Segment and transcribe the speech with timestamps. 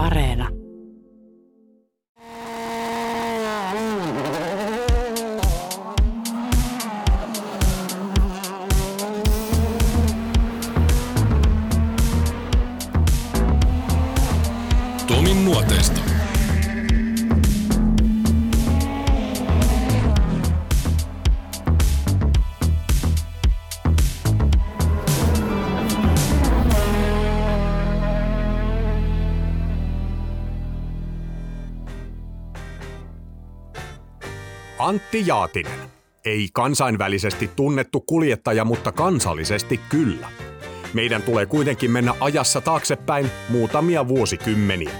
[0.00, 0.59] Areena.
[35.10, 35.80] Antti Jaatinen.
[36.24, 40.28] Ei kansainvälisesti tunnettu kuljettaja, mutta kansallisesti kyllä.
[40.94, 44.90] Meidän tulee kuitenkin mennä ajassa taaksepäin muutamia vuosikymmeniä.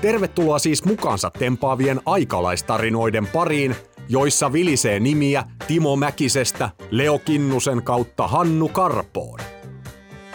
[0.00, 3.76] Tervetuloa siis mukaansa tempaavien aikalaistarinoiden pariin,
[4.08, 9.40] joissa vilisee nimiä Timo Mäkisestä Leo Kinnusen kautta Hannu Karpoon.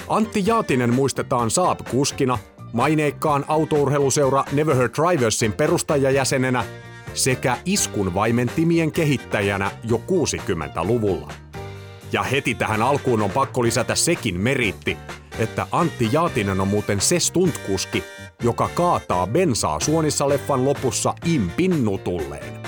[0.08, 2.38] Antti Jaatinen muistetaan Saab-kuskina,
[2.74, 6.64] maineikkaan autourheiluseura Never Heard Driversin perustajajäsenenä
[7.14, 11.34] sekä iskun vaimentimien kehittäjänä jo 60-luvulla.
[12.12, 14.98] Ja heti tähän alkuun on pakko lisätä sekin meritti,
[15.40, 18.04] että Antti Jaatinen on muuten se stuntkuski,
[18.44, 22.62] joka kaataa bensaa suonissa leffan lopussa impin nutulleen.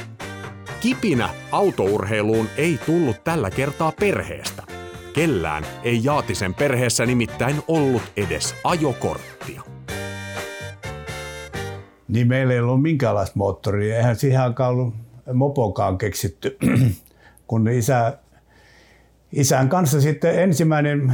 [0.80, 4.64] Kipinä autourheiluun ei tullut tällä kertaa perheestä.
[5.14, 9.33] Kellään ei Jaatisen perheessä nimittäin ollut edes ajokorttia.
[12.14, 13.98] Niin meillä ei ollut minkäänlaista moottoria.
[13.98, 14.94] Eihän siihen aikaan ollut
[15.34, 16.58] mopokaan keksitty,
[17.48, 18.18] kun isä,
[19.32, 21.14] isän kanssa sitten ensimmäinen,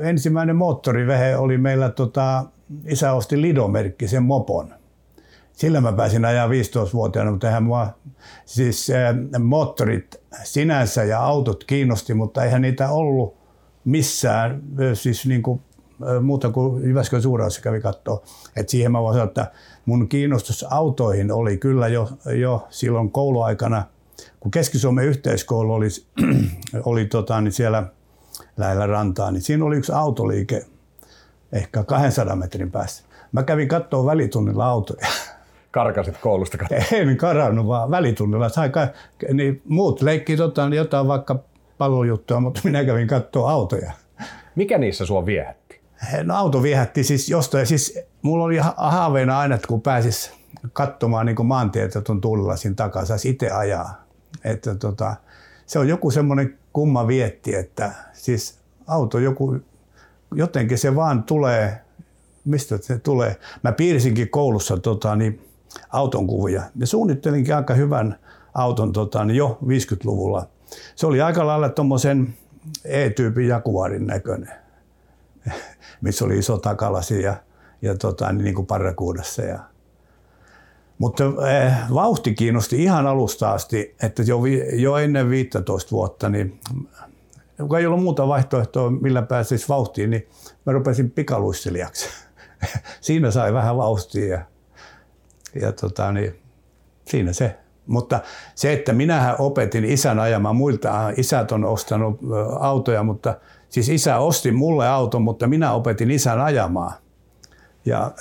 [0.00, 2.44] ensimmäinen moottorivehe oli meillä, tota,
[2.84, 4.74] isä osti Lido-merkkisen mopon.
[5.52, 7.88] Sillä mä pääsin ajaa 15-vuotiaana, mutta eihän mua,
[8.44, 13.36] siis äh, moottorit sinänsä ja autot kiinnosti, mutta eihän niitä ollut
[13.84, 14.62] missään,
[14.94, 15.60] siis niin kuin
[16.20, 18.22] muuta kuin Jyväskylän suurassa kävi katsoa.
[18.56, 19.52] Et siihen mä voin sanoa, että
[19.88, 23.84] mun kiinnostus autoihin oli kyllä jo, jo silloin kouluaikana,
[24.40, 25.88] kun Keski-Suomen yhteiskoulu oli,
[26.90, 27.86] oli tota, niin siellä
[28.56, 30.66] lähellä rantaa, niin siinä oli yksi autoliike
[31.52, 33.04] ehkä 200 metrin päässä.
[33.32, 35.06] Mä kävin katsoa välitunnilla autoja.
[35.70, 36.58] Karkasit koulusta?
[36.92, 38.48] En karannut, vaan välitunnilla.
[38.48, 38.88] Sai ka-
[39.32, 41.38] niin muut leikki tota, jotain vaikka
[41.78, 43.92] pallojuttua, mutta minä kävin katsoa autoja.
[44.54, 45.80] Mikä niissä sua viehätti?
[46.22, 47.66] No auto viehätti siis jostain.
[47.66, 50.32] Siis mulla oli haaveena aina, että kun pääsis
[50.72, 54.04] katsomaan niin maantietä tuon tuulilla siinä takaa, saisi itse ajaa.
[54.44, 55.16] Että tota,
[55.66, 59.56] se on joku semmoinen kumma vietti, että siis auto joku,
[60.34, 61.80] jotenkin se vaan tulee,
[62.44, 63.36] mistä se tulee.
[63.64, 65.48] Mä piirsinkin koulussa tota, niin,
[65.90, 68.18] auton kuvia ja suunnittelinkin aika hyvän
[68.54, 70.48] auton tota, niin jo 50-luvulla.
[70.96, 72.34] Se oli aika lailla tuommoisen
[72.84, 74.52] E-tyypin Jaguarin näköinen,
[76.00, 77.36] missä oli iso takalasi ja,
[77.82, 79.42] ja tota, niin, kuin parrakuudessa.
[79.42, 79.58] Ja.
[80.98, 84.40] Mutta eh, vauhti kiinnosti ihan alusta asti, että jo,
[84.72, 86.60] jo ennen 15 vuotta, niin
[87.68, 90.28] kun ei ollut muuta vaihtoehtoa, millä pääsisi vauhtiin, niin
[90.66, 92.08] mä rupesin pikaluistelijaksi.
[93.00, 94.40] Siinä sai vähän vauhtia ja,
[95.60, 96.40] ja tota, niin,
[97.06, 97.58] siinä se.
[97.86, 98.20] Mutta
[98.54, 102.20] se, että minähän opetin isän ajamaan muilta, isät on ostanut
[102.60, 103.34] autoja, mutta
[103.68, 106.92] siis isä osti mulle auton, mutta minä opetin isän ajamaan.
[107.88, 108.12] Ja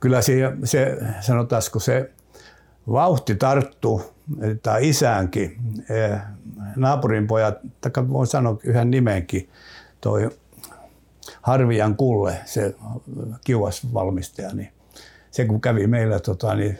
[0.00, 0.32] kyllä se,
[0.64, 2.10] se sanotaanko se
[2.92, 4.14] vauhti tarttu,
[4.62, 5.58] tai isäänkin,
[6.76, 9.50] naapurin pojat, tai voin sanoa yhden nimenkin,
[10.00, 10.30] toi
[11.42, 12.74] Harvian Kulle, se
[13.44, 14.72] kiuas valmistaja, niin
[15.30, 16.78] se kun kävi meillä tota, niin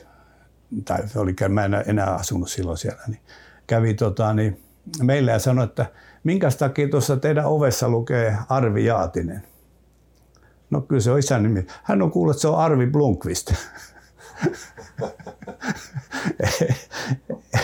[0.84, 3.20] tai oli, mä en enää asunut silloin siellä, niin
[3.66, 4.60] kävi tota, niin
[5.02, 5.86] meille ja sanoi, että
[6.24, 9.42] minkä takia tuossa teidän ovessa lukee Arvi Jaatinen?
[10.74, 11.66] No kyllä se on isän nimi.
[11.82, 13.54] Hän on kuullut, että se on Arvi Blunkvist.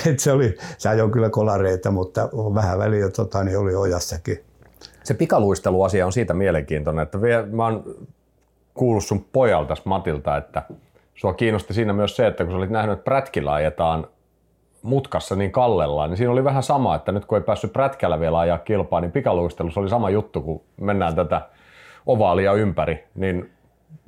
[0.07, 4.45] Et se oli, se ajoi kyllä kolareita, mutta vähän väliä tota, niin oli ojassakin.
[5.05, 7.19] Se pikaluisteluasia on siitä mielenkiintoinen, että
[7.53, 7.85] mä oon
[8.75, 10.63] kuullut sun pojalta Matilta, että
[11.15, 14.07] sua kiinnosti siinä myös se, että kun sä olit nähnyt, että prätkillä ajetaan
[14.83, 18.39] mutkassa niin kallellaan, niin siinä oli vähän sama, että nyt kun ei päässyt prätkällä vielä
[18.39, 21.43] ajaa kilpaa, niin pikaluistelussa oli sama juttu, kun mennään tätä
[22.07, 23.51] ovaalia ympäri, niin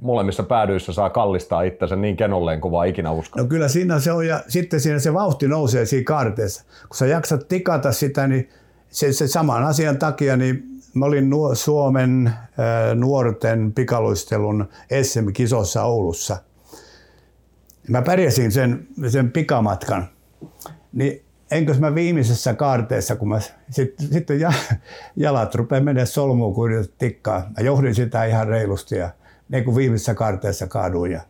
[0.01, 3.43] molemmissa päädyissä saa kallistaa itsensä niin kenolleen kuin vaan ikinä uskoo.
[3.43, 6.65] No kyllä siinä se on ja sitten siinä se vauhti nousee siinä kaarteessa.
[6.89, 8.49] Kun sä jaksat tikata sitä, niin
[8.89, 10.63] se, se saman asian takia, niin
[10.95, 14.69] mä olin nuo, Suomen äh, nuorten pikaluistelun
[15.03, 16.37] SM-kisossa Oulussa–
[17.89, 20.09] Mä pärjäsin sen, sen pikamatkan,
[20.93, 21.23] niin
[21.53, 23.41] enkös mä viimeisessä kaarteessa, kun mä
[23.71, 24.29] sitten sit
[25.17, 27.39] jalat rupeaa menemään solmuun, kun tikkaa.
[27.39, 29.11] Mä johdin sitä ihan reilusti ja
[29.49, 31.21] ne kun viimeisessä kaarteessa kaaduin ja,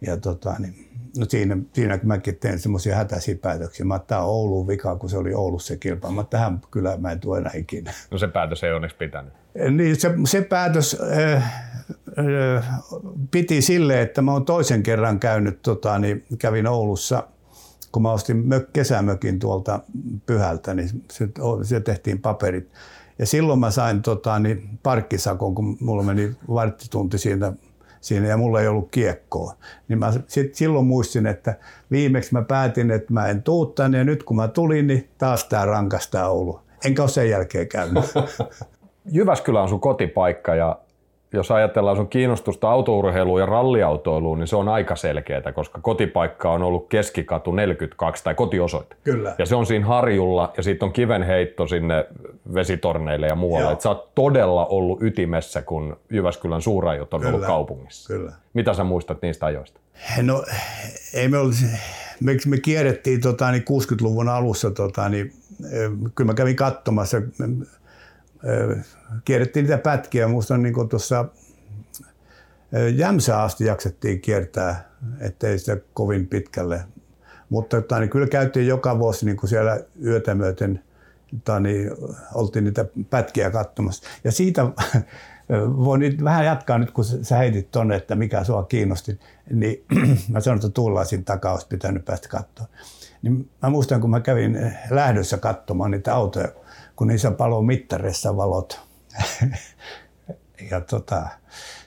[0.00, 3.86] ja tota, niin, no siinä, siinä mäkin tein semmoisia hätäisiä päätöksiä.
[3.86, 6.10] Mä tämä Oulun vika, kun se oli Oulussa se kilpa.
[6.10, 7.92] Mä tähän kyllä mä en tule enää ikinä.
[8.10, 9.32] No se päätös ei onneksi pitänyt.
[9.70, 11.44] Niin se, se päätös äh,
[12.56, 12.80] äh,
[13.30, 17.28] piti sille, että mä oon toisen kerran käynyt, tota, niin kävin Oulussa,
[17.94, 19.80] kun mä ostin mök, kesämökin tuolta
[20.26, 21.28] Pyhältä, niin se,
[21.62, 22.68] se tehtiin paperit.
[23.18, 27.52] Ja silloin mä sain tota, niin parkkisakon, kun mulla meni varttitunti siinä,
[28.00, 29.54] siinä ja mulla ei ollut kiekkoa.
[29.88, 31.54] Niin mä sit silloin muistin, että
[31.90, 35.44] viimeksi mä päätin, että mä en tuu tänne ja nyt kun mä tulin, niin taas
[35.44, 36.60] tää rankasta Oulu.
[36.84, 38.04] Enkä ole sen jälkeen käynyt.
[39.12, 40.78] Jyväskylä on sun kotipaikka ja
[41.34, 46.62] jos ajatellaan sun kiinnostusta autourheiluun ja ralliautoiluun, niin se on aika selkeää, koska kotipaikka on
[46.62, 48.96] ollut Keskikatu 42 tai kotiosoite.
[49.04, 49.34] Kyllä.
[49.38, 52.06] Ja se on siinä harjulla ja siitä on kivenheitto sinne
[52.54, 53.72] vesitorneille ja muualle.
[53.72, 57.34] Et sä oot todella ollut ytimessä, kun Jyväskylän suurajot on Kyllä.
[57.34, 58.14] ollut kaupungissa.
[58.14, 58.32] Kyllä.
[58.54, 59.80] Mitä sä muistat niistä ajoista?
[60.22, 60.44] No
[61.14, 61.64] ei me olisi,
[62.20, 65.32] me, me kierrettiin tota, niin 60-luvun alussa, tota, niin,
[65.72, 67.22] eh, kyllä mä kävin katsomassa,
[69.24, 71.24] kierrettiin niitä pätkiä, muistan niin tuossa
[72.94, 74.88] Jämsä asti jaksettiin kiertää,
[75.20, 76.80] ettei sitä kovin pitkälle.
[77.48, 80.82] Mutta tota, niin kyllä käytiin joka vuosi niin siellä yötä myöten,
[81.30, 81.90] tota, niin,
[82.34, 84.08] oltiin niitä pätkiä katsomassa.
[84.24, 84.66] Ja siitä
[85.76, 89.20] voin nyt vähän jatkaa nyt, kun sä heitit tonne, että mikä sua kiinnosti,
[89.50, 89.84] niin
[90.32, 92.66] mä sanoin, että tullaisin takaa, olisi pitänyt päästä katsoa.
[93.22, 96.48] Niin mä muistan, kun mä kävin lähdössä katsomaan niitä autoja,
[96.96, 98.80] kun niissä paloo mittareissa valot.
[100.70, 101.26] ja tota,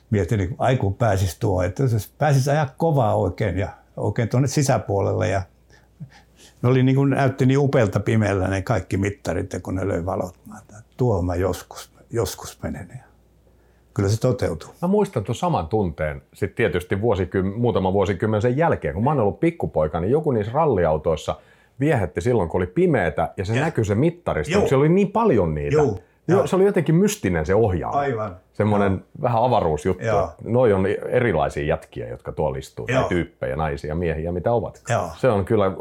[0.10, 4.48] mietin, niin ai kun pääsis tuo, että jos pääsis ajaa kovaa oikein ja oikein tuonne
[4.48, 5.42] sisäpuolelle ja
[6.62, 10.06] ne oli niin kuin, näytti niin upealta pimeällä ne kaikki mittarit, ja kun ne löi
[10.06, 10.36] valot.
[10.46, 10.56] Mä
[10.98, 12.90] tuo mä joskus, joskus menen.
[12.90, 13.04] Ja
[13.94, 14.70] kyllä se toteutuu.
[14.82, 19.20] Mä muistan tuon saman tunteen sitten tietysti vuosikym, muutama vuosikymmen sen jälkeen, kun mä oon
[19.20, 21.36] ollut pikkupoika, niin joku niissä ralliautoissa
[21.80, 23.62] viehätti silloin, kun oli pimeätä ja se Ja.
[23.62, 24.54] näkyi se mittarista.
[24.54, 24.68] Joo.
[24.68, 25.76] Se oli niin paljon niitä.
[25.76, 26.00] Joo.
[26.28, 26.48] Joo.
[26.48, 27.98] Se oli jotenkin mystinen se ohjaama.
[28.00, 28.36] Aivan.
[28.54, 30.06] Semmoinen vähän avaruusjuttu.
[30.06, 30.30] Joo.
[30.44, 33.10] Noi on erilaisia jätkiä, jotka tuolla istuu, tai Joo.
[33.10, 34.82] tyyppejä, naisia, miehiä, mitä ovat.
[34.90, 35.10] Joo.
[35.18, 35.72] Se on kyllä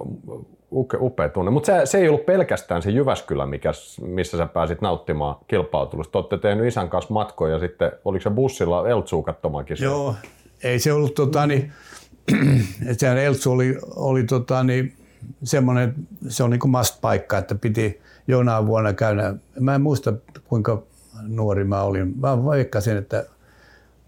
[1.00, 1.50] upea tunne.
[1.50, 3.72] Mutta se, se ei ollut pelkästään se Jyväskylä, mikä,
[4.02, 6.12] missä sä pääsit nauttimaan kilpailutulosta.
[6.12, 9.90] Te olette tehnyt isän kanssa matkoja ja sitten oliko se bussilla Eltsuu katsomaan kisoja?
[9.90, 10.14] Joo,
[10.64, 11.72] ei se ollut tota, niin,
[12.90, 14.92] että sehän Eltsu oli, oli tota, niin,
[15.44, 15.94] semmoinen,
[16.28, 19.34] se on niin kuin must-paikka, että piti jonain vuonna käydä.
[19.60, 20.12] Mä en muista
[20.44, 20.82] kuinka
[21.22, 22.14] nuori mä olin.
[22.20, 23.16] Mä veikkasin, että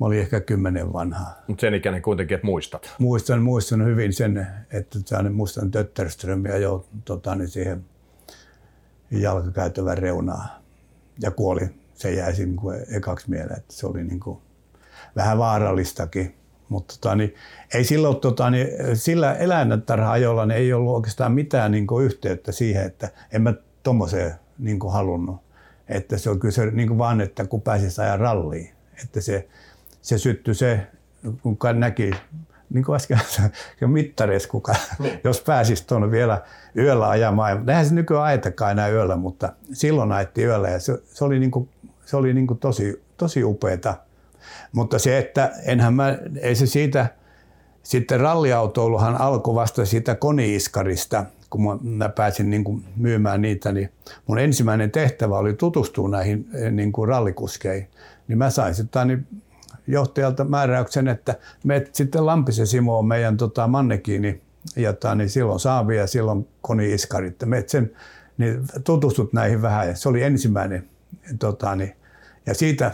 [0.00, 1.43] mä olin ehkä kymmenen vanhaa.
[1.47, 2.94] Mutta sen ikäinen kuitenkin, että muistat.
[2.99, 7.85] Muistan, muistan hyvin sen, että sehän- muistan Tötterströmiä jo tota, niin siihen
[9.11, 10.49] jalkakäytävän reunaan
[11.23, 11.61] ja kuoli.
[11.94, 14.38] Se jäi niin kuin ekaksi mieleen, että se oli niin kuin
[15.17, 16.35] vähän vaarallistakin.
[16.69, 17.35] Mutta tota, niin,
[17.75, 22.87] ei silloin, tota, niin, sillä eläintarha-ajolla niin ei ollut oikeastaan mitään niin kuin yhteyttä siihen,
[22.87, 25.37] että en mä tommoseen niin kuin halunnut.
[25.88, 28.70] Että se on kyllä se niin kuin vaan, että kun pääsisi ajaa ralliin.
[29.05, 29.49] Että se,
[30.03, 30.87] se syttyi se,
[31.43, 32.11] kun näki,
[32.70, 33.20] niin kuin äsken
[33.81, 34.75] se mittareissa, kuka,
[35.25, 36.43] jos pääsisi tuonne vielä
[36.76, 37.69] yöllä ajamaan.
[37.69, 41.50] Eihän se nykyään ajetakaan enää yöllä, mutta silloin ajettiin yöllä ja se, se oli, niin
[41.50, 41.69] kuin,
[42.05, 43.94] se oli niin kuin tosi, tosi upeata.
[44.73, 47.06] Mutta se, että enhän mä, ei se siitä,
[47.82, 53.93] sitten ralliautoiluhan alkoi vasta siitä koniiskarista, kun mä, pääsin niin kuin myymään niitä, niin
[54.27, 57.89] mun ensimmäinen tehtävä oli tutustua näihin eh, niin kuin rallikuskeihin.
[58.29, 59.27] Niin mä sain sitten niin
[59.86, 61.34] johtajalta määräyksen, että
[61.65, 64.41] meet sitten Lampisen Simoon meidän tota, mannekiini
[64.77, 67.36] ja tää, niin silloin Saavi ja silloin koni-iskarit.
[67.44, 67.93] Meet sen,
[68.39, 70.89] niin tutustut näihin vähän ja se oli ensimmäinen.
[71.39, 71.96] Tota, niin,
[72.46, 72.93] ja siitä,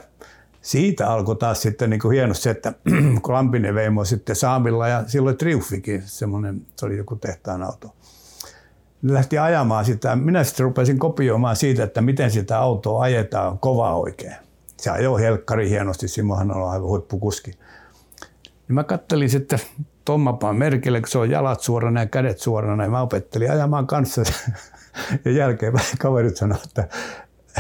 [0.64, 2.72] siitä alkoi taas sitten niin kuin hienosti se, että
[3.28, 7.94] Lampinen mua sitten Saavilla ja silloin Triumfikin, semmoinen, se oli joku tehtaan auto.
[9.02, 10.16] Lähti ajamaan sitä.
[10.16, 14.34] Minä sitten rupesin kopioimaan siitä, että miten sitä autoa ajetaan kova oikein.
[14.76, 17.50] Se ajoi helkkari hienosti, Simohan on aivan huippukuski.
[18.44, 19.58] Niin mä kattelin sitten
[20.04, 24.22] Tommapaan merkille, kun se on jalat suorana ja kädet suorana, ja mä opettelin ajamaan kanssa.
[25.24, 26.88] Ja jälkeen kaverit sanoivat, että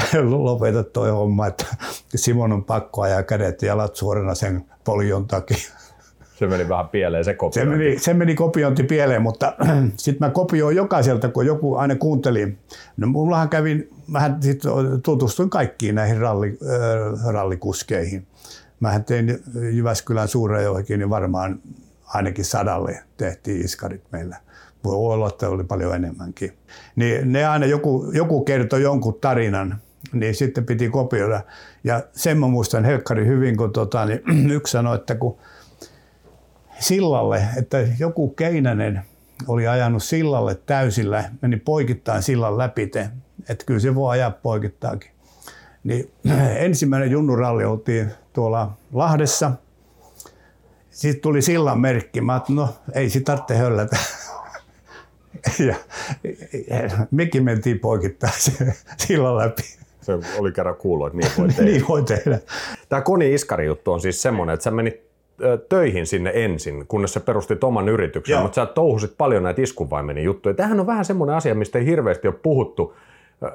[0.30, 1.66] lopeta toi homma, että
[2.14, 5.56] Simon on pakko ajaa kädet ja jalat suorana sen polion takia.
[6.38, 7.66] Se meni vähän pieleen se Se kopio.
[7.66, 9.56] meni, se meni kopiointi pieleen, mutta
[9.96, 12.56] sitten mä kopioin jokaiselta, kun joku aina kuunteli.
[12.96, 14.62] No mullahan kävin, mähän sit
[15.02, 18.26] tutustuin kaikkiin näihin ralli, äh, rallikuskeihin.
[18.80, 19.38] Mähän tein
[19.72, 21.60] Jyväskylän Suurajoihin, niin varmaan
[22.06, 24.36] ainakin sadalle tehtiin iskarit meillä.
[24.84, 26.52] Voi olla, että oli paljon enemmänkin.
[26.96, 29.80] Niin ne aina joku, joku kertoi jonkun tarinan,
[30.14, 31.40] niin sitten piti kopioida.
[31.84, 35.38] Ja sen mä muistan helkkari hyvin, kun tota, niin yksi sanoi, että kun
[36.78, 39.02] sillalle, että joku Keinänen
[39.48, 42.82] oli ajanut sillalle täysillä, meni poikittain sillan läpi,
[43.48, 45.10] että kyllä se voi ajaa poikittaakin.
[45.84, 46.10] Niin
[46.56, 49.52] ensimmäinen junnuralli oltiin tuolla Lahdessa.
[50.90, 52.20] Sitten tuli sillan merkki.
[52.20, 53.96] Mä että no ei sitä tarvitse höllätä.
[55.68, 55.74] ja
[57.10, 58.32] mekin mentiin poikittain
[59.06, 59.62] sillan läpi.
[60.04, 61.64] Se oli kerran kuullut, että niin voi tehdä.
[61.64, 62.38] niin voi tehdä.
[62.88, 65.04] Tämä Koni Iskari juttu on siis semmoinen, että sä menit
[65.68, 68.42] töihin sinne ensin, kunnes sä perustit oman yrityksen, Joo.
[68.42, 70.54] mutta sä touhusit paljon näitä iskunvaimeni juttuja.
[70.54, 72.94] Tämähän on vähän semmoinen asia, mistä ei hirveästi ole puhuttu,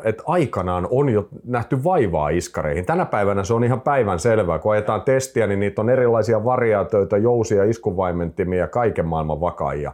[0.04, 2.86] että aikanaan on jo nähty vaivaa iskareihin.
[2.86, 4.60] Tänä päivänä se on ihan päivän selvää.
[4.60, 9.92] Kun ajetaan testiä, niin niitä on erilaisia variaatioita, jousia, iskuvaimentimia, kaiken maailman vakaajia,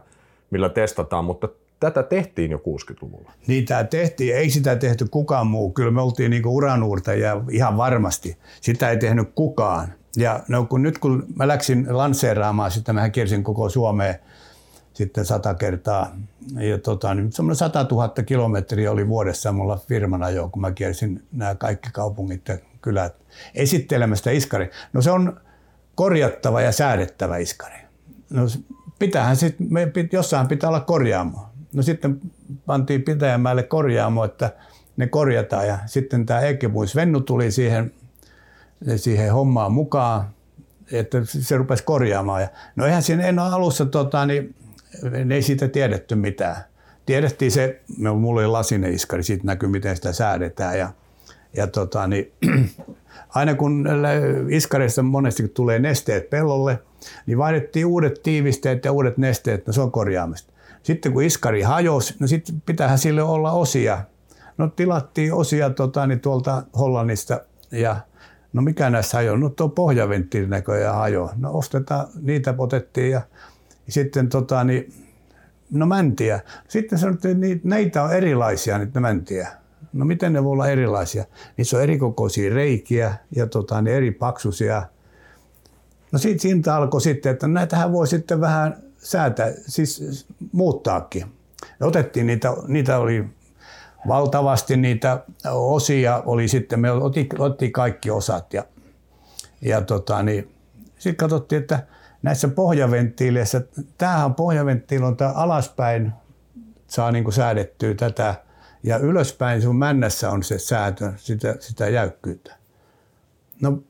[0.50, 1.48] millä testataan, mutta
[1.80, 3.32] tätä tehtiin jo 60-luvulla.
[3.46, 5.72] Niitä tehtiin, ei sitä tehty kukaan muu.
[5.72, 8.38] Kyllä me oltiin niinku uranuurtajia ihan varmasti.
[8.60, 9.92] Sitä ei tehnyt kukaan.
[10.16, 14.14] Ja no, kun nyt kun mä läksin lanseeraamaan sitä, mä kiersin koko Suomeen
[14.92, 16.16] sitten sata kertaa.
[16.58, 21.22] Ja tota, niin semmoinen 100 000 kilometriä oli vuodessa mulla firmana jo, kun mä kiersin
[21.32, 23.14] nämä kaikki kaupungit ja kylät
[23.54, 24.70] esittelemästä iskari.
[24.92, 25.40] No se on
[25.94, 27.78] korjattava ja säädettävä iskari.
[28.30, 28.42] No
[28.98, 29.68] pitäähän sitten,
[30.12, 31.55] jossain pitää olla korjaamo.
[31.76, 32.20] No sitten
[32.66, 34.52] pantiin Pitäjänmäelle korjaamo, että
[34.96, 37.92] ne korjataan ja sitten tämä Ekemuis Vennu tuli siihen,
[38.96, 40.28] siihen hommaan mukaan,
[40.92, 42.42] että se rupesi korjaamaan.
[42.42, 44.54] Ja, no eihän siinä en alussa tota, niin
[45.32, 46.56] ei siitä tiedetty mitään.
[47.06, 50.90] Tiedettiin se, mulla oli lasinen iskari, siitä näkyy miten sitä säädetään ja,
[51.56, 52.32] ja tota, niin,
[53.34, 53.88] aina kun
[54.50, 56.78] iskareista monesti tulee nesteet pellolle,
[57.26, 60.55] niin vaihdettiin uudet tiivisteet ja uudet nesteet, no se on korjaamista.
[60.86, 64.04] Sitten kun iskari hajosi, no sitten pitäähän sille olla osia.
[64.58, 67.40] No tilattiin osia tota, niin tuolta Hollannista
[67.70, 67.96] ja
[68.52, 69.38] no mikä näissä hajoaa?
[69.38, 71.32] No tuo pohjaventtiilin näköjään hajoaa.
[71.36, 73.20] No ostetaan, niitä otettiin ja
[73.88, 74.92] sitten tota, niin,
[75.70, 76.40] no mäntiä.
[76.68, 79.48] Sitten sanottiin, että näitä on erilaisia niitä mäntiä.
[79.92, 81.24] No miten ne voi olla erilaisia?
[81.56, 84.82] Niissä on erikokoisia reikiä ja tota, niin eri paksuisia.
[86.12, 91.26] No siitä siitä alkoi sitten, että näitähän voi sitten vähän säätää, siis muuttaakin.
[91.80, 93.24] Me otettiin niitä, niitä oli
[94.08, 96.90] valtavasti niitä osia, oli sitten, me
[97.38, 98.64] otettiin kaikki osat ja,
[99.60, 100.54] ja tota, niin,
[100.98, 101.86] sitten katsottiin, että
[102.22, 103.62] näissä pohjaventtiileissä,
[103.98, 106.12] tämähän pohjaventtiili on tämä alaspäin,
[106.86, 108.34] saa niin säädettyä tätä,
[108.82, 112.56] ja ylöspäin sun männässä on se säätö, sitä, sitä jäykkyyttä.
[113.62, 113.82] No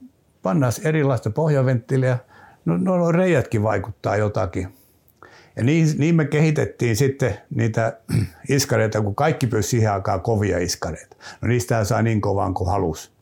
[0.43, 2.19] pannaan erilaista pohjaventtiiliä,
[2.65, 4.76] no, no reijätkin vaikuttaa jotakin.
[5.57, 7.99] Ja niin, niin me kehitettiin sitten niitä
[8.49, 11.17] iskareita, kun kaikki pyysi siihen aikaan kovia iskareita.
[11.41, 13.13] No niistä saa niin kovaan kuin halus.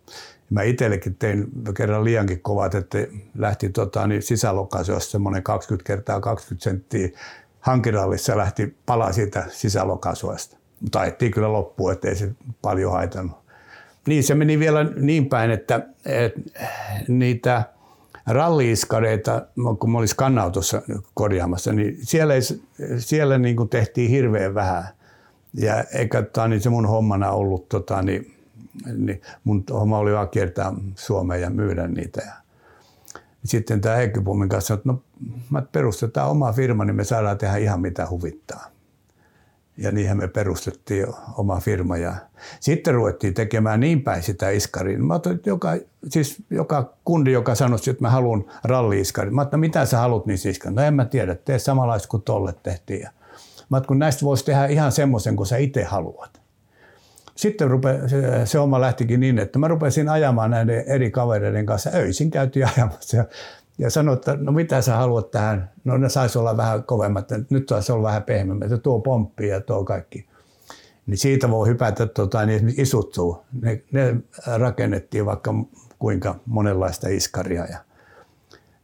[0.50, 2.98] Mä itsellekin tein kerran liiankin kovat, että
[3.38, 7.08] lähti tota, niin sisälokaisuudessa semmoinen 20 kertaa 20 senttiä
[7.60, 10.56] hankirallissa lähti pala siitä sisälokaisuudesta.
[10.80, 12.30] Mutta ajettiin kyllä loppuun, ettei se
[12.62, 13.36] paljon haitannut.
[14.06, 16.40] Niin se meni vielä niin päin, että, että
[17.08, 17.62] niitä
[18.26, 19.46] ralliiskareita,
[19.78, 20.82] kun mä olin skannautossa
[21.14, 22.34] korjaamassa, niin siellä,
[22.98, 24.84] siellä niin kuin tehtiin hirveän vähän.
[25.54, 28.34] Ja eikä tota, niin se mun hommana ollut tota, niin
[28.96, 32.22] niin mun homma oli vaan kiertää Suomeen ja myydä niitä.
[32.22, 32.32] Ja
[33.44, 35.02] sitten tämä Heikkipumin kanssa sanoi, että no
[35.50, 38.73] mä perustetaan oma firma, niin me saadaan tehdä ihan mitä huvittaa.
[39.76, 41.96] Ja niinhän me perustettiin oma firma.
[41.96, 42.14] Ja
[42.60, 44.98] sitten ruvettiin tekemään niin päin sitä iskaria.
[44.98, 45.76] Mä otin, joka,
[46.08, 49.34] siis joka kundi, joka sanoi, että mä haluan ralli-iskarin.
[49.34, 50.74] Mä otin, mitä sä haluat niissä iskarin?
[50.74, 53.00] No en mä tiedä, tee samanlaista kuin tolle tehtiin.
[53.00, 53.10] Ja
[53.70, 56.44] mä otin, kun näistä voisi tehdä ihan semmoisen kuin sä itse haluat
[57.36, 61.90] sitten rupe, se, se oma lähtikin niin, että mä rupesin ajamaan näiden eri kavereiden kanssa.
[61.94, 63.24] Öisin käytiin ajamassa
[63.78, 65.70] ja, sanoin, että no mitä sä haluat tähän.
[65.84, 68.70] No ne saisi olla vähän kovemmat, nyt saisi olla vähän pehmeämmät.
[68.70, 70.26] Ja tuo pomppi ja tuo kaikki.
[71.06, 73.44] Niin siitä voi hypätä, tota, niin isuttuu.
[73.62, 74.16] Ne, ne
[74.56, 75.54] rakennettiin vaikka
[75.98, 77.66] kuinka monenlaista iskaria.
[77.66, 77.78] Ja,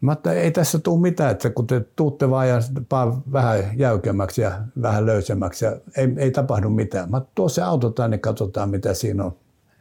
[0.01, 2.61] Mä että ei tässä tule mitään, että kun te tuutte vaan ja
[3.33, 7.11] vähän jäykemmäksi ja vähän löysemmäksi ja ei, ei tapahdu mitään.
[7.11, 9.33] Mä tuo se auto tänne, katsotaan mitä siinä on.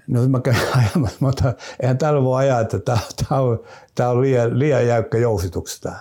[0.10, 3.60] No mä käyn ajamassa, mutta eihän täällä voi ajaa, että tämä, tämä on,
[3.96, 5.94] tämä on liian, liian jäykkä jousituksesta.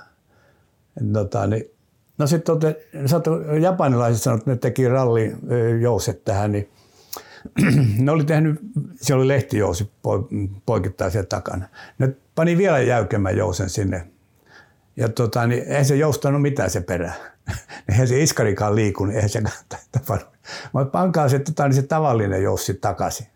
[1.12, 1.64] Tota, niin,
[2.18, 2.54] no sitten
[3.60, 5.36] japanilaiset sanoivat, että ne teki ralli
[5.80, 6.68] jouset tähän, niin
[8.04, 8.60] ne oli tehnyt,
[9.00, 9.90] siellä oli lehtijousi
[10.66, 11.68] poikittaa siellä takana.
[11.98, 14.06] Ne pani vielä jäykemmän jousen sinne.
[14.96, 17.12] Ja tota, niin eihän se joustanut mitään se perä.
[17.88, 19.42] eihän se iskarikaan liikunut, eihän se
[19.92, 20.28] tapannut.
[20.72, 23.26] Mutta pankaa se, tota, niin se tavallinen joussi takaisin.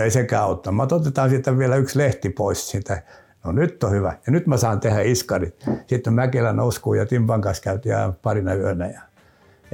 [0.00, 0.72] Ei sekään auttaa.
[0.72, 3.02] Mutta otetaan siitä vielä yksi lehti pois siitä.
[3.44, 4.16] no nyt on hyvä.
[4.26, 5.64] Ja nyt mä saan tehdä iskarit.
[5.86, 8.86] Sitten Mäkelä nouskuun ja Timpan kanssa käytiin parina yönä.
[8.86, 9.00] Ja,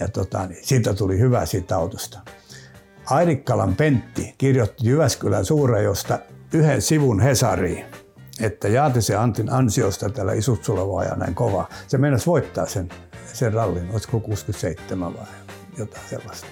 [0.01, 2.19] ja tota, niin siitä tuli hyvä siitä autosta.
[3.11, 6.19] Airikkalan Pentti kirjoitti Jyväskylän Suurajosta
[6.55, 7.85] yhden sivun Hesariin,
[8.41, 11.69] että Jaatisen Antin ansiosta tällä Isutsulla ja näin kova.
[11.87, 12.89] Se meinasi voittaa sen,
[13.33, 15.27] sen rallin, olisiko 67 vai
[15.79, 16.47] jotain sellaista.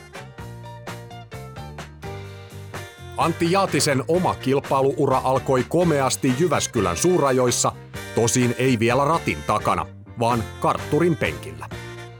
[3.17, 7.73] Antti Jaatisen oma kilpailuura alkoi komeasti Jyväskylän suurajoissa,
[8.15, 9.87] tosin ei vielä ratin takana,
[10.19, 11.69] vaan kartturin penkillä.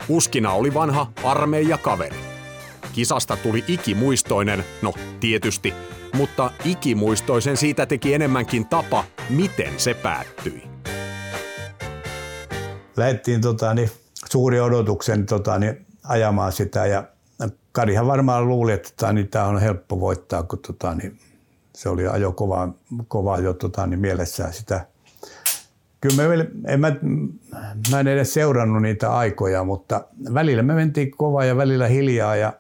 [0.09, 2.17] Uskina oli vanha armeijakaveri.
[2.93, 5.75] Kisasta tuli ikimuistoinen, no tietysti,
[6.13, 10.63] mutta ikimuistoisen siitä teki enemmänkin tapa, miten se päättyi.
[12.97, 13.91] Lähettiin tota, niin,
[14.31, 17.05] suuri odotuksen tota, niin, ajamaan sitä ja
[17.75, 21.19] Karihan varmaan luuli, että tota, niin, tämä on helppo voittaa, kun tota, niin,
[21.73, 22.75] se oli ajo kovaa,
[23.09, 24.87] kovaa jo tota, niin, mielessään sitä.
[26.01, 26.97] Kyllä me, en mä,
[27.91, 30.05] mä en edes seurannut niitä aikoja, mutta
[30.35, 32.53] välillä me mentiin kovaa ja välillä hiljaa ja,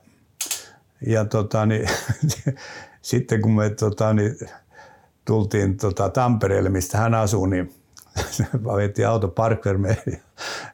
[1.06, 1.88] ja tota, niin,
[3.02, 4.36] sitten kun me tota, niin,
[5.24, 7.74] tultiin tota, Tampereelle, mistä hän asuu, niin
[8.76, 10.22] vetiin auto Parkvermeen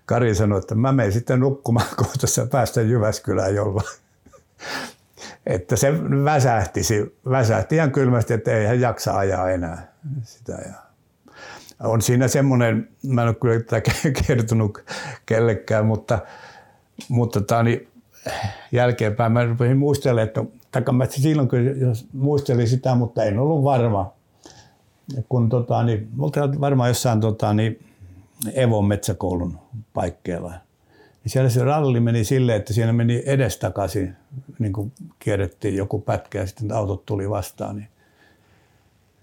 [0.06, 4.00] Kari sanoi, että mä menen sitten nukkumaan kohta, päästä Jyväskylään jollain.
[5.46, 5.92] Että se
[6.24, 6.80] väsähti,
[7.30, 10.52] väsähti ihan kylmästi, että ei hän jaksa ajaa enää sitä.
[10.52, 10.90] Ja
[11.82, 13.90] on siinä semmoinen, mä en ole kyllä tätä
[14.26, 14.84] kertonut
[15.26, 16.18] kellekään, mutta,
[17.08, 17.88] mutta tämä niin
[18.72, 24.12] jälkeenpäin mä rupesin muistelemaan, että takamässä silloin kyllä muistelin sitä, mutta en ollut varma.
[25.28, 26.08] Kun tota, niin,
[26.60, 27.84] varmaan jossain tota, niin,
[28.54, 29.58] Evon metsäkoulun
[29.94, 30.54] paikkeilla
[31.24, 34.16] niin siellä se ralli meni silleen, että siinä meni edestakaisin,
[34.58, 37.76] niin kuin kierrettiin joku pätkä ja sitten autot tuli vastaan.
[37.76, 37.88] Niin,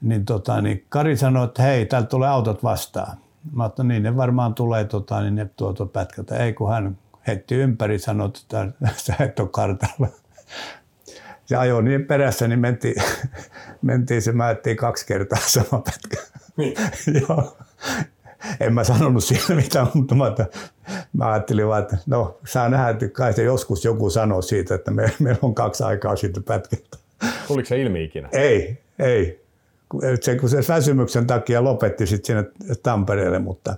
[0.02, 3.18] niin, tota, niin Kari sanoi, että hei, täältä tulee autot vastaan.
[3.52, 6.38] Mä ajattelin, niin ne varmaan tulee tota, niin ne tuota pätkältä.
[6.38, 8.72] Ei, kun hän heitti ympäri, sanoi, että
[9.06, 10.08] sä et ole kartalla.
[11.46, 12.96] Se ajoi niin perässä, niin mentiin,
[13.82, 16.18] mentiin se määttiin kaksi kertaa sama pätkä.
[16.58, 16.74] Niin.
[17.22, 17.58] Joo
[18.60, 20.46] en mä sanonut siellä mitään, mutta mä, että,
[21.14, 24.92] mä ajattelin vaan, että no saa nähdä, että kai se joskus joku sanoo siitä, että
[24.92, 26.98] me, meillä on kaksi aikaa siitä pätkältä.
[27.48, 28.30] Tuliko se ilmi ikinä?
[28.32, 29.48] Ei, ei.
[30.22, 33.76] Se, kun se väsymyksen takia lopetti sitten sinne Tampereelle, mutta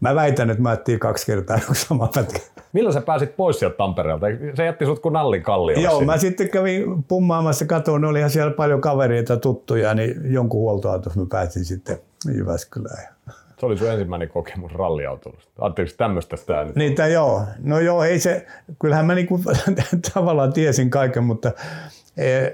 [0.00, 2.38] mä väitän, että mä ajattelin kaksi kertaa sama pätkä.
[2.72, 4.26] Milloin sä pääsit pois sieltä Tampereelta?
[4.54, 6.12] Se jätti sut kuin nallin kalliolle Joo, sinne.
[6.12, 11.64] mä sitten kävin pummaamassa katoon, olihan siellä paljon kavereita tuttuja, niin jonkun huoltoautossa mä pääsin
[11.64, 11.98] sitten
[12.34, 13.14] Jyväskylään.
[13.60, 15.50] Se oli sun ensimmäinen kokemus ralliautoilusta.
[15.58, 16.76] Ajatteliko tämmöistä sitä nyt?
[16.76, 17.44] Niitä joo.
[17.62, 18.46] No joo, ei se,
[18.78, 19.40] kyllähän mä niinku,
[20.14, 21.52] tavallaan tiesin kaiken, mutta
[22.16, 22.46] e,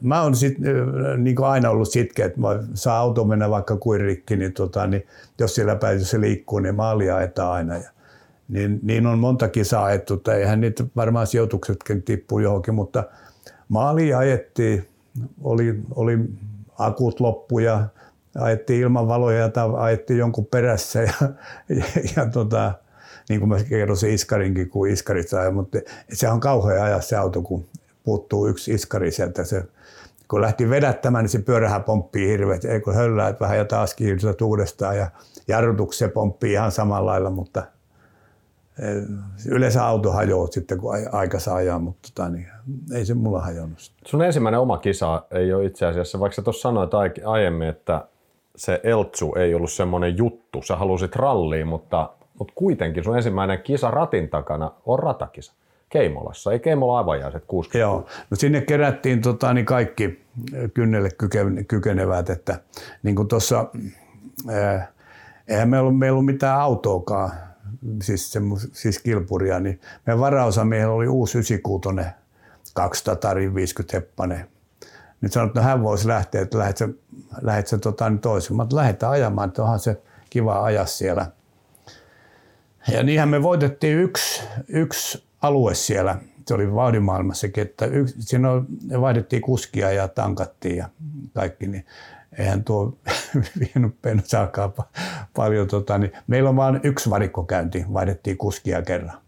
[0.00, 0.70] mä oon sit, e,
[1.16, 5.06] niinku aina ollut sitkeä, että mä saa auto mennä vaikka kuin rikki, niin, tota, niin
[5.38, 7.76] jos siellä päin se liikkuu, niin maalia ajetaan aina.
[7.76, 7.90] Ja,
[8.48, 13.04] niin, niin, on monta kisaa ajettu, tai eihän niitä varmaan sijoituksetkin tippuu johonkin, mutta
[13.68, 14.88] maalia ajettiin,
[15.42, 16.18] oli, oli
[16.78, 17.84] akut loppu ja
[18.38, 21.12] ajettiin ilman valoja tai ajettiin jonkun perässä ja,
[21.68, 21.84] ja,
[22.16, 22.72] ja tota,
[23.28, 25.78] niin kuin mä kerroin iskarinkin, kun iskarit sai, mutta
[26.12, 27.64] se on kauhean ajaa se auto, kun
[28.04, 29.44] puuttuu yksi iskari sieltä.
[29.44, 29.64] Se,
[30.28, 33.94] kun lähti vedättämään, niin se pyörähän pomppii hirveät, ei kun höllää, että vähän ja taas
[33.94, 35.10] kiinnostaa uudestaan ja
[35.48, 37.62] jarrutuksia pomppii ihan samalla lailla, mutta
[38.78, 39.02] eh,
[39.48, 42.46] yleensä auto hajoaa sitten, kun aika saa ajaa, mutta tota, niin,
[42.94, 43.92] ei se mulla hajonnut.
[44.06, 46.90] Sun ensimmäinen oma kisa ei ole itse asiassa, vaikka sä tuossa sanoit
[47.24, 48.04] aiemmin, että
[48.60, 50.62] se Eltsu ei ollut semmoinen juttu.
[50.62, 55.52] Sä halusit ralliin, mutta, mutta kuitenkin sun ensimmäinen kisa ratin takana on ratakisa.
[55.88, 60.24] Keimolassa, ei Keimola avajaiset 60 Joo, no sinne kerättiin tota, niin kaikki
[60.74, 61.08] kynnelle
[61.68, 62.60] kykenevät, että
[63.02, 63.66] niin kuin tuossa,
[65.48, 67.30] eihän meillä ollut, meillä ollut mitään autoakaan,
[68.02, 72.10] siis, semmo, siis kilpuria, niin meidän varaosamiehellä oli uusi 96
[72.74, 74.46] 200 50 heppanen
[75.20, 76.88] nyt sanoi, että no hän voisi lähteä, että lähdet sä,
[77.42, 78.56] lähdet sä tota, niin toisin.
[78.56, 81.26] Mä lähdetään ajamaan, että onhan se kiva ajaa siellä.
[82.92, 86.16] Ja niinhän me voitettiin yksi, yksi alue siellä.
[86.46, 88.48] Se oli vauhdimaailmassakin, että yksi, siinä
[89.00, 90.88] vaihdettiin kuskia ja tankattiin ja
[91.34, 91.66] kaikki.
[91.66, 91.86] Niin
[92.38, 92.98] eihän tuo
[93.60, 94.72] vienyt pensaakaan
[95.36, 95.68] paljon.
[95.68, 99.18] Tota, niin meillä on vain yksi varikkokäynti, vaihdettiin kuskia kerran.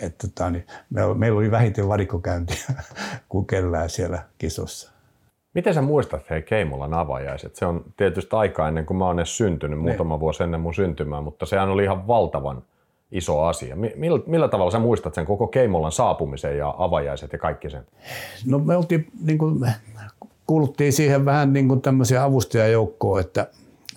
[0.00, 0.66] Että, tota, niin
[1.14, 2.64] meillä oli vähiten varikkokäyntiä
[3.28, 4.93] kuin kellään siellä kisossa.
[5.54, 7.56] Miten sä muistat hei Keimolan avajaiset?
[7.56, 9.88] Se on tietysti aika ennen kuin mä oon edes syntynyt, niin.
[9.88, 12.62] muutama vuosi ennen mun syntymää, mutta sehän oli ihan valtavan
[13.12, 13.76] iso asia.
[13.76, 17.86] Millä, millä tavalla sä muistat sen koko Keimolan saapumisen ja avajaiset ja kaikki sen?
[18.46, 19.66] No me oltiin, niin kuin,
[20.46, 23.46] kuuluttiin siihen vähän niin kuin tämmöisiä avustajajoukkoon, että,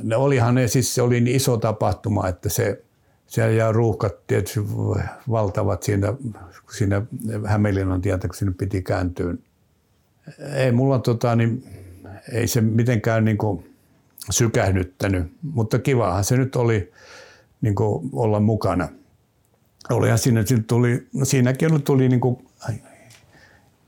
[0.04, 2.82] ne olihan ne, siis se oli niin iso tapahtuma, että se,
[3.28, 4.60] siellä jää ruuhkat tietysti
[5.32, 6.14] valtavat siinä,
[6.78, 7.02] siinä
[7.46, 9.34] Hämeenlinnan tietä, kun sinne piti kääntyä.
[10.56, 11.64] Ei mulla tota, niin,
[12.34, 13.76] ei se mitenkään niin kuin
[14.30, 16.92] sykähdyttänyt, mutta kivahan se nyt oli
[17.62, 18.90] niin kuin olla mukana.
[19.90, 22.48] Olihan siinä, tuli, no siinäkin tuli niin kuin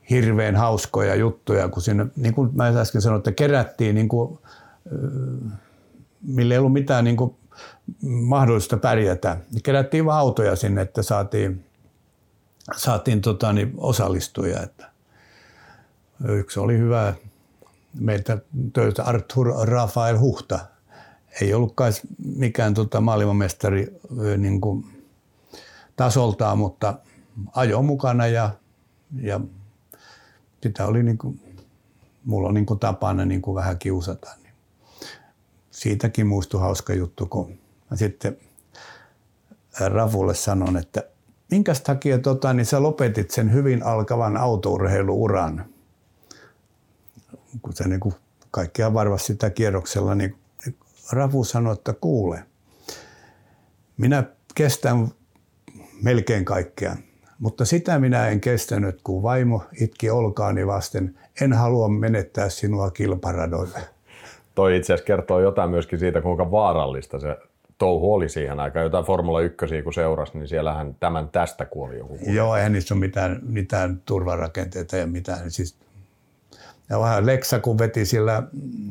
[0.10, 4.40] hirveän hauskoja juttuja, kun siinä, niin kuin mä äsken sanoin, että kerättiin, niin kuin,
[6.22, 7.36] millä ei ollut mitään niin kuin,
[8.02, 9.38] mahdollista pärjätä.
[9.64, 11.66] Kerättiin vaan autoja sinne, että saatiin,
[12.76, 14.64] saatiin tota, niin osallistuja.
[14.64, 14.89] Että
[16.28, 17.14] yksi oli hyvä
[18.00, 18.38] meiltä
[18.74, 20.60] töitä Arthur Rafael Huhta.
[21.42, 21.94] Ei ollutkaan
[22.36, 24.00] mikään tota, maailmanmestari
[24.38, 24.86] niin kuin,
[25.96, 27.00] tasoltaan, mutta
[27.52, 28.50] ajo mukana ja,
[29.22, 29.40] ja
[30.64, 31.42] sitä oli niin kuin,
[32.26, 34.30] mulla on niin kuin tapana niin kuin vähän kiusata.
[34.44, 34.54] Niin
[35.72, 37.60] siitäkin muistui hauska juttu, kun
[37.92, 38.38] mä sitten
[39.80, 41.04] Rafulle sanon, että
[41.52, 45.66] minkä takia tota, niin sä lopetit sen hyvin alkavan autourheiluuran,
[47.74, 48.14] sä niin kuin
[48.52, 50.36] kaikkea varvasi sitä kierroksella, niin
[51.12, 52.44] Rafu sanoi, että kuule,
[53.98, 54.24] minä
[54.56, 55.08] kestän
[56.02, 56.96] melkein kaikkea.
[57.40, 61.16] Mutta sitä minä en kestänyt, kun vaimo itki olkaani vasten.
[61.42, 63.80] En halua menettää sinua kilparadoille.
[64.56, 67.38] Toi itse asiassa kertoo jotain myöskin siitä, kuinka vaarallista se
[67.78, 68.84] touhu oli siihen aikaan.
[68.84, 72.18] Jotain Formula 1, kun seurasi, niin siellähän tämän tästä kuoli joku.
[72.18, 72.36] Kuoli.
[72.36, 75.52] Joo, eihän niissä ole mitään, mitään turvarakenteita ja mitään.
[75.52, 75.76] Siis,
[76.90, 78.44] ja vähän Lexa, kun veti sillä,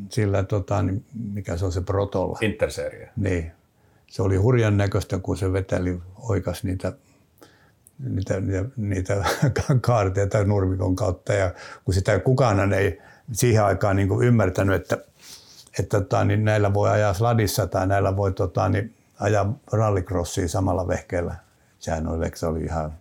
[0.08, 2.38] sillä tota, niin mikä se on se Protolla.
[2.40, 3.10] Interserie.
[3.16, 3.52] Niin.
[4.06, 6.92] Se oli hurjan näköistä, kun se veteli oikas niitä
[7.98, 9.24] niitä, niitä, niitä
[9.80, 11.32] kaarteita nurmikon kautta.
[11.32, 13.00] Ja kun sitä kukaan ei
[13.32, 14.98] siihen aikaan niin kuin ymmärtänyt, että,
[15.78, 20.88] että tota, niin näillä voi ajaa sladissa tai näillä voi tota, niin ajaa rallycrossia samalla
[20.88, 21.34] vehkeellä.
[21.78, 22.92] Sehän oli, Lexa oli ihan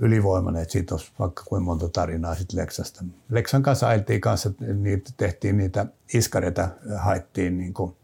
[0.00, 3.04] ylivoimainen, että siitä olisi vaikka kuinka monta tarinaa sitten Lexasta.
[3.30, 7.96] Lexan kanssa ajeltiin kanssa, niitä, tehtiin niitä iskareita, haettiin niin kuin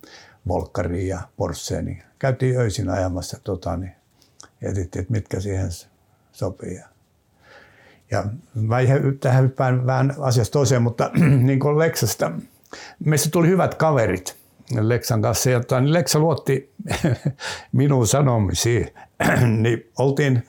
[0.48, 3.92] Volkkariin ja Porscheen, niin käytiin öisin ajamassa tota, niin
[4.62, 5.68] etsittiin, että mitkä siihen
[6.32, 6.80] sopii.
[8.10, 8.76] Ja mä
[9.20, 11.10] tähän hyppään vähän asiasta toiseen, mutta
[11.42, 12.32] niin kuin Lexasta,
[13.04, 14.36] meistä tuli hyvät kaverit
[14.80, 16.72] Lexan kanssa, jotta niin Lexa luotti
[17.72, 18.94] minun sanomisiin.
[19.62, 20.42] niin oltiin,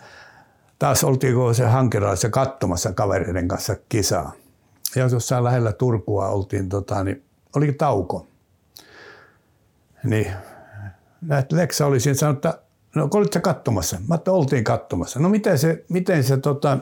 [0.79, 4.31] taas oltiin se hankeraissa katsomassa kavereiden kanssa kisaa.
[4.95, 7.23] Ja jossain lähellä Turkua oltiin, tota, niin
[7.55, 8.27] oli tauko.
[10.03, 10.31] Niin
[11.51, 13.97] Lexa oli siinä sanonut, että No olit sä katsomassa?
[14.07, 15.19] Mä että oltiin katsomassa.
[15.19, 16.77] No miten se, miten se tota,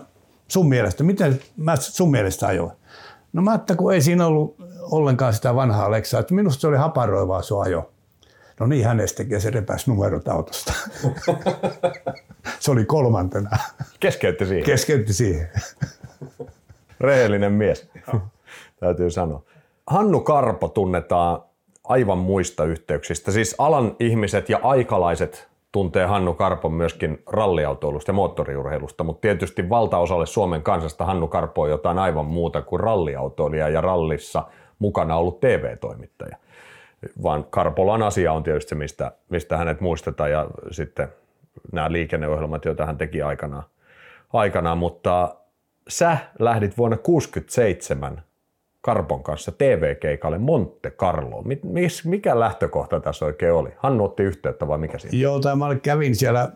[0.47, 2.71] sun mielestä, miten mä sun mielestä ajoin?
[3.33, 6.77] No mä että kun ei siinä ollut ollenkaan sitä vanhaa Leksaa, että minusta se oli
[6.77, 7.91] haparoivaa sun ajo.
[8.59, 10.73] No niin hänestäkin ja se repäsi numerot autosta.
[12.59, 13.49] se oli kolmantena.
[13.99, 14.65] Keskeytti siihen.
[14.65, 15.49] Keskeytti siihen.
[16.99, 17.89] Rehellinen mies,
[18.79, 19.41] täytyy sanoa.
[19.87, 21.41] Hannu Karpo tunnetaan
[21.83, 23.31] aivan muista yhteyksistä.
[23.31, 30.25] Siis alan ihmiset ja aikalaiset tuntee Hannu Karpon myöskin ralliautoilusta ja moottoriurheilusta, mutta tietysti valtaosalle
[30.25, 34.43] Suomen kansasta Hannu Karpo on jotain aivan muuta kuin ralliautoilija ja rallissa
[34.79, 36.37] mukana ollut TV-toimittaja.
[37.23, 41.07] Vaan Karpolan asia on tietysti se, mistä, mistä hänet muistetaan ja sitten
[41.71, 43.63] nämä liikenneohjelmat, joita hän teki aikanaan.
[44.33, 44.77] aikanaan.
[44.77, 45.35] Mutta
[45.87, 48.23] sä lähdit vuonna 1967
[48.81, 51.43] Karpon kanssa TV-keikalle Monte Carlo.
[52.05, 53.69] Mikä lähtökohta tässä oikein oli?
[53.77, 55.17] Hannu otti yhteyttä vai mikä siinä?
[55.17, 56.51] Joo, tai mä kävin siellä äh,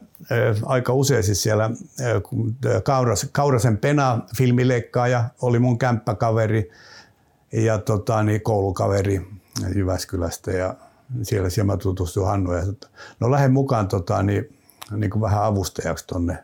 [0.65, 5.07] aika usein siis siellä äh, Kauras, Kaurasen Pena filmilekkaa
[5.41, 6.69] oli mun kämppäkaveri
[7.51, 9.21] ja tota, niin, koulukaveri
[9.75, 10.75] Jyväskylästä ja
[11.23, 12.63] siellä, siellä mä tutustuin Hannu ja
[13.19, 14.57] no lähden mukaan tota, niin,
[14.91, 16.37] niin kuin vähän avustajaksi tonne,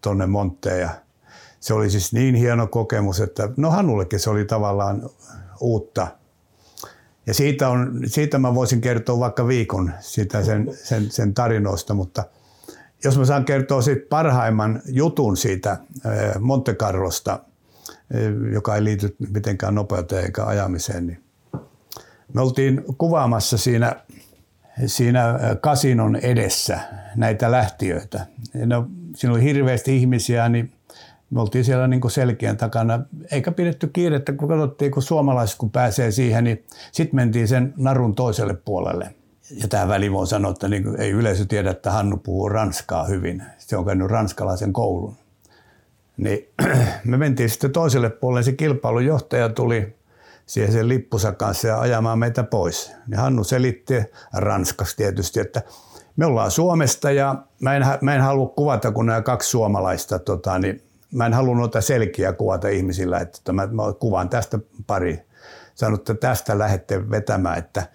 [0.00, 0.90] tonne Montteen ja
[1.60, 5.10] se oli siis niin hieno kokemus, että no Hannullekin se oli tavallaan
[5.60, 6.08] uutta.
[7.26, 12.24] Ja siitä, on, siitä mä voisin kertoa vaikka viikon sitä sen, sen, sen tarinoista, mutta
[13.04, 15.76] jos mä saan kertoa siitä parhaimman jutun siitä
[16.40, 17.40] Monte Carlosta,
[18.52, 21.21] joka ei liity mitenkään nopeuteen eikä ajamiseen, niin
[22.34, 23.96] me oltiin kuvaamassa siinä,
[24.86, 26.80] siinä kasinon edessä
[27.16, 28.26] näitä lähtiöitä.
[28.66, 30.72] no, siinä oli hirveästi ihmisiä, niin
[31.30, 35.70] me oltiin siellä niin kuin selkeän takana, eikä pidetty kiirettä, kun katsottiin, kun suomalaiset kun
[35.70, 39.14] pääsee siihen, niin sitten mentiin sen narun toiselle puolelle.
[39.50, 43.42] Ja tämä väli voi sanoa, että niin ei yleisö tiedä, että Hannu puhuu ranskaa hyvin.
[43.58, 45.16] Se on käynyt ranskalaisen koulun.
[46.16, 46.48] Niin
[47.04, 49.94] me mentiin sitten toiselle puolelle, se kilpailujohtaja tuli
[50.46, 52.92] siihen sen lippusa kanssa ja ajamaan meitä pois.
[53.08, 53.94] Ja Hannu selitti
[54.34, 55.62] ranskaksi tietysti, että
[56.16, 60.58] me ollaan Suomesta ja mä en, mä en halua kuvata, kun nämä kaksi suomalaista, tota,
[60.58, 65.22] niin mä en halua noita selkiä kuvata ihmisillä, että mä, mä kuvaan tästä pari.
[65.74, 67.86] Sanot, että tästä lähdette vetämään, että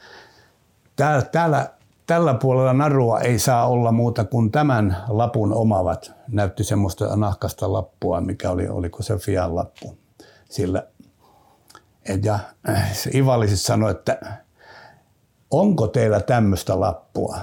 [0.95, 1.69] täällä, täällä,
[2.07, 6.11] tällä puolella narua ei saa olla muuta kuin tämän lapun omavat.
[6.27, 9.97] Näytti semmoista nahkasta lappua, mikä oli, oliko se Fian lappu.
[10.49, 10.87] Sillä,
[12.09, 12.39] et ja
[12.93, 14.19] se Ivalliset sanoi, että
[15.51, 17.39] onko teillä tämmöistä lappua?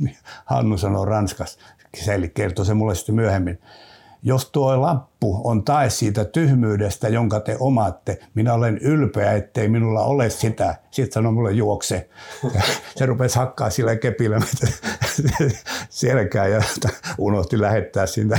[0.44, 1.60] Hannu sanoi Ranskassa,
[2.04, 3.60] se kertoi se mulle sitten myöhemmin.
[4.22, 10.02] Jos tuo lappu on tae siitä tyhmyydestä, jonka te omaatte, minä olen ylpeä, ettei minulla
[10.02, 10.74] ole sitä.
[10.90, 12.08] Sitten sanoi mulle juokse.
[12.96, 14.40] Se rupesi hakkaa sillä kepillä
[15.90, 16.62] selkää ja
[17.18, 18.38] unohti lähettää siitä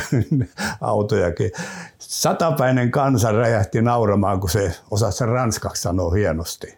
[0.82, 1.52] autojakin.
[1.98, 6.78] Satapäinen kansa räjähti nauramaan, kun se osasi ranskaksi sanoa hienosti.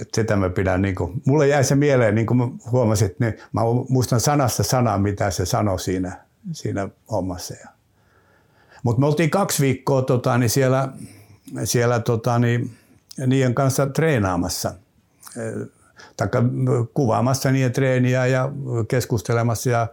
[0.00, 3.60] Et sitä mä pidän, niin kuin, mulle jäi se mieleen, niin kuin huomasit, niin mä
[3.88, 7.54] muistan sanasta sanaa, mitä se sanoi siinä, siinä hommassa.
[8.82, 10.88] Mutta me oltiin kaksi viikkoa tota, niin siellä,
[11.64, 12.70] siellä tota, niin,
[13.26, 14.74] niiden kanssa treenaamassa,
[16.16, 16.28] tai
[16.94, 18.52] kuvaamassa niiden treeniä ja
[18.88, 19.86] keskustelemassa ja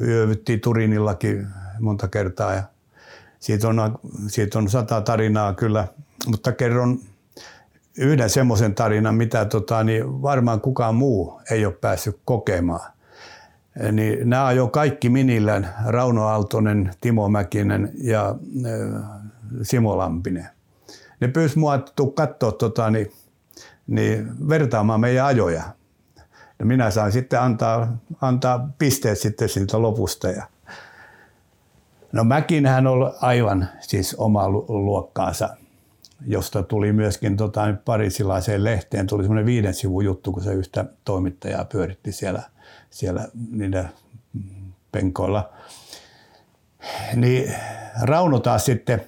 [0.00, 1.46] yövyttiin Turinillakin
[1.80, 2.54] monta kertaa.
[2.54, 2.62] Ja
[3.40, 5.88] siitä, on, siitä on sata tarinaa kyllä,
[6.26, 6.98] mutta kerron
[7.98, 12.92] yhden semmoisen tarinan, mitä tota, niin varmaan kukaan muu ei ole päässyt kokemaan.
[13.92, 18.34] Niin nämä jo kaikki minillään, Rauno Aaltonen, Timo Mäkinen ja
[18.66, 19.02] äh,
[19.62, 20.46] Simo Lampinen.
[21.20, 21.78] Ne pyysi mua
[22.14, 23.12] katsoa tota, niin,
[23.86, 25.62] niin vertaamaan meidän ajoja.
[26.58, 30.28] Ja minä sain sitten antaa, antaa pisteet sitten siitä lopusta.
[30.28, 30.46] Ja
[32.12, 35.48] no Mäkinhän oli aivan siis oma luokkaansa
[36.26, 41.64] josta tuli myöskin tota, parisilaiseen lehteen, tuli semmoinen viiden sivun juttu, kun se yhtä toimittajaa
[41.64, 42.42] pyöritti siellä,
[42.90, 43.88] siellä niiden
[44.92, 45.50] penkoilla.
[47.16, 47.54] Niin
[48.02, 49.00] Rauno taas sitten,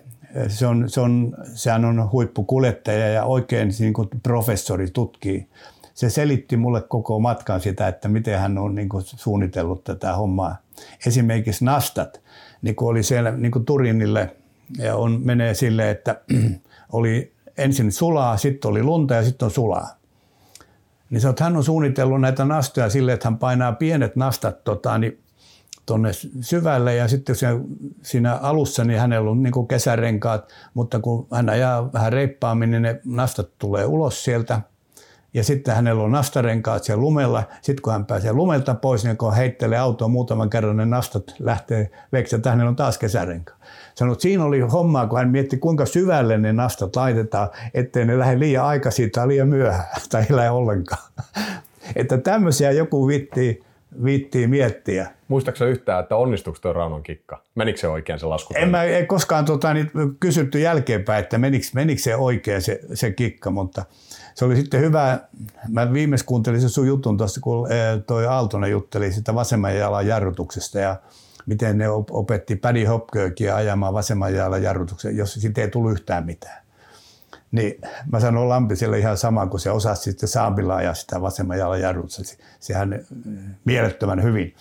[0.48, 5.48] se on, se on, sehän on huippukuljettaja ja oikein niin kuin professori tutkii.
[5.94, 10.56] Se selitti mulle koko matkan sitä, että miten hän on niin kuin suunnitellut tätä hommaa.
[11.06, 12.20] Esimerkiksi Nastat,
[12.62, 14.36] niin kuin oli siellä niin kuin Turinille,
[14.78, 16.20] ja on, menee silleen, että
[16.92, 20.01] oli ensin sulaa, sitten oli lunta ja sitten on sulaa.
[21.12, 24.98] Niin se, että hän on suunnitellut näitä nastoja silleen, että hän painaa pienet nastat tota,
[24.98, 25.22] niin
[25.86, 27.60] tuonne syvälle ja sitten siinä,
[28.02, 33.00] siinä alussa niin hänellä on niin kesärenkaat, mutta kun hän ajaa vähän reippaammin, niin ne
[33.04, 34.60] nastat tulee ulos sieltä
[35.34, 37.42] ja sitten hänellä on nastarenkaat siellä lumella.
[37.62, 41.90] Sitten kun hän pääsee lumelta pois, niin kun heittelee autoa muutaman kerran, ne nastat lähtee
[42.12, 43.58] veksi, että hänellä on taas kesärenkaat.
[44.02, 48.18] Sanoit, että siinä oli hommaa, kun hän mietti, kuinka syvälle ne nastat laitetaan, ettei ne
[48.18, 51.02] lähde liian aikaisin tai liian myöhään tai ei lähde ollenkaan.
[51.96, 53.62] Että tämmöisiä joku viittii,
[54.04, 55.10] viittii miettiä.
[55.28, 57.42] Muistaaksä yhtään, että onnistuiko tuo Raunon kikka?
[57.54, 58.54] Menikö se oikein se lasku?
[58.56, 63.10] En mä ei koskaan tota, niin, kysytty jälkeenpäin, että menikö, menikö se oikein se, se
[63.10, 63.84] kikka, mutta
[64.34, 65.18] se oli sitten hyvä.
[65.68, 70.06] Mä viimeis kuuntelin se sun jutun tuossa, kun eh, toi Aaltonen jutteli sitä vasemman jalan
[70.06, 70.96] jarrutuksesta ja
[71.46, 76.62] miten ne opetti Paddy Hopkirkia ajamaan vasemman jalan jarrutuksen, jos siitä ei tullut yhtään mitään.
[77.52, 77.80] Niin
[78.12, 82.22] mä sanoin Lampiselle ihan sama, kun se osasi sitten saambilla ajaa sitä vasemman jalan jarrutusta.
[82.60, 83.00] Sehän eh,
[83.64, 84.54] mielettömän hyvin.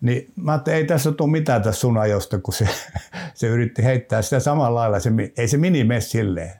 [0.00, 2.68] Niin mä ajattelin, ei tässä tule mitään tässä sun ajosta, kun se,
[3.34, 5.00] se yritti heittää sitä samalla lailla.
[5.00, 6.52] Se, ei se mini mene silleen.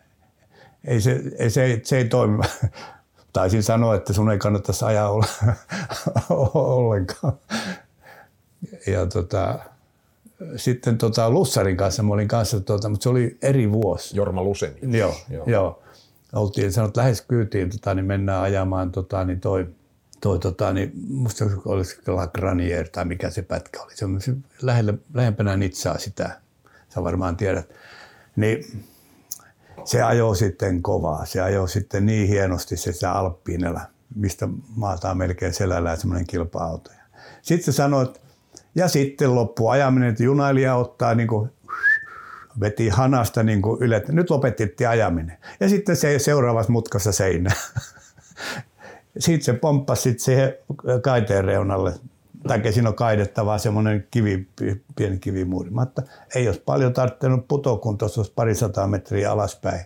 [0.84, 2.38] Ei se, ei, se, se ei toimi.
[3.32, 5.10] Taisin sanoa, että sun ei kannattaisi ajaa
[6.54, 7.32] ollenkaan
[8.86, 9.58] ja tota,
[10.56, 14.16] sitten tota Lussarin kanssa, mä olin kanssa, tota, mutta se oli eri vuosi.
[14.16, 14.98] Jorma Luseni.
[14.98, 15.44] Joo, joo.
[15.46, 15.82] joo.
[16.32, 19.66] Oltiin että lähes kyytiin, tota, niin mennään ajamaan tota, niin toi,
[20.20, 21.98] toi tota, niin musta olisi
[22.34, 23.96] Granier tai mikä se pätkä oli.
[23.96, 24.20] Se on
[24.62, 26.40] lähellä, lähempänä Nitsaa sitä,
[26.88, 27.68] sä varmaan tiedät.
[28.36, 28.84] Niin
[29.84, 31.26] se ajoi sitten kovaa.
[31.26, 33.80] Se ajoi sitten niin hienosti se, se Alppiinella,
[34.14, 36.90] mistä maataan melkein selällään semmoinen kilpa-auto.
[37.42, 38.20] Sitten se sanoi, että
[38.74, 41.50] ja sitten loppu ajaminen, että junailija ottaa niin kuin,
[42.60, 45.36] veti hanasta niin kuin yle, nyt lopetettiin ajaminen.
[45.60, 47.50] Ja sitten se seuraavassa mutkassa seinä.
[49.18, 50.54] Sitten se pomppasi sitten siihen
[51.02, 51.94] kaiteen reunalle.
[52.48, 54.46] Tai siinä on kaidettavaa semmoinen kivi,
[54.96, 55.70] pieni kivimuuri.
[55.70, 56.02] Mä että
[56.34, 59.84] ei olisi paljon tarvittanut putoa, kun tuossa olisi pari sataa metriä alaspäin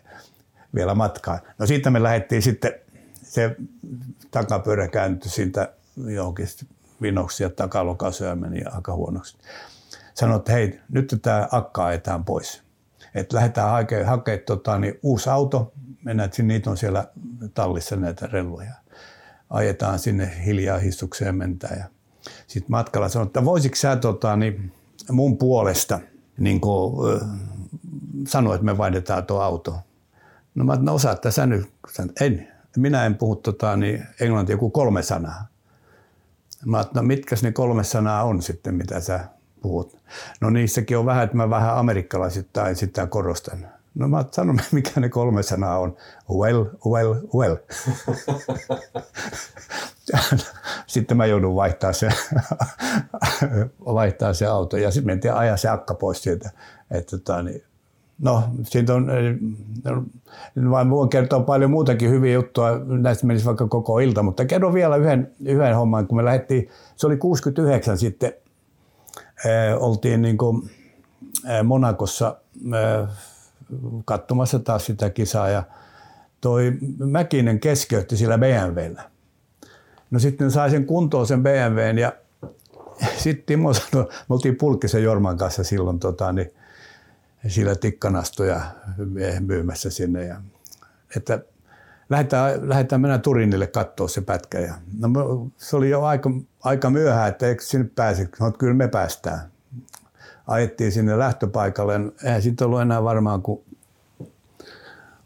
[0.74, 1.38] vielä matkaa.
[1.58, 2.72] No siitä me lähdettiin sitten,
[3.22, 3.56] se
[4.30, 5.72] takapyörä kääntyi siitä
[6.06, 6.46] johonkin
[7.02, 9.38] vinoksi ja takalokasoja meni aika huonoksi.
[10.14, 12.62] Sanoin, että hei, nyt tämä akka ajetaan pois.
[13.14, 15.72] että lähdetään hakemaan hake, tota, niin uusi auto,
[16.04, 17.08] mennään, että niitä on siellä
[17.54, 18.74] tallissa näitä relloja.
[19.50, 21.84] Ajetaan sinne hiljaa hissukseen mentään ja
[22.46, 24.72] sitten matkalla sanoin, että voisitko sä tota, niin
[25.10, 26.00] mun puolesta
[26.38, 27.28] niin kuin, äh,
[28.28, 29.78] sanoa, että me vaihdetaan tuo auto.
[30.54, 31.66] No mä no osaatte sä nyt?
[32.20, 32.48] En.
[32.76, 35.46] Minä en puhu tota, niin englantia kuin kolme sanaa.
[36.64, 39.20] Mä no mitkä ne kolme sanaa on sitten, mitä sä
[39.62, 39.98] puhut?
[40.40, 43.66] No niissäkin on vähän, että mä vähän amerikkalaisittain sitä korostan.
[43.94, 45.96] No mä sanon, mikä ne kolme sanaa on.
[46.30, 47.56] Well, well, well.
[50.86, 52.08] sitten mä joudun vaihtaa se,
[53.94, 56.50] vaihtaa se auto ja sitten mentiin ajaa se akka pois sieltä.
[56.90, 57.64] Että, tota, niin,
[58.18, 59.10] no, siitä on,
[60.70, 64.96] vain voin kertoa paljon muutakin hyviä juttuja, näistä menisi vaikka koko ilta, mutta kerron vielä
[64.96, 68.32] yhden, yhden homman, kun me lähdettiin, se oli 69 sitten,
[69.46, 70.70] äh, oltiin niin kuin,
[71.48, 72.36] äh, Monakossa
[72.74, 73.08] äh,
[74.04, 75.62] katsomassa taas sitä kisaa ja
[76.40, 79.02] toi Mäkinen keskeytti sillä BMWllä.
[80.10, 82.12] No sitten sai sen kuntoon sen BMWn ja
[83.22, 86.52] sitten Timo sanoi, me oltiin Pulkkisen Jorman kanssa silloin tota, niin,
[87.48, 88.60] sillä tikkanastoja
[89.40, 90.24] myymässä sinne.
[90.24, 90.40] Ja,
[91.16, 91.40] että
[92.10, 94.58] lähdetään, lähdetään mennä Turinille katsoa se pätkä.
[94.60, 95.10] Ja, no,
[95.56, 96.30] se oli jo aika,
[96.62, 98.28] aika myöhään, että eikö sinne pääse.
[98.40, 99.40] No, kyllä me päästään.
[100.46, 102.00] Ajettiin sinne lähtöpaikalle.
[102.24, 103.64] Eihän siitä ollut enää varmaan kuin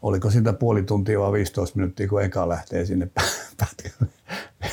[0.01, 3.09] oliko sitä puoli tuntia vai 15 minuuttia, kun eka lähtee sinne
[3.57, 4.13] pätkälle.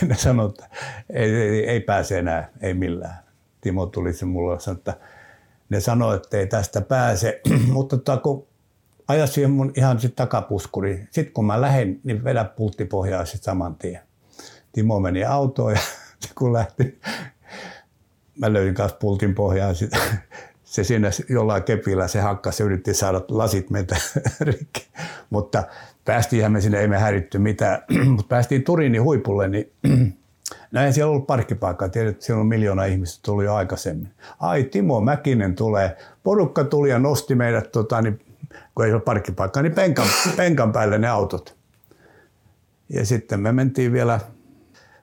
[0.08, 0.68] Ne sanoi, että
[1.10, 3.16] ei, ei, ei, pääse enää, ei millään.
[3.60, 4.96] Timo tuli se mulle ja sanoi, että
[5.68, 7.40] ne sanoi, että ei tästä pääse,
[7.72, 8.46] mutta tota, kun
[9.08, 11.08] aja siihen mun ihan sit takapuskuri.
[11.10, 14.00] Sitten kun mä lähdin, niin vedä pulttipohjaa sitten saman tien.
[14.72, 15.80] Timo meni autoon ja
[16.38, 17.00] kun lähti,
[18.38, 19.74] mä löin kanssa pultin pohjaa.
[19.74, 19.90] Sit,
[20.64, 23.96] se siinä jollain kepillä se hakkasi, se yritti saada lasit meitä
[24.40, 24.86] rikki.
[25.30, 25.64] Mutta
[26.04, 27.82] päästiinhän me sinne, ei me häiritty mitään.
[28.16, 29.72] Mutta päästiin Turinin huipulle, niin
[30.72, 31.88] näin siellä ollut parkkipaikkaa.
[31.88, 34.12] Tiedät, siellä on miljoona ihmistä tullut jo aikaisemmin.
[34.40, 35.96] Ai, Timo Mäkinen tulee.
[36.22, 38.18] Porukka tuli ja nosti meidät, tota, niin,
[38.74, 41.56] kun ei ole parkkipaikkaa, niin penkan, penkan päälle ne autot.
[42.88, 44.20] Ja sitten me mentiin vielä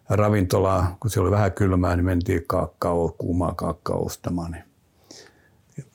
[0.10, 4.52] ravintolaan, kun se oli vähän kylmää, niin mentiin kaakao, kuumaa kaakao ostamaan.
[4.52, 4.64] Niin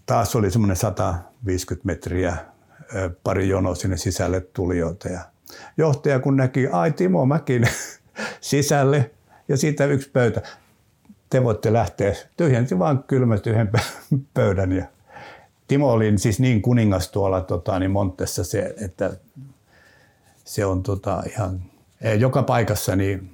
[0.06, 2.36] taas oli semmoinen 150 metriä
[3.24, 5.08] pari jonoa sinne sisälle tulijoita.
[5.08, 5.20] Ja
[5.76, 7.68] johtaja kun näki, ai Timo Mäkin
[8.40, 9.10] sisälle
[9.48, 10.42] ja siitä yksi pöytä.
[11.30, 12.14] Te voitte lähteä.
[12.36, 13.70] Tyhjensi vaan kylmästi yhden
[14.34, 14.72] pöydän.
[14.72, 14.84] Ja
[15.68, 19.16] Timo oli siis niin kuningas tuolla tota, niin Montessa, se, että
[20.44, 21.62] se on tota, ihan
[22.18, 23.30] joka paikassa niin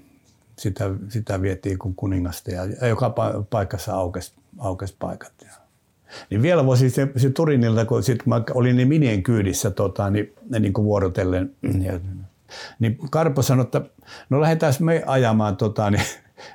[0.58, 3.14] sitä, sitä vietiin kuin kuningasta ja joka
[3.50, 5.32] paikassa aukesi aukes paikat.
[5.44, 5.50] Ja
[6.30, 10.32] niin vielä voisi se, se Turinilta, kun sit mä olin niin minien kyydissä tota, niin,
[10.58, 12.00] niin kuin vuorotellen, ja,
[12.78, 13.82] niin Karpo sanoi, että
[14.30, 16.04] no lähdetään me ajamaan tota, niin,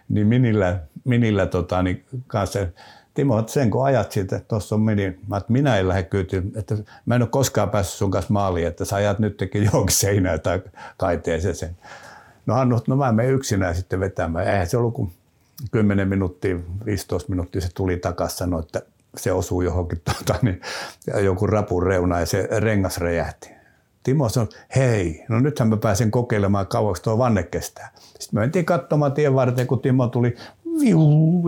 [0.10, 2.60] niin minillä, minillä tota, niin kanssa.
[3.14, 6.52] Timo, että sen kun ajat siitä, tuossa on mini, mä, että minä en lähde kyytiin,
[6.56, 10.42] että mä en ole koskaan päässyt sun kanssa maaliin, että sä ajat nytkin johonkin seinään
[10.42, 10.62] tai
[10.98, 11.78] kaiteeseen sen.
[12.46, 14.48] No Hannu, no mä menen yksinään sitten vetämään.
[14.48, 15.12] Eihän se ollut kuin
[15.72, 18.82] 10 minuuttia, 15 minuuttia se tuli takaisin sanoi, että
[19.18, 20.62] se osuu johonkin tuota, niin,
[21.24, 23.59] joku rapun reuna ja se rengas räjähti.
[24.10, 27.92] Timo sanoi, hei, no nythän mä pääsen kokeilemaan kauaksi tuo vanne kestää.
[27.96, 30.36] Sitten me mentiin katsomaan tien varten, kun Timo tuli
[30.80, 31.02] viu,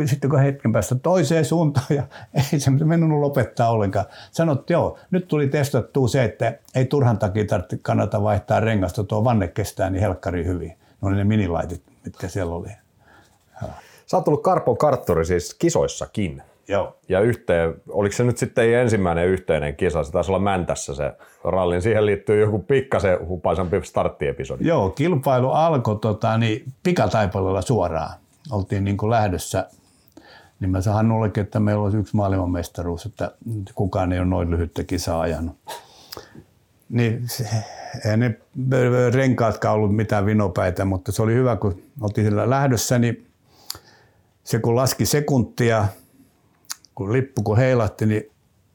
[0.06, 2.04] sitten kun hetken päästä toiseen suuntaan ja
[2.54, 4.06] ei se mennyt lopettaa ollenkaan.
[4.32, 9.24] Sanot, joo, nyt tuli testattua se, että ei turhan takia tarvitse kannata vaihtaa rengasta, tuo
[9.24, 10.78] vanne kestää niin helkkari hyvin.
[11.02, 12.70] No ne minilaitit, mitkä siellä oli.
[14.06, 16.44] Sä oot tullut Karpon karttori siis kisoissakin.
[16.72, 16.98] Joo.
[17.10, 20.04] Ja yhteen, oliko se nyt sitten ensimmäinen yhteinen kisa?
[20.04, 21.82] Se taisi olla Mäntässä se rallin.
[21.82, 24.68] Siihen liittyy joku pikkasen hupaisempi starttiepisodi.
[24.68, 28.14] Joo, kilpailu alkoi tota, niin pikataipaleella suoraan.
[28.52, 29.68] Oltiin niin kuin lähdössä.
[30.60, 33.32] Niin mä sanon nullekin, että meillä olisi yksi maailmanmestaruus, että
[33.76, 35.56] kukaan ei ole noin lyhyttä kisaa ajanut.
[36.90, 37.26] Niin,
[38.06, 38.40] ei ne
[39.14, 43.28] renkaatkaan ollut mitään vinopäitä, mutta se oli hyvä, kun oltiin siellä lähdössä, niin
[44.44, 45.86] se kun laski sekuntia–
[47.02, 48.32] kun lippu kun heilatti, niin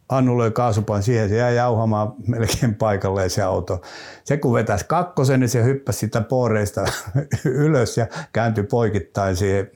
[0.09, 3.83] Annu löi kaasupain siihen, se jäi jauhamaan melkein paikalleen se auto.
[4.25, 6.85] Se kun vetäisi kakkosen, niin se hyppäsi sitä pooreista
[7.45, 9.71] ylös ja kääntyi poikittain siihen,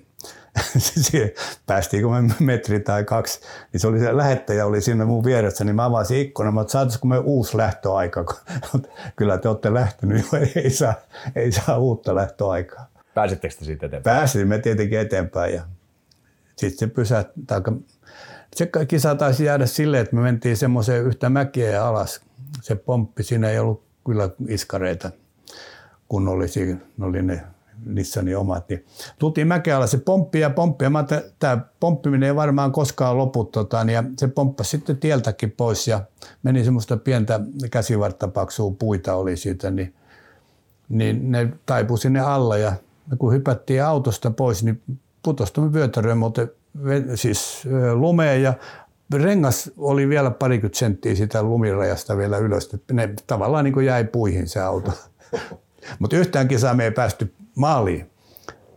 [0.78, 1.30] siihen
[1.66, 3.40] päästiinkö me metri tai kaksi,
[3.72, 7.07] niin se oli se lähettäjä oli siinä mun vieressä, niin mä avasin ikkunan, mutta saataisiko
[7.07, 8.24] me uusi lähtöaika,
[9.16, 10.26] kyllä te olette lähtenyt,
[10.57, 10.94] ei saa,
[11.34, 12.86] ei saa uutta lähtöaikaa.
[13.14, 14.16] Pääsittekö te siitä eteenpäin?
[14.16, 15.62] Pääsimme tietenkin eteenpäin ja
[16.57, 17.42] sitten se pysähtyi,
[18.57, 22.20] Se kisa taisi jäädä silleen, että me mentiin semmoiseen yhtä mäkeä alas.
[22.62, 25.11] Se pomppi, siinä ei ollut kyllä iskareita,
[26.09, 27.42] kun oli, siinä, oli ne
[27.86, 28.68] Nissanin omat.
[28.68, 28.84] Niin
[29.18, 30.84] tultiin mäkeä alas, se pomppi ja pomppi.
[30.84, 31.05] Ja mä
[31.38, 33.44] tämä pomppiminen ei varmaan koskaan lopu.
[33.44, 36.01] Tota, niin ja se pomppasi sitten tieltäkin pois ja
[36.42, 37.40] meni semmoista pientä
[37.70, 39.94] käsivarttapaksua puita oli siitä, niin,
[40.88, 42.72] niin ne taipui sinne alla ja
[43.18, 44.82] kun hypättiin autosta pois, niin
[45.22, 46.46] putostumme vyötäröön, mutta
[47.14, 47.64] siis
[47.94, 48.54] lumeen ja
[49.14, 52.76] rengas oli vielä parikymmentä senttiä sitä lumirajasta vielä ylös.
[52.92, 54.92] Ne tavallaan niin kuin jäi puihin se auto.
[55.98, 58.10] Mutta yhtään kisaa me ei päästy maaliin.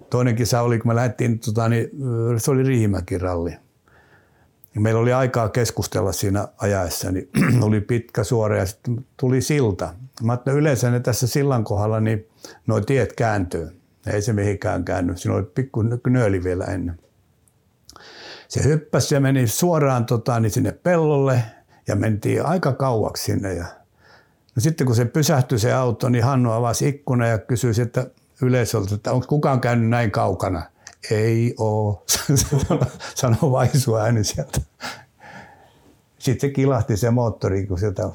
[0.09, 1.89] Toinen kisa oli, kun me lähdettiin, tota, niin,
[2.37, 3.55] se oli Riihimäki ralli.
[4.79, 7.29] Meillä oli aikaa keskustella siinä ajaessa, niin
[7.67, 9.93] oli pitkä suora ja sitten tuli silta.
[10.23, 12.27] Mä yleensä ne tässä sillan kohdalla, niin
[12.67, 13.69] nuo tiet kääntyy.
[14.13, 15.17] Ei se mihinkään käänny.
[15.17, 17.02] Siinä oli pikku nööli vielä ennen.
[18.53, 21.43] Se hyppäsi ja meni suoraan tota, niin sinne pellolle
[21.87, 23.53] ja mentiin aika kauaksi sinne.
[23.53, 23.65] Ja
[24.55, 28.07] no sitten kun se pysähtyi se auto, niin Hannu avasi ikkuna ja kysyi että
[28.41, 30.63] yleisöltä, että onko kukaan käynyt näin kaukana.
[31.11, 32.03] Ei oo,
[33.15, 34.61] sanoi vaisu ääni sieltä.
[36.19, 38.09] Sitten se kilahti se moottori, kun sieltä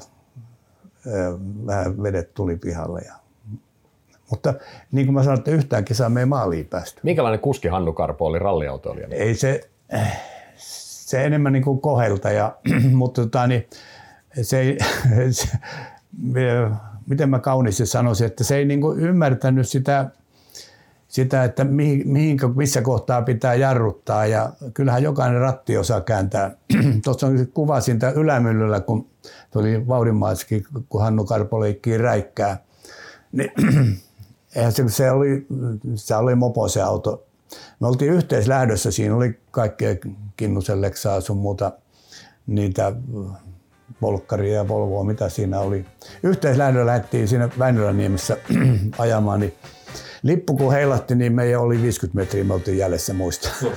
[1.65, 3.01] vähän vedet tuli pihalle.
[3.01, 3.13] Ja
[4.29, 4.53] mutta
[4.91, 6.99] niin kuin mä sanoin, että yhtään kisaa me ei maaliin päästy.
[7.03, 9.07] Minkälainen kuski Hannu Karpo oli ralliautoilija?
[9.11, 9.69] Ei se,
[10.55, 12.55] se enemmän niin kuin kohelta, ja,
[12.91, 13.67] mutta tota, niin,
[14.41, 14.77] se
[15.31, 15.47] se,
[17.07, 20.09] miten mä kauniisti sanoisin, että se ei niin kuin ymmärtänyt sitä,
[21.07, 26.55] sitä, että mihin, mihin, missä kohtaa pitää jarruttaa ja kyllähän jokainen ratti osaa kääntää.
[27.03, 29.07] Tuossa on kuva siitä ylämyllyllä, kun
[29.51, 32.57] tuli Vaudimaiskin, kun Hannu Karpo leikkii räikkää.
[33.31, 33.51] Niin,
[34.55, 35.47] eihän se, se, oli,
[35.95, 37.28] se oli mopo se auto.
[37.79, 39.95] Me oltiin yhteislähdössä, siinä oli kaikkea
[40.37, 41.71] Kinnusen Lexaa sun muuta
[42.47, 42.93] niitä
[44.01, 45.85] Volkkaria ja Volvoa, mitä siinä oli.
[46.23, 48.37] Yhteislähdöllä lähdettiin siinä Väinöläniemessä
[48.97, 49.53] ajamaan, niin
[50.23, 53.49] lippu kun heilatti, niin meidän oli 50 metriä, me oltiin jäljessä muista.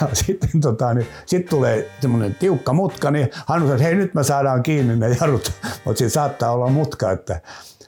[0.00, 4.24] ja sitten tota, niin, sit tulee semmoinen tiukka mutka, niin Hannu sanoi, hei nyt me
[4.24, 5.52] saadaan kiinni ne jarrut,
[5.84, 7.40] mutta siinä saattaa olla mutka, että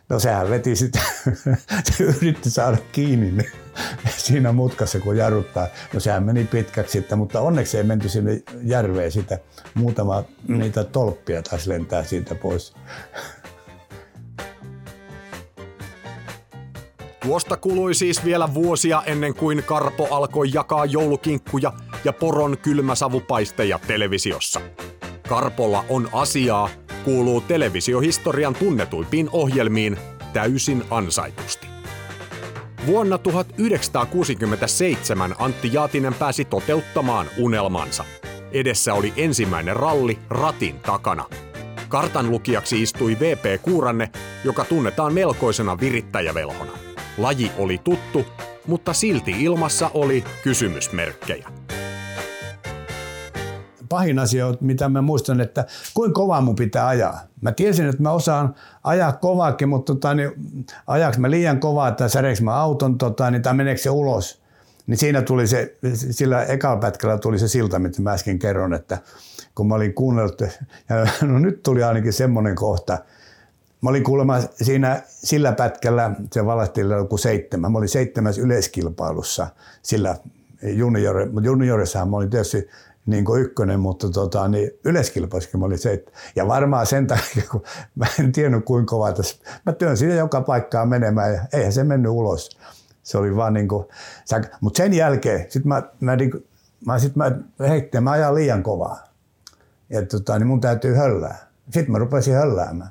[0.09, 0.99] No sehän veti sitä,
[1.85, 3.45] se yritti saada kiinni ne,
[4.17, 5.67] siinä mutkassa, kun jarruttaa.
[5.93, 9.39] No sehän meni pitkäksi sitten, mutta onneksi ei menty sinne järveen sitä.
[9.75, 12.75] Muutama niitä tolppia taas lentää siitä pois.
[17.23, 21.73] Tuosta kului siis vielä vuosia ennen kuin Karpo alkoi jakaa joulukinkkuja
[22.05, 24.61] ja poron kylmäsavupaisteja televisiossa.
[25.29, 26.69] Karpolla on asiaa,
[27.05, 29.97] kuuluu televisiohistorian tunnetuimpiin ohjelmiin
[30.33, 31.67] täysin ansaitusti.
[32.87, 38.05] Vuonna 1967 Antti Jaatinen pääsi toteuttamaan unelmansa.
[38.53, 41.25] Edessä oli ensimmäinen ralli ratin takana.
[41.89, 44.11] Kartan lukijaksi istui VP Kuuranne,
[44.45, 46.73] joka tunnetaan melkoisena virittäjävelhona.
[47.19, 48.25] Laji oli tuttu,
[48.67, 51.49] mutta silti ilmassa oli kysymysmerkkejä
[53.89, 55.65] pahin asia, mitä mä muistan, että
[55.95, 57.21] kuinka kovaa mun pitää ajaa.
[57.41, 60.33] Mä tiesin, että mä osaan ajaa kovaakin, mutta tota, niin,
[60.87, 64.43] ajaanko mä liian kovaa, että säreekö mä auton, tota, niin, tai meneekö se ulos.
[64.87, 68.99] Niin siinä tuli se, sillä ekalla pätkällä tuli se silta, mitä mä äsken kerron, että
[69.55, 70.41] kun mä olin kuunnellut,
[70.89, 72.99] ja no nyt tuli ainakin semmoinen kohta,
[73.81, 77.73] Mä olin kuulemma siinä sillä pätkällä, se valasti joku seitsemän.
[77.73, 79.47] Mä olin seitsemäs yleiskilpailussa
[79.83, 80.17] sillä
[80.63, 82.69] junior, juniorissahan mä olin tietysti
[83.09, 86.05] niin kuin ykkönen, mutta tota, niin yleiskilpaissakin mä olin se.
[86.37, 87.63] Ja varmaan sen takia, kun
[87.95, 89.37] mä en tiennyt kuinka kovaa tässä.
[89.67, 92.59] Mä työnsin joka paikkaan menemään ja eihän se mennyt ulos.
[93.03, 93.87] Se oli vaan niin kuin,
[94.61, 96.47] mutta sen jälkeen sit mä, mä, niin
[96.87, 98.99] mä, sit mä heittin, mä ajan liian kovaa.
[99.91, 101.49] Ja tota, niin mun täytyy höllää.
[101.65, 102.91] Sitten mä rupesin hölläämään.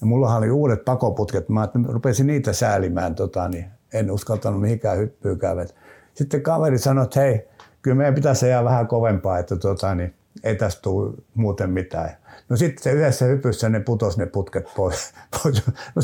[0.00, 5.68] Ja mullahan oli uudet pakoputket, mä rupesin niitä säälimään, tota, niin en uskaltanut mihinkään hyppyykään.
[6.14, 7.48] Sitten kaveri sanoi, että hei,
[7.86, 10.14] kyllä meidän pitäisi ajaa vähän kovempaa, että tota, niin
[10.44, 12.10] ei tästä tule muuten mitään.
[12.48, 15.14] No sitten se yhdessä hypyssä ne putos ne putket pois.
[15.94, 16.02] No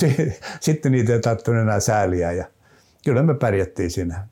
[0.60, 2.44] sitten niitä ei tarttunut enää sääliä ja
[3.04, 4.28] kyllä me pärjättiin siinä.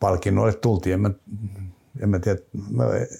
[0.00, 1.10] Palkinnolle tultiin, en mä,
[2.00, 2.38] en mä tiedä,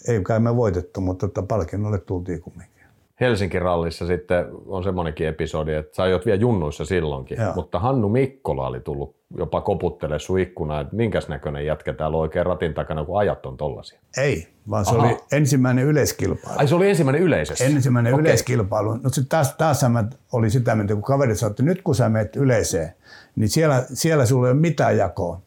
[0.08, 2.79] ei kai me voitettu, mutta tota, palkinnolle tultiin kumminkin.
[3.20, 7.52] Helsinki-rallissa sitten on semmoinenkin episodi, että sä oot vielä junnuissa silloinkin, Joo.
[7.54, 12.46] mutta Hannu Mikkola oli tullut jopa koputtele sun ikkuna, että minkäs näköinen jätkä täällä oikein
[12.46, 14.00] ratin takana, kun ajat on tollasia.
[14.16, 15.06] Ei, vaan se Aha.
[15.06, 16.58] oli ensimmäinen yleiskilpailu.
[16.58, 17.64] Ai se oli ensimmäinen yleisessä?
[17.64, 18.24] Ensimmäinen okay.
[18.24, 18.92] yleiskilpailu.
[18.92, 22.08] No sitten taas, taas mä oli sitä mieltä, kun kaverit sanoi, että nyt kun sä
[22.08, 22.94] menet yleiseen,
[23.36, 25.40] niin siellä, siellä sulla ei ole mitään jakoa.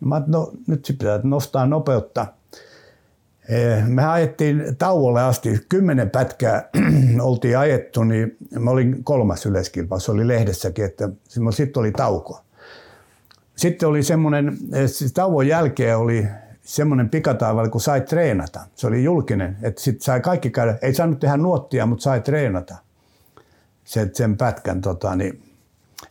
[0.00, 2.26] No, mä, no nyt pitää nostaa nopeutta.
[3.50, 6.68] Eh, me ajettiin tauolle asti, kymmenen pätkää
[7.20, 11.08] oltiin ajettu, niin mä olin kolmas yleiskilpaus, se oli lehdessäkin, että
[11.50, 12.40] sitten oli tauko.
[13.56, 16.26] Sitten oli semmoinen, eh, siis tauon jälkeen oli
[16.62, 18.60] semmoinen pikataivaali, kun sai treenata.
[18.74, 22.76] Se oli julkinen, että sitten sai kaikki käydä, ei saanut tehdä nuottia, mutta sai treenata
[23.84, 24.80] sen, sen pätkän.
[24.80, 25.42] Tota, niin,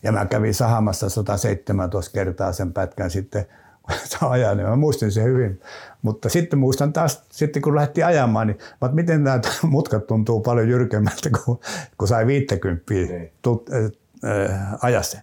[0.03, 3.45] ja mä kävin sahamassa 117 kertaa sen pätkän sitten
[4.21, 5.61] ajan, niin mä muistin sen hyvin.
[6.01, 10.69] Mutta sitten muistan taas, sitten kun lähti ajamaan, niin että miten nämä mutkat tuntuu paljon
[10.69, 11.59] jyrkemmältä, kun,
[11.97, 13.31] kun sai 50 niin.
[13.41, 15.17] tut, äh, ajassa.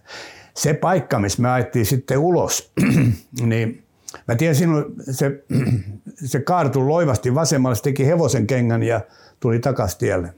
[0.53, 2.71] Se paikka, missä me ajettiin sitten ulos,
[3.41, 3.83] niin
[4.27, 4.55] mä tiedän,
[5.11, 5.43] se,
[6.25, 9.01] se kaartui loivasti vasemmalle, se teki hevosen kengän ja
[9.39, 10.33] tuli takas tielle.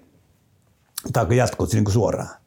[1.13, 2.39] Tai jatkoi niin suoraan.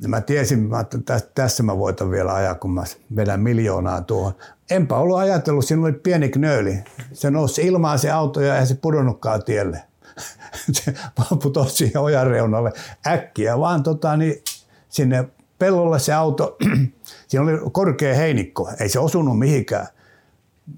[0.00, 2.84] Ja mä tiesin, että tässä mä voitan vielä ajaa, kun mä
[3.16, 4.34] vedän miljoonaa tuohon.
[4.70, 6.84] Enpä ollut ajatellut, siinä oli pieni knööli.
[7.12, 9.82] Se nousi ilmaan se auto ja ei se pudonnutkaan tielle.
[10.72, 10.94] se
[11.42, 12.72] putosi siihen ojan reunalle
[13.06, 14.42] äkkiä, vaan tota, niin
[14.88, 16.56] sinne pellolle se auto,
[17.28, 19.86] siinä oli korkea heinikko, ei se osunut mihinkään.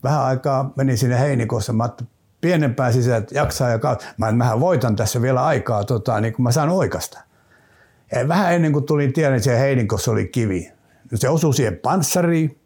[0.05, 1.89] Vähän aikaa meni sinne heinikossa, mä
[2.41, 4.05] pienempään sisään, että jaksaa ja kautta.
[4.17, 7.21] Mä, mähän voitan tässä vielä aikaa, tota, niin kun mä saan oikasta.
[8.15, 10.73] Ja vähän ennen kuin tulin tielle, niin se heinikossa oli kivi.
[11.15, 12.61] Se osui siihen panssariin,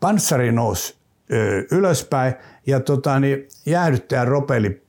[0.00, 0.96] panssari nousi
[1.70, 2.34] ylöspäin
[2.66, 4.82] ja tota, niin jäähdyttäjä ropeli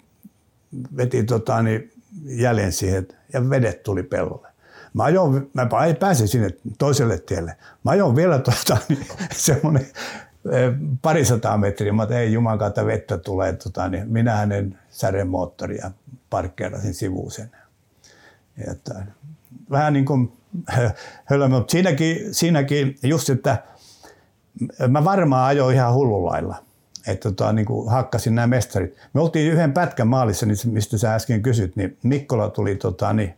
[0.98, 1.92] veti tota, niin,
[2.26, 4.48] jäljen siihen ja vedet tuli pellolle.
[4.94, 5.70] Mä ajoin, mä
[6.00, 7.58] pääsin sinne toiselle tielle.
[7.84, 9.88] Mä ajoin vielä tota, niin, semmoinen
[11.02, 11.94] parisataa metriä.
[11.94, 13.54] Mä ei juman kautta vettä tulee.
[13.54, 15.92] Tota, niin minä hänen säremoottoria
[16.30, 17.52] parkkeerasin sivuun sen.
[19.72, 20.34] Vähän niin kuin
[21.30, 23.64] hölmö, mutta siinäkin, siinäkin just, että
[24.88, 26.56] mä varmaan ajoin ihan hullulailla.
[27.08, 28.96] Että tota, niin kuin hakkasin nämä mestarit.
[29.14, 33.34] Me oltiin yhden pätkän maalissa, niin mistä sä äsken kysyt, niin Mikkola tuli tota, niin,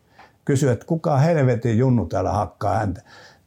[0.45, 3.01] kysyä, että kuka helvetin junnu täällä hakkaa häntä.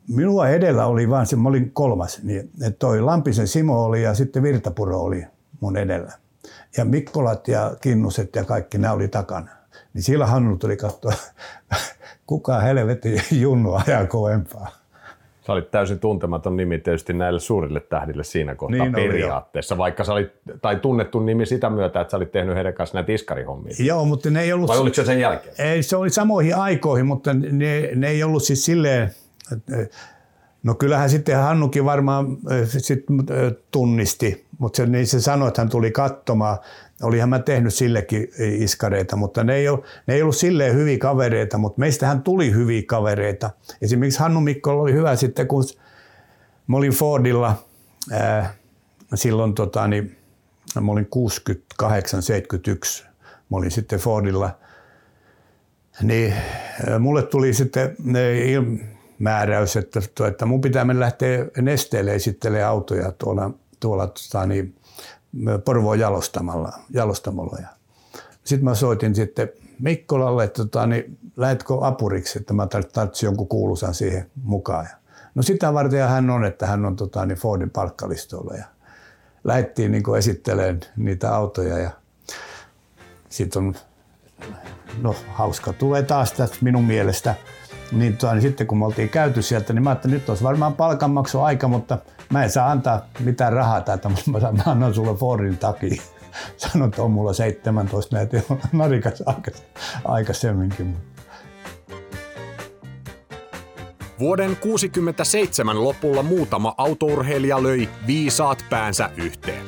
[0.08, 4.14] Minua edellä oli vain se, mä olin kolmas, niin että toi Lampisen Simo oli ja
[4.14, 5.26] sitten Virtapuro oli
[5.60, 6.12] mun edellä.
[6.76, 9.48] Ja Mikkolat ja Kinnuset ja kaikki nämä oli takana.
[9.94, 11.12] Niin sillä Hannu tuli katsoa,
[12.26, 14.80] kuka helvetin junnu ajaa kovempaa.
[15.47, 20.05] Sä olit täysin tuntematon nimi tietysti näille suurille tähdille siinä kohtaa niin periaatteessa, oli, vaikka
[20.05, 20.32] sä olit,
[20.62, 23.74] tai tunnettu nimi sitä myötä, että sä olit tehnyt heidän kanssa näitä iskarihommia.
[23.78, 24.68] Joo, mutta ne ei ollut...
[24.68, 25.55] Vai oliko se sen jälkeen?
[25.59, 29.11] Ei, se oli samoihin aikoihin, mutta ne, ne ei ollut siis silleen,
[30.62, 33.05] No kyllähän sitten Hannukin varmaan sit
[33.70, 36.59] tunnisti, mutta se, niin se sanoi, että hän tuli katsomaan.
[37.03, 41.59] Olihan mä tehnyt sillekin iskareita, mutta ne ei, ole, ne ei ollut silleen hyviä kavereita,
[41.59, 43.51] mutta meistähän tuli hyviä kavereita.
[43.82, 45.64] Esimerkiksi Hannu Mikko oli hyvä sitten, kun
[46.66, 47.55] mä olin Fordilla
[48.12, 48.55] ää,
[49.14, 50.16] silloin, tota, niin,
[50.80, 51.09] mä olin
[51.82, 53.07] 68-71,
[53.51, 54.59] mä olin sitten Fordilla,
[56.03, 56.34] niin
[56.98, 57.96] mulle tuli sitten
[59.18, 64.74] määräys, että, että mun pitää mennä lähteä nesteelle esittelemään autoja tuolla, tuolla tota, niin,
[65.64, 67.59] Porvoon jalostamalla, jalostamalla.
[68.45, 73.95] Sitten mä soitin sitten Mikkolalle, että tota, niin, lähetkö apuriksi, että mä tarvitsin jonkun kuuluisan
[73.95, 74.89] siihen mukaan.
[75.35, 78.55] No sitä varten hän on, että hän on tota, niin Fordin palkkalistoilla.
[78.55, 78.64] Ja
[79.45, 81.91] lähdettiin niin esittelemään niitä autoja ja
[83.28, 83.74] sitten on
[85.03, 87.35] no, hauska tulee taas tästä minun mielestä–
[87.93, 90.45] niin, tuo, niin sitten kun me oltiin käyty sieltä, niin mä ajattelin, että nyt olisi
[90.45, 91.99] varmaan palkanmaksu aika, mutta
[92.31, 96.03] mä en saa antaa mitään rahaa täältä, mutta mä annan sulle Fordin takia.
[96.57, 99.22] Sanoin, että on mulla 17 näitä jo narikas
[100.05, 100.97] aikaisemminkin.
[104.18, 109.62] Vuoden 67 lopulla muutama autourheilija löi viisaat päänsä yhteen.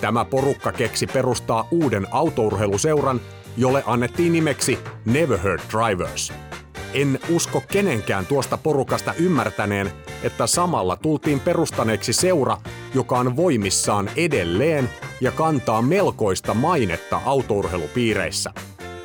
[0.00, 3.20] Tämä porukka keksi perustaa uuden autourheiluseuran,
[3.56, 6.32] jolle annettiin nimeksi Never Heard Drivers–
[6.94, 9.90] en usko kenenkään tuosta porukasta ymmärtäneen,
[10.22, 12.56] että samalla tultiin perustaneeksi seura,
[12.94, 18.52] joka on voimissaan edelleen ja kantaa melkoista mainetta autourheilupiireissä.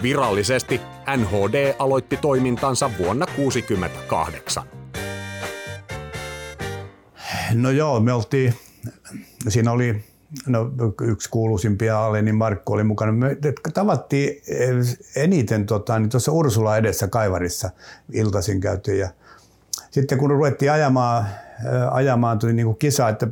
[0.02, 0.82] Virallisesti
[1.18, 4.64] NHD aloitti toimintansa vuonna 1968.
[7.54, 8.54] No joo, me oltiin,
[9.48, 10.11] siinä oli
[10.48, 10.72] no,
[11.02, 13.12] yksi kuuluisimpia Alenin niin Markku oli mukana.
[13.12, 13.38] Me
[13.74, 14.70] tavattiin eh,
[15.16, 17.70] eniten tota, niin tuossa Ursula edessä Kaivarissa
[18.12, 19.10] iltaisin käytiin ja
[19.92, 23.28] sitten kun ruvettiin ajamaan, eh, ajamaan tuli niin kisa, että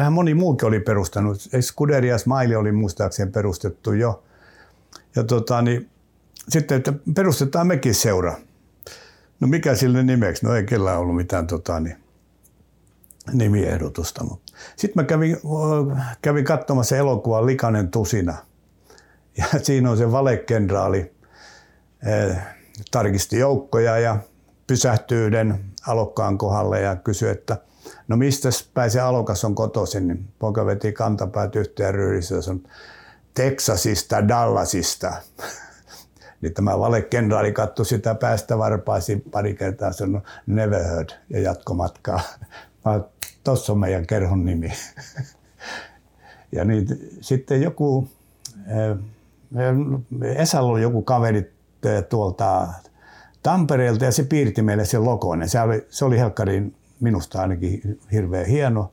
[0.00, 1.38] eh, moni muukin oli perustanut.
[1.60, 4.24] Skuderi ja Smiley oli muistaakseni perustettu jo.
[5.16, 5.90] Ja tota, niin,
[6.48, 8.36] sitten, että perustetaan mekin seura.
[9.40, 10.46] No mikä sille nimeksi?
[10.46, 11.96] No ei kellään ollut mitään tota, niin,
[13.32, 14.24] nimiehdotusta.
[14.76, 15.36] Sitten mä kävin,
[16.22, 18.34] kävin katsomassa elokuvaa Likainen tusina.
[19.38, 21.14] Ja siinä on se valekenraali,
[22.90, 24.16] tarkisti joukkoja ja
[24.66, 27.56] pysähtyi yhden alokkaan kohdalle ja kysyi, että
[28.08, 32.62] no mistä päin se alokas on kotoisin, niin poika veti kantapäät yhteen ryydissä ja sanoi,
[33.34, 35.12] Texasista, Dallasista.
[36.40, 42.20] niin tämä valekenraali katsoi sitä päästä varpaasi pari kertaa sanoi never heard ja jatko matkaa.
[43.44, 44.72] Tuossa on meidän kerhon nimi.
[46.52, 46.86] ja niin,
[47.20, 48.08] sitten joku,
[48.66, 48.98] eh,
[50.36, 51.52] Esalla oli joku kaveri
[51.84, 52.68] eh, tuolta
[53.42, 55.48] Tampereelta ja se piirti meille sen logon.
[55.48, 58.90] Se oli, se oli helkkarin minusta ainakin hirveän hieno.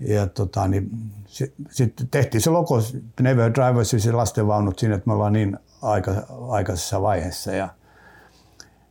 [0.00, 0.90] Ja tota, niin,
[1.70, 2.78] sitten tehtiin se logo
[3.20, 6.12] Never Drivers, se lastenvaunut siinä, että me ollaan niin aika,
[6.48, 7.52] aikaisessa vaiheessa.
[7.52, 7.68] Ja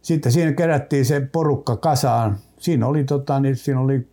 [0.02, 2.38] sitten siinä kerättiin se porukka kasaan.
[2.60, 4.08] Siinä oli, tota, niin, siinä oli,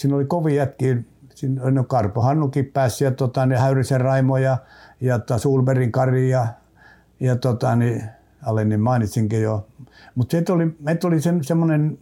[0.00, 0.96] siinä oli kovin jätkiä.
[1.34, 4.58] Siinä, no Karpo Hannukin pääsi ja tota, niin Häyrisen Raimo ja,
[5.00, 6.46] ja tota Sulberin Kari ja,
[7.20, 8.04] ja tota, niin,
[8.64, 9.66] niin mainitsinkin jo.
[10.14, 11.98] Mutta oli, meitä oli se, semmoinen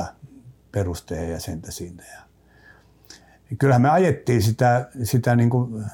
[0.00, 0.04] 10-15
[0.72, 2.02] perusteen jäsentä siinä.
[3.50, 5.84] Ja kyllähän me ajettiin sitä, sitä niin kuin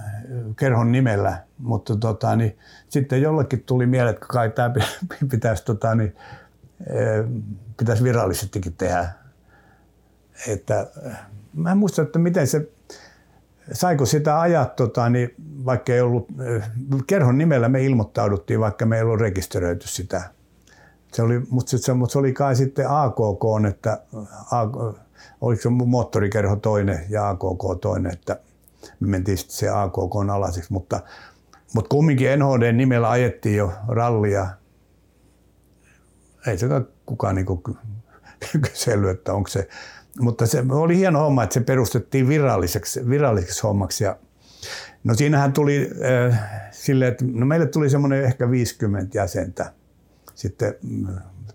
[0.57, 2.59] kerhon nimellä, mutta tota, niin,
[2.89, 4.71] sitten jollekin tuli mieleen, että kai tämä
[5.31, 6.17] pitäisi, tota, niin,
[7.77, 9.24] pitäisi virallisestikin tehdä.
[10.49, 10.91] Että,
[11.55, 12.69] mä en muista, että miten se,
[13.73, 16.29] saiko sitä ajaa, tota, niin, vaikka ei ollut,
[17.07, 20.35] kerhon nimellä me ilmoittauduttiin, vaikka me ei ollut rekisteröity sitä
[21.15, 24.03] se oli, mutta se, mutta se oli kai sitten AKK, että
[25.41, 28.41] oliko se moottorikerho toinen ja AKK toinen, että
[29.01, 31.01] me mentiin sitten se AKK alaisiksi, mutta,
[31.75, 34.47] mutta kumminkin NHD nimellä ajettiin jo rallia.
[36.47, 36.67] Ei se
[37.07, 37.47] kukaan niin
[38.71, 39.69] kysellyt, että onko se,
[40.21, 44.17] mutta se oli hieno homma, että se perustettiin viralliseksi, viralliseksi hommaksi ja
[45.05, 45.91] No siinähän tuli
[46.31, 46.41] äh,
[46.71, 49.73] silleen, että no meille tuli semmoinen ehkä 50 jäsentä
[50.35, 51.07] sitten mm,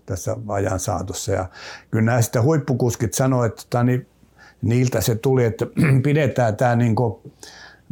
[0.06, 1.32] tässä ajan saatossa.
[1.32, 1.48] Ja
[1.90, 4.06] kyllä nämä sitten huippukuskit sanoivat, että tota, niin,
[4.62, 5.66] niiltä se tuli, että
[6.04, 7.32] pidetään tämä niin kuin,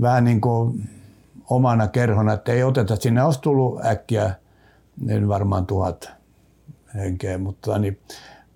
[0.01, 0.89] vähän niin kuin
[1.51, 4.31] omana kerhona, että ei oteta, sinne olisi tullut äkkiä
[5.01, 6.11] niin varmaan tuhat
[6.95, 8.01] henkeä, mutta tota niin,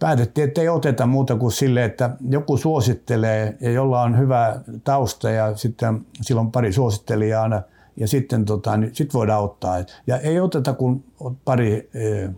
[0.03, 5.30] päätettiin, että ei oteta muuta kuin sille, että joku suosittelee ja jolla on hyvä tausta
[5.30, 7.62] ja sitten silloin pari suosittelijaa aina–
[7.96, 9.76] ja sitten tota, niin sit voidaan ottaa.
[10.07, 11.05] Ja ei oteta kuin
[11.44, 12.30] pari, eh,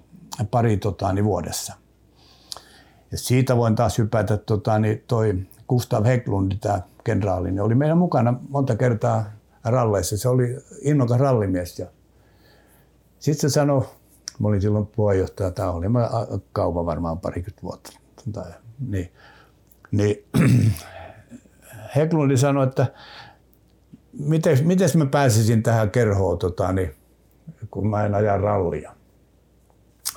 [0.51, 1.75] pari tota, niin vuodessa.
[3.11, 5.39] Ja siitä voin taas hypätä tota, niin toi
[5.69, 9.25] Gustav Heglund, tämä kenraali, niin oli meidän mukana monta kertaa
[9.65, 10.17] ralleissa.
[10.17, 11.83] Se oli innokas rallimies.
[13.19, 13.85] Sitten se sanoi,
[14.39, 16.11] mä olin silloin puheenjohtaja, tämä oli mä
[16.53, 17.93] kauan varmaan parikymmentä vuotta.
[18.33, 18.53] Tai,
[18.89, 19.13] niin,
[19.91, 20.25] niin
[21.97, 22.87] Heglundi sanoi, että
[24.19, 26.95] miten, miten mä pääsisin tähän kerhoon, tota, niin,
[27.71, 28.93] kun mä en aja rallia.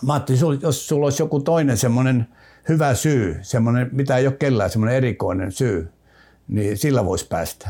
[0.05, 2.27] Mä ajattelin, jos sulla olisi joku toinen semmoinen
[2.69, 5.91] hyvä syy, semmoinen, mitä ei ole kellään, semmoinen erikoinen syy,
[6.47, 7.69] niin sillä voisi päästä.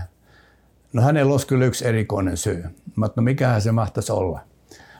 [0.94, 2.64] No hänellä olisi kyllä yksi erikoinen syy.
[2.96, 4.47] Mä ajattelin, no mikähän se mahtaisi olla.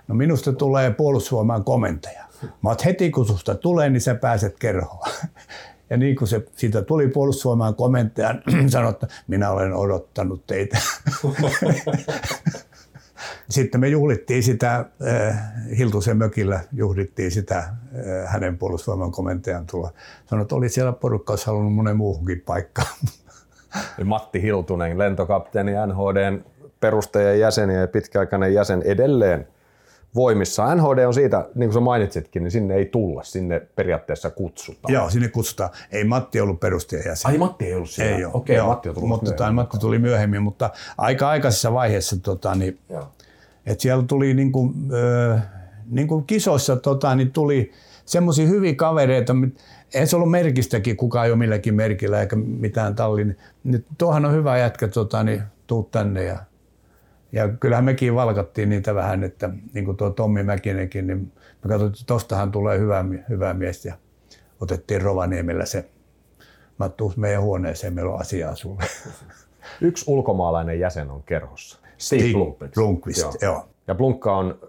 [0.08, 2.24] No minusta tulee puolustusvoimaan komentaja.
[2.62, 5.12] Mä että heti kun susta tulee, niin sä pääset kerhoon.
[5.90, 10.78] Ja niin kuin se siitä tuli puolustusvoimaan komentajan, sanoi, että minä olen odottanut teitä.
[13.50, 15.40] Sitten me juhlittiin sitä, äh,
[15.78, 17.74] Hiltusen mökillä juhlittiin sitä äh,
[18.26, 19.92] hänen puolustusvoiman komentajan tuloa.
[20.26, 22.98] Sanoi, että oli siellä porukka, olisi halunnut monen muuhunkin paikkaan.
[24.04, 26.44] Matti Hiltunen, lentokapteeni NHDn
[26.80, 29.48] perustajan jäsen ja pitkäaikainen jäsen edelleen
[30.16, 30.76] voimissa.
[30.76, 34.94] NHD on siitä, niin kuin sä mainitsitkin, niin sinne ei tulla, sinne periaatteessa kutsutaan.
[34.94, 35.70] Joo, sinne kutsutaan.
[35.92, 37.32] Ei Matti ollut perustajajäsen.
[37.32, 38.18] Ai Matti ei ollut siellä?
[38.18, 38.34] Ei ole.
[38.34, 39.56] Okei, okay, Matti on tullut mutta, myöhemmin.
[39.56, 42.80] Matti tuli myöhemmin, mutta aika aikaisessa vaiheessa tota, niin,
[43.66, 44.74] että siellä tuli niin kuin,
[45.34, 45.44] äh,
[45.90, 47.72] niin kuin kisoissa tota, niin tuli
[48.06, 49.34] semmoisia hyviä kavereita,
[49.94, 53.38] ei se ollut merkistäkin, kukaan ei ole milläkin merkillä eikä mitään tallin.
[53.64, 56.38] Niin, tuohan on hyvä jätkä, tota, niin tuu tänne ja
[57.32, 61.32] ja kyllähän mekin valkattiin niitä vähän, että niin kuin tuo Tommi Mäkinenkin, niin
[61.64, 63.96] me katsottiin, että tostahan tulee hyvä, hyvä mies ja
[64.62, 65.90] otettiin Rovaniemellä se.
[66.80, 68.84] Mä tuun meidän huoneeseen, meillä on asiaa sulle.
[69.82, 71.80] Yksi ulkomaalainen jäsen on kerhossa.
[71.98, 72.74] Steve Blomqvist.
[72.74, 73.34] Blomqvist, joo.
[73.42, 73.66] joo.
[73.88, 74.60] Ja Blunkka on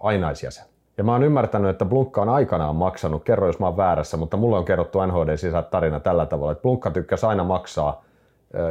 [0.00, 0.64] ainaisjäsen.
[0.98, 4.36] Ja mä oon ymmärtänyt, että Blunkka on aikanaan maksanut, kerro jos mä oon väärässä, mutta
[4.36, 8.04] mulle on kerrottu NHD sisältä tarina tällä tavalla, että Blunkka tykkäsi aina maksaa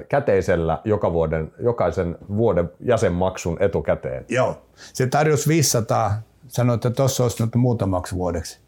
[0.09, 4.25] käteisellä joka vuoden, jokaisen vuoden jäsenmaksun etukäteen.
[4.29, 8.59] Joo, se tarjosi 500, sanoi, että tuossa olisi nyt muutamaksi vuodeksi.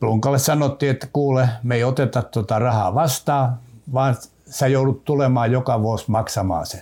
[0.00, 3.58] Plunkalle sanottiin, että kuule, me ei oteta tuota rahaa vastaan,
[3.92, 4.16] vaan
[4.46, 6.80] sä joudut tulemaan joka vuosi maksamaan sen.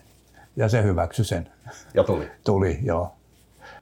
[0.57, 1.49] ja se hyväksyi sen.
[1.95, 2.31] Ja tuli.
[2.47, 3.13] Tuli, joo.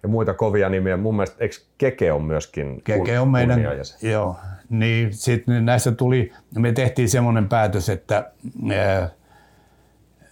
[0.02, 0.96] Ja muita kovia nimiä.
[0.96, 3.60] Mun mielestä eikö Keke on myöskin Keke on meidän,
[4.02, 4.36] joo.
[4.70, 8.30] Niin, sitten näistä tuli, me tehtiin semmoinen päätös, että,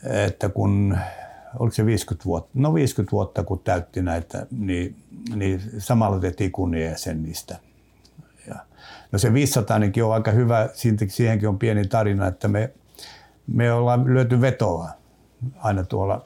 [0.05, 0.99] että kun
[1.59, 4.97] oliko se 50 vuotta, no 50 vuotta kun täytti näitä, niin,
[5.35, 7.59] niin samalla tehtiin kunniajäsen niistä.
[8.49, 8.55] Ja,
[9.13, 10.69] no se 500 on aika hyvä,
[11.09, 12.71] siihenkin on pieni tarina, että me,
[13.47, 14.89] me ollaan lyöty vetoa
[15.63, 16.25] aina tuolla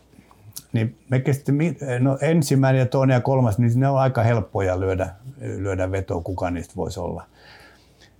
[0.72, 1.52] niin me kesti,
[2.00, 5.08] no ensimmäinen ja toinen ja kolmas, niin ne on aika helppoja lyödä,
[5.40, 7.24] lyödä vetoa, kuka niistä voisi olla.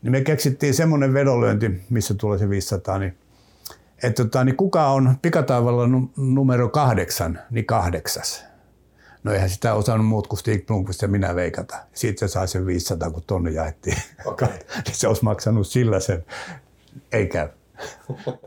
[0.03, 3.19] Niin me keksittiin semmoinen vedonlyönti, missä tulee se 500, niin
[4.03, 5.83] että tota, niin kuka on pikataivalla
[6.17, 8.45] numero kahdeksan, niin kahdeksas.
[9.25, 11.77] No eihän sitä osannut muut kuin Stig Blomqvist ja minä veikata.
[11.93, 13.97] Siitä se sai sen 500, kun tonne jaettiin.
[14.25, 14.49] Okay.
[14.93, 16.25] se olisi maksanut sillä sen.
[17.13, 17.49] Ei käy.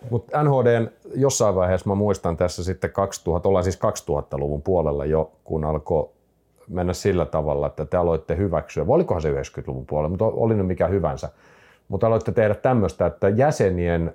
[0.09, 5.65] Mutta NHDn jossain vaiheessa mä muistan tässä sitten 2000, ollaan siis 2000-luvun puolella jo, kun
[5.65, 6.09] alkoi
[6.71, 10.67] mennä sillä tavalla, että te aloitte hyväksyä, vai olikohan se 90-luvun puolella, mutta oli nyt
[10.67, 11.29] mikä hyvänsä,
[11.87, 14.13] mutta aloitte tehdä tämmöistä, että jäsenien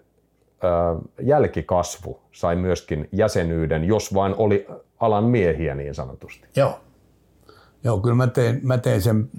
[1.20, 4.66] jälkikasvu sai myöskin jäsenyyden, jos vain oli
[5.00, 6.48] alan miehiä niin sanotusti.
[6.57, 6.80] Joo.
[7.84, 9.30] Joo, kyllä mä tein, mä tein sen,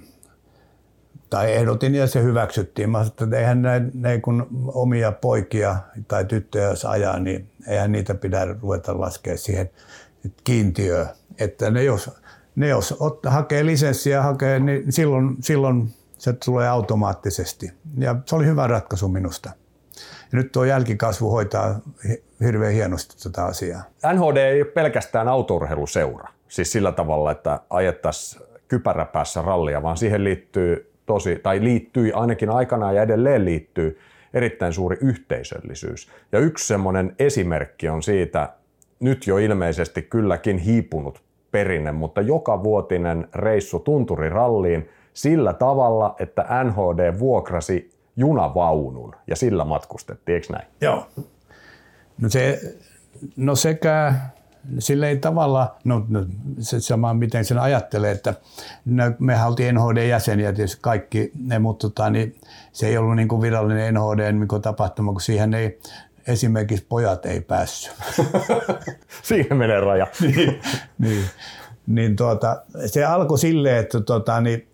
[1.30, 2.90] tai ehdotin ja se hyväksyttiin.
[2.90, 5.76] Mä sanoin, että eihän ne, ne kun omia poikia
[6.08, 9.70] tai tyttöjä jos ajaa, niin eihän niitä pidä ruveta laskea siihen
[10.44, 11.06] kiintiöön.
[11.38, 12.10] Että ne jos,
[12.58, 15.88] ne jos ot, hakee lisenssiä, hakee, niin silloin, silloin
[16.18, 17.70] se tulee automaattisesti.
[17.98, 19.50] Ja se oli hyvä ratkaisu minusta.
[20.32, 21.80] Ja nyt tuo jälkikasvu hoitaa
[22.40, 23.82] hirveän hienosti tätä asiaa.
[24.12, 30.92] NHD ei ole pelkästään autourheiluseura, siis sillä tavalla, että ajettaisiin kypäräpäässä rallia, vaan siihen liittyy
[31.06, 33.98] tosi, tai liittyi ainakin aikanaan ja edelleen liittyy
[34.34, 36.10] erittäin suuri yhteisöllisyys.
[36.32, 38.48] Ja yksi semmoinen esimerkki on siitä,
[39.00, 47.18] nyt jo ilmeisesti kylläkin hiipunut perinne, mutta joka vuotinen reissu tunturiralliin sillä tavalla, että NHD
[47.18, 50.66] vuokrasi junavaunun ja sillä matkustettiin, eikö näin?
[50.80, 51.06] Joo.
[52.20, 52.60] No, se,
[53.36, 54.14] no sekä
[54.78, 56.26] sillä ei tavalla, no, no
[56.58, 58.34] se sama miten sen ajattelee, että
[58.84, 62.34] no, me oltiin NHD-jäseniä tietysti kaikki, ne, mutta tota, niin,
[62.72, 65.80] se ei ollut niin kuin virallinen NHD-tapahtuma, kun siihen ei
[66.28, 67.92] esimerkiksi pojat ei päässyt.
[69.22, 70.06] siihen menee raja.
[70.20, 70.60] niin,
[70.98, 71.24] niin,
[71.86, 74.68] niin tuota, se alkoi silleen, että tuota, niin,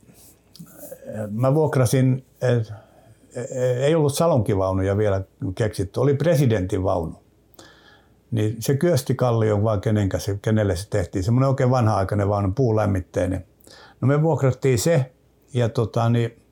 [1.30, 2.24] mä vuokrasin,
[3.80, 5.22] ei ollut salonkivaunuja vielä
[5.54, 7.24] keksitty, oli presidentin vaunu.
[8.30, 11.24] Niin se kyösti kallion vaan kenenkä se, kenelle se tehtiin.
[11.24, 13.46] Semmoinen oikein vanha-aikainen vaunu, puulämmitteinen.
[14.00, 15.12] No me vuokrattiin se
[15.54, 16.43] ja tota, niin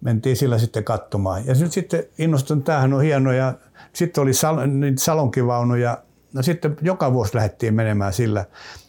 [0.00, 1.46] mentiin sillä sitten katsomaan.
[1.46, 3.54] Ja nyt sitten innostun, tämähän on hieno ja
[3.92, 5.98] sitten oli sal, niin salonkivaunuja.
[6.32, 8.44] No sitten joka vuosi lähdettiin menemään sillä.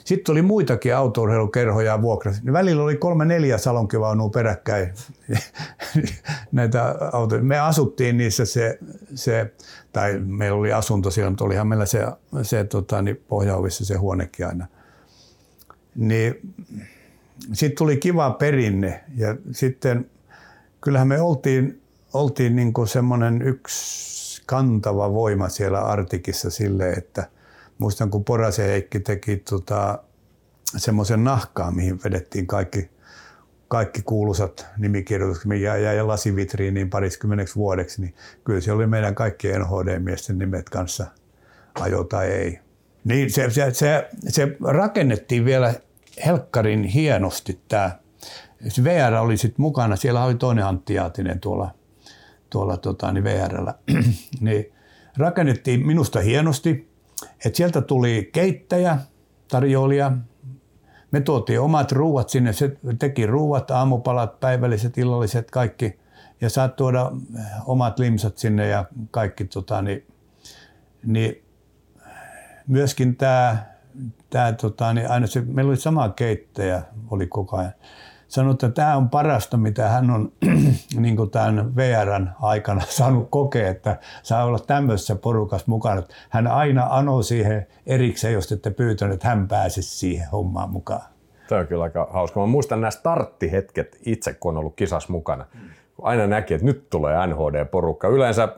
[0.06, 2.42] Sitten oli muitakin autourheilukerhoja vuokrasi.
[2.44, 4.94] Niin välillä oli kolme neljä salonkivaunua peräkkäin
[6.52, 7.44] näitä autoja.
[7.44, 8.80] Me asuttiin niissä se,
[9.16, 9.54] se,
[9.92, 12.06] tai meillä oli asunto siellä, mutta olihan meillä se,
[12.42, 14.68] se tota, niin pohjaovissa se huonekin aina.
[15.96, 16.54] Niin
[17.54, 20.10] sitten tuli kiva perinne ja sitten
[20.82, 21.82] kyllähän me oltiin,
[22.14, 27.28] oltiin niin semmoinen yksi kantava voima siellä Artikissa sille, että–
[27.80, 30.04] muistan kun Porasen Heikki teki tota,
[30.78, 32.90] semmoisen nahkaan, mihin vedettiin kaikki,
[33.68, 38.14] kaikki kuuluisat nimikirjoitukset, mikä jäi lasivitriiniin pariskymmeneksi vuodeksi, niin
[38.44, 41.06] kyllä se oli meidän kaikkien NHD-miesten nimet kanssa,
[41.76, 42.60] ajo tai ei.
[43.04, 45.74] Niin se, se, se, se rakennettiin vielä
[46.26, 48.00] helkkarin hienosti tämä.
[48.84, 51.72] VR oli sitten mukana, siellä oli toinen Antti Jaatinen tuolla,
[52.50, 53.74] tuolla tota, niin VRllä.
[54.42, 54.66] niin
[55.18, 56.90] rakennettiin minusta hienosti,
[57.46, 58.98] et sieltä tuli keittäjä,
[59.48, 60.12] tarjoilija,
[61.12, 66.00] me tuotiin omat ruuat sinne, se teki ruuat, aamupalat, päivälliset, illalliset, kaikki.
[66.42, 69.46] Ja saat tuoda eh, omat limsat sinne ja kaikki.
[69.46, 70.06] Tota, niin,
[71.06, 71.44] niin
[72.68, 73.66] myöskin tämä,
[74.62, 77.74] tota, niin aina se, meillä oli sama keittäjä, oli koko ajan
[78.30, 80.32] sanoi, että tämä on parasta, mitä hän on
[81.00, 86.04] niin kuin tämän VRn aikana saanut kokea, että saa olla tämmöisessä porukassa mukana.
[86.30, 91.02] Hän aina anoi siihen erikseen, jos ette pyytänyt, että hän pääsisi siihen hommaan mukaan.
[91.48, 92.40] Tämä on kyllä aika hauska.
[92.40, 95.46] Mä muistan nämä starttihetket itse, kun on ollut kisas mukana.
[96.02, 98.08] Aina näki, että nyt tulee NHD-porukka.
[98.08, 98.50] Yleensä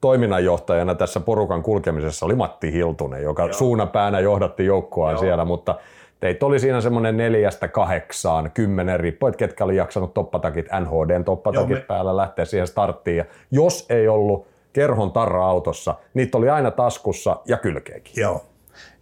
[0.00, 3.52] toiminnanjohtajana tässä porukan kulkemisessa oli Matti Hiltunen, joka Joo.
[3.52, 5.74] suunapäänä johdatti joukkoa siellä, mutta
[6.20, 11.70] Teitä oli siinä semmoinen neljästä kahdeksaan, kymmenen, riippuen, että ketkä oli jaksanut toppatakit, NHDn toppatakit
[11.70, 11.84] Joo, me...
[11.88, 13.16] päällä lähteä siihen starttiin.
[13.16, 18.12] Ja jos ei ollut kerhon tarra autossa, niitä oli aina taskussa ja kylkeekin.
[18.16, 18.44] Joo.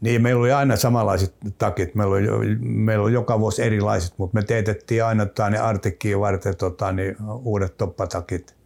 [0.01, 1.95] Niin, meillä oli aina samanlaiset takit.
[1.95, 6.57] Meillä oli, meillä oli joka vuosi erilaiset, mutta me teetettiin aina tota, niin artikkiin varten
[6.57, 8.57] tota, niin uudet toppatakit.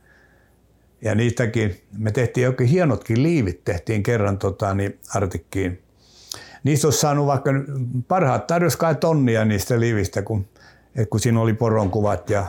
[1.03, 5.83] Ja niistäkin, me tehtiin jokin hienotkin liivit, tehtiin kerran tota, niin artikkiin.
[6.65, 7.51] Niistä olisi saanut vaikka
[8.09, 10.49] parhaat tarjous kai tonnia niistä liivistä, kun,
[11.11, 12.45] kun siinä oli poron kuvat ja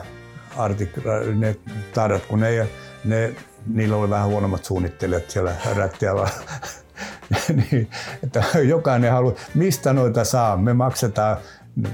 [0.56, 0.90] artik,
[1.34, 1.56] ne
[1.94, 2.68] tadat, kun ne,
[3.04, 3.34] ne,
[3.66, 6.28] niillä oli vähän huonommat suunnittelijat siellä rättialla.
[7.70, 7.90] niin,
[8.24, 11.36] että jokainen haluaa, mistä noita saa, me maksetaan,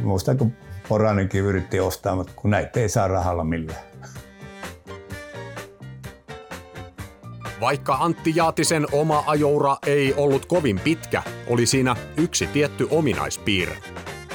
[0.03, 0.53] muistan kun
[0.89, 3.88] Poranenkin yritti ostaa, mutta kun näitä ei saa rahalla millään.
[7.61, 13.79] Vaikka Antti Jaatisen oma ajoura ei ollut kovin pitkä, oli siinä yksi tietty ominaispiirre.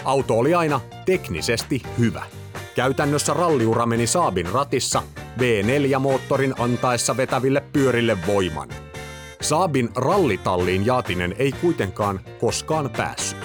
[0.04, 2.24] Auto oli aina teknisesti hyvä.
[2.76, 5.04] Käytännössä ralliura meni Saabin ratissa
[5.40, 8.70] V4-moottorin antaessa vetäville pyörille voiman.
[9.42, 13.40] Saabin rallitalliin Jaatinen ei kuitenkaan koskaan päässyt.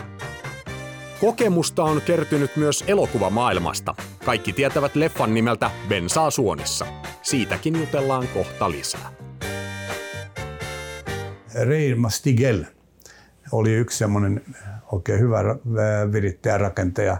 [1.20, 3.94] Kokemusta on kertynyt myös elokuvamaailmasta.
[4.24, 6.86] Kaikki tietävät leffan nimeltä Bensaa suonissa.
[7.22, 9.17] Siitäkin jutellaan kohta lisää.
[11.64, 12.64] Rein Mastigel
[13.52, 14.42] oli yksi semmoinen
[14.92, 15.42] oikein hyvä
[16.12, 17.16] virittäjä rakentaja.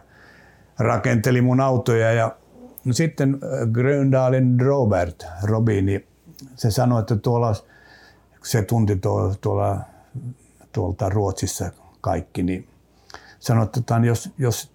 [0.79, 2.37] Rakenteli mun autoja ja
[2.85, 6.07] no sitten äh, Gröndalin Robert Robini,
[6.57, 7.55] se sanoi, että tuolla,
[8.45, 9.81] se tunti tuolla, tuolla
[10.73, 11.71] tuolta Ruotsissa
[12.01, 12.69] kaikki, niin
[13.39, 14.73] sanoi, että tota, jos, jos,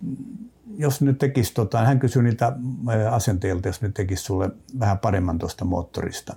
[0.78, 4.50] jos nyt tekisi, tota, hän kysyi niiltä äh, asenteilta, jos nyt tekisi sulle
[4.80, 6.36] vähän paremman tuosta moottorista.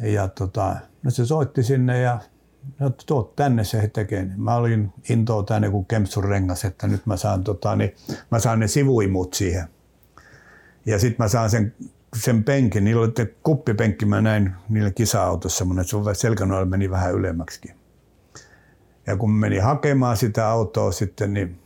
[0.00, 2.20] Ja tota, no se soitti sinne ja
[2.78, 4.28] no, tuot tänne se tekee.
[4.36, 7.94] Mä olin intoa tänne kuin Kempsun rengas, että nyt mä saan, tota, niin,
[8.30, 9.68] mä saan ne sivuimut siihen.
[10.86, 11.74] Ja sitten mä saan sen,
[12.16, 17.14] sen penkin, niillä oli kuppipenkki, mä näin niillä kisa-autossa semmoinen, että se selkänoilla meni vähän
[17.14, 17.74] ylemmäksi.
[19.06, 21.58] Ja kun meni hakemaan sitä autoa sitten, niin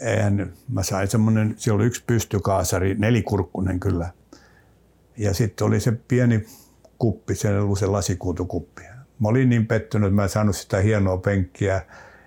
[0.00, 4.10] eihän, mä sain semmoinen, siellä oli yksi pystykaasari, nelikurkkunen kyllä.
[5.16, 6.46] Ja sitten oli se pieni
[6.98, 8.82] kuppi, se oli se lasikuutukuppi.
[9.20, 11.82] Mä olin niin pettynyt, mä en saanut sitä hienoa penkkiä,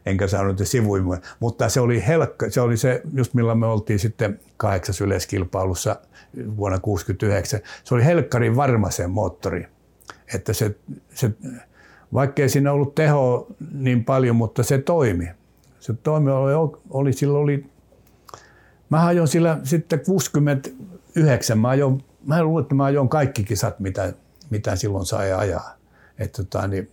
[0.06, 1.20] enkä saanut niitä sivuimuja.
[1.40, 5.90] Mutta se oli helkka, se oli se, just millä me oltiin sitten kahdeksas yleiskilpailussa
[6.36, 7.60] vuonna 1969.
[7.84, 9.68] Se oli helkkarin varma se moottori.
[10.36, 10.76] Että se,
[11.14, 11.32] se,
[12.14, 15.28] vaikkei siinä ollut teho niin paljon, mutta se toimi.
[15.80, 17.66] Se toimi oli, oli silloin oli,
[18.90, 24.14] mä ajoin sillä sitten 69, mä ajoin, mä luulen, että mä ajoin kaikki kisat, mitä
[24.52, 25.78] mitä silloin sai ajaa.
[26.20, 26.92] että tota, niin,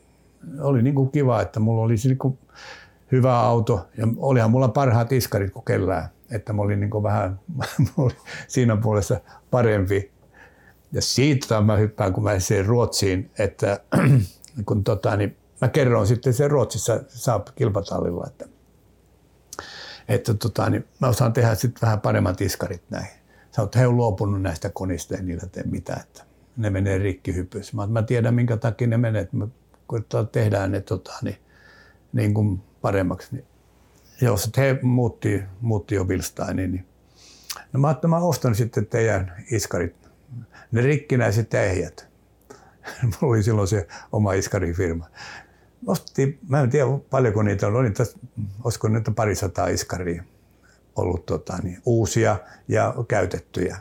[0.61, 2.39] oli niin kuin kiva, että mulla oli niin kuin
[3.13, 6.09] hyvä auto ja olihan mulla parhaat iskarit kuin kellään.
[6.31, 7.41] Että mä olin niin kuin vähän
[7.97, 8.17] oli
[8.49, 10.13] siinä puolessa parempi.
[10.93, 13.81] Ja siitä mä hyppään, kun mä sen Ruotsiin, että
[14.67, 18.49] kun tota, niin mä kerron sitten sen Ruotsissa saa kilpatallilla, että,
[20.09, 23.19] että tota, niin mä osaan tehdä sitten vähän paremmat iskarit näihin.
[23.57, 26.01] Sä oot, he on luopunut näistä konista, ei niillä tee mitään.
[26.01, 26.28] Että
[26.59, 27.77] ne menee rikki hypyssä.
[27.77, 29.49] Mä, mä tiedän, minkä takia ne menee, että me
[30.33, 31.37] tehdään ne tota, niin,
[32.13, 33.29] niin kuin paremmaksi.
[33.33, 33.45] Niin,
[34.21, 36.87] jos he muutti, muutti jo Wilsteiniin, niin
[37.73, 39.97] no mä että mä ostan sitten teidän iskarit,
[40.73, 42.09] ne rikkinäiset ehjät.
[43.03, 45.07] Mulla oli silloin se oma iskarifirma.
[45.87, 48.19] Ostettiin, mä en tiedä paljonko niitä on, oli tässä,
[48.65, 50.25] olisiko niitä parisataa iskaria
[50.97, 52.39] ollut tota, niin, uusia
[52.69, 53.77] ja käytettyjä.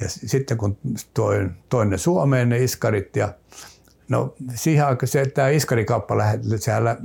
[0.00, 0.78] Ja sitten kun
[1.14, 3.34] toin, toin ne Suomeen ne iskarit ja
[4.08, 6.96] no siihen aikaan se, että tämä iskarikauppa lähti siellä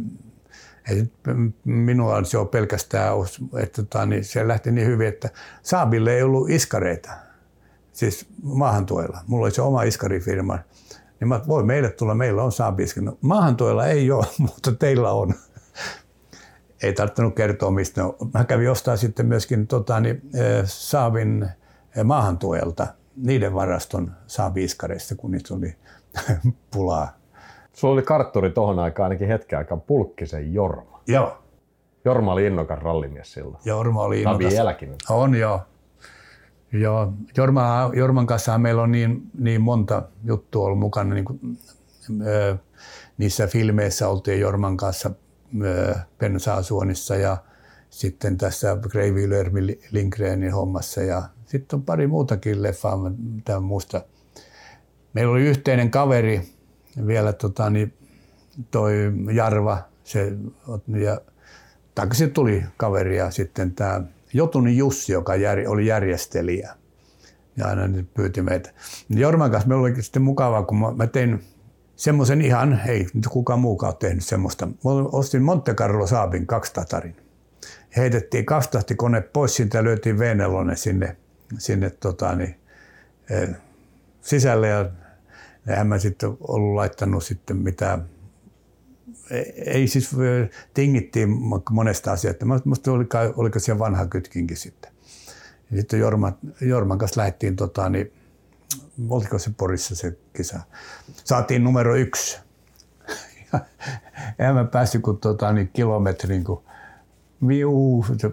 [1.64, 3.14] minulla se on pelkästään,
[3.58, 5.30] että tota, niin se lähti niin hyvin, että
[5.64, 7.10] Saabille ei ollut iskareita,
[7.94, 9.20] siis maahantuella.
[9.28, 10.60] Mulla oli se oma iskarifirma.
[11.20, 15.34] Niin mä voi meille tulla, meillä on Saabi no, Maahantuella ei ole, mutta teillä on.
[16.84, 18.02] ei tarvinnut kertoa mistä.
[18.34, 20.22] Mä kävin ostaa sitten myöskin tota, niin,
[20.66, 21.50] Saabin
[22.04, 25.76] maahantuojalta niiden varaston saa viiskareista, kun niitä oli
[26.74, 27.18] pulaa.
[27.74, 31.02] Sulla oli kartturi tohon aikaan ainakin hetken aikaa, Pulkkisen Jorma.
[31.08, 31.38] Joo.
[32.06, 33.58] Jorma oli innokas rallimies silloin.
[33.66, 34.54] Jorma oli innokas.
[34.54, 34.96] Vieläkin.
[35.10, 35.62] On joo.
[36.74, 41.16] Joo, Jorma, Jorman kanssa meillä on niin, niin monta juttua ollut mukana.
[41.16, 41.40] Niin kuin,
[42.26, 42.58] ö,
[43.18, 45.12] niissä filmeissä oltiin Jorman kanssa
[46.18, 47.38] Pensaasuonissa ja
[47.90, 49.30] sitten tässä Gravy
[49.92, 54.02] Lindgrenin hommassa ja sitten on pari muutakin leffaa, mitä muista.
[55.14, 56.42] Meillä oli yhteinen kaveri
[57.08, 57.94] vielä, tota, niin
[58.72, 58.94] toi
[59.34, 60.34] Jarva, se,
[60.88, 61.22] ja,
[61.96, 64.02] tai se tuli kaveri ja sitten tämä
[64.34, 66.76] Jotuni Jussi, joka jär, oli järjestelijä.
[67.58, 68.72] Ja aina nyt pyyti meitä.
[69.10, 71.44] Jorman kanssa meillä oli sitten mukavaa, kun mä, mä tein
[71.96, 74.66] semmoisen ihan, ei nyt kukaan muukaan tehnyt semmoista.
[74.66, 74.74] Mä
[75.12, 77.16] ostin Monte Carlo Saabin tatarin.
[77.98, 78.46] Heitettiin
[78.98, 80.24] kone pois siitä ja lyötiin v
[80.76, 81.18] sinne,
[81.58, 82.56] sinne tota, niin,
[83.30, 83.48] e,
[84.22, 84.90] sisälle ja
[85.68, 88.10] eihän mä sitten ollut laittanut sitten mitään
[89.66, 90.12] ei siis
[90.74, 91.30] tingittiin
[91.72, 92.46] monesta asiasta.
[92.66, 94.92] Musta oli, oliko siellä vanha kytkinkin sitten.
[95.72, 98.14] Ja sitten Jorma, Jorman kanssa lähdettiin, tota, niin,
[99.10, 100.60] oliko se Porissa se kisa.
[101.24, 102.40] Saatiin numero yksi.
[104.40, 106.64] Eihän mä päässyt kuin tota, niin kilometrin, kun
[107.48, 108.32] viu, se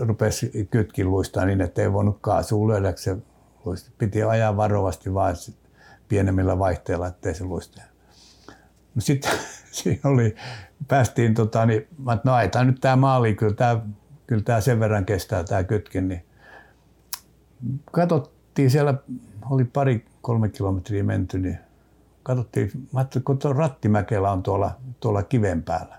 [0.00, 2.92] rupesi kytkin luistaa niin, että ei voinut kaasua lyödä.
[2.96, 3.16] Se
[3.64, 3.90] luisti.
[3.98, 5.34] Piti ajaa varovasti vaan
[6.08, 7.82] pienemmillä vaihteilla, ettei se luista.
[8.94, 9.30] No sitten
[9.70, 10.36] siinä oli,
[10.88, 13.80] päästiin, tota, niin, että no ei tämä nyt tämä maali, kyllä tämä,
[14.26, 16.24] kyllä tämä sen verran kestää tämä kytkin, niin
[17.92, 18.94] katsottiin siellä,
[19.50, 21.58] oli pari kolme kilometriä menty, niin
[22.22, 25.98] katsottiin, mä ajattelin, kun tuo rattimäkelä on tuolla, tuolla kiven päällä.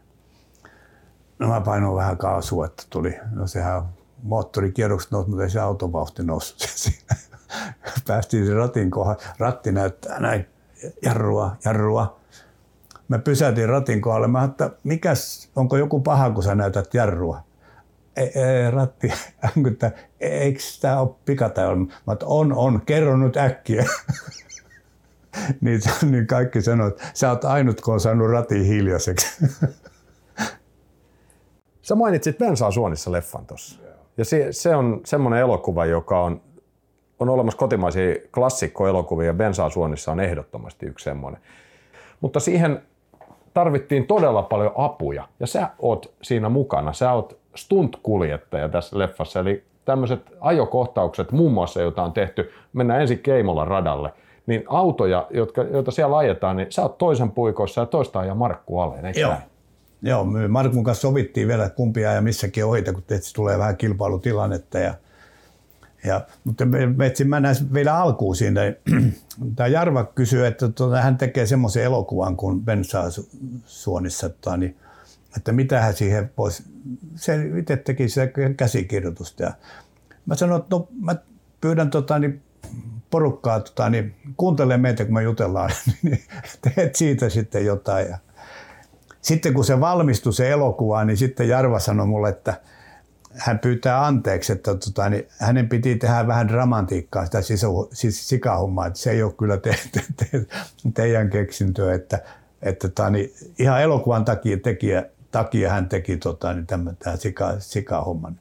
[1.40, 3.84] No mä painoin vähän kaasua, että tuli, no sehän
[4.24, 7.16] moottorikierrokset nousi, mutta ei se autovauhti noussut siinä.
[8.08, 10.46] Päästiin sen ratin kohdalla, ratti näyttää näin,
[11.02, 12.20] jarrua, jarrua.
[13.08, 17.44] Mä pysäytin ratin kohdalle, mä että mikäs, onko joku paha, kun sä näytät jarrua?
[18.16, 19.14] Ei, ei, ratti,
[19.72, 21.94] että eikö tämä ole pikatajolla?
[22.08, 23.86] Mä että on, on, kerro nyt äkkiä.
[25.62, 25.82] niin,
[26.12, 29.46] niin kaikki sanoo, että sä oot ainut, kun on saanut ratin hiljaiseksi.
[31.90, 33.80] Sä mainitsit Bensaa Suonissa leffan tuossa.
[34.18, 36.42] Ja se, se on semmoinen elokuva, joka on,
[37.20, 41.42] on olemassa kotimaisia klassikkoelokuvia ja Bensaa Suonissa on ehdottomasti yksi semmoinen.
[42.22, 42.82] Mutta siihen
[43.54, 46.94] tarvittiin todella paljon apuja ja sä oot siinä mukana.
[46.94, 53.20] Sä oot stunt-kuljettaja tässä leffassa, eli tämmöiset ajokohtaukset muun muassa, joita on tehty, mennään ensin
[53.20, 54.14] Keimolan radalle,
[54.48, 58.80] niin autoja, jotka, joita siellä ajetaan, niin sä oot toisen puikoissa ja toista ajaa Markku
[58.80, 59.34] Aleen, eikö Joo.
[60.02, 63.78] Joo, me Markun kanssa sovittiin vielä, että kumpi ja missäkin ohita, kun tietysti tulee vähän
[63.78, 64.80] kilpailutilannetta.
[64.80, 64.94] Ja,
[66.04, 66.80] ja, mutta me,
[67.26, 68.62] me näin vielä alkuun siinä.
[69.56, 73.06] Tämä Jarva kysyy, että tuota, hän tekee semmoisen elokuvan kuin Bensaa
[73.66, 74.78] Suonissa, tuota, niin,
[75.38, 76.64] että mitä hän siihen voisi.
[77.16, 78.28] Se itse teki sitä
[78.58, 79.44] käsikirjoitusta.
[79.44, 79.54] Ja
[80.26, 81.16] mä sanoin, että no, mä
[81.62, 82.42] pyydän tota, niin,
[83.10, 85.72] porukkaa tota, niin, kuuntele meitä, kun me jutellaan,
[86.04, 86.24] niin
[86.62, 88.08] teet siitä sitten jotain.
[88.10, 88.18] Ja,
[89.22, 92.62] sitten kun se valmistui se elokuva, niin sitten Jarva sanoi mulle, että
[93.34, 98.88] hän pyytää anteeksi, että tota, niin hänen piti tehdä vähän dramatiikkaa sitä sisu, siis sikahommaa,
[98.88, 100.46] että se ei ole kyllä te, te, te,
[100.94, 102.20] teidän keksintöä, että,
[102.62, 107.56] että tota, niin ihan elokuvan takia, tekijä, takia hän teki tota, niin tämä, tämä sika,
[107.60, 108.40] sikahomman.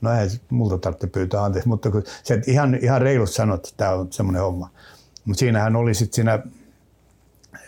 [0.00, 3.90] No eihän multa tarvitse pyytää anteeksi, mutta kun se ihan, ihan reilusti sanoi, että tämä
[3.90, 4.70] on semmoinen homma.
[5.24, 6.42] Mutta siinähän oli sitten siinä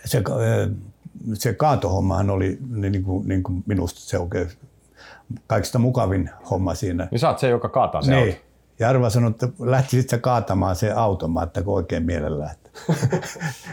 [0.05, 0.23] se
[1.35, 4.49] se kaatohommahan oli niin kuin, niin kuin minusta se oikein
[5.47, 7.09] kaikista mukavin homma siinä.
[7.11, 8.37] Niin sä oot se, joka kaataa se niin.
[8.79, 10.93] Jarva sanoi, että lähtisit sä kaatamaan se
[11.43, 12.51] että oikein mielellä.
[12.51, 12.71] Että,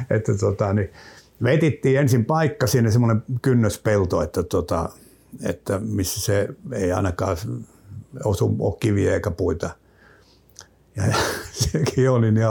[0.16, 0.89] että tota, niin,
[1.39, 4.89] me etittiin ensin paikka sinne semmoinen kynnöspelto, että, tota,
[5.43, 7.38] että missä se ei ainakaan
[8.24, 9.70] osu ole kiviä eikä puita.
[10.95, 11.16] Ja, ja
[11.72, 12.48] sekin oli niin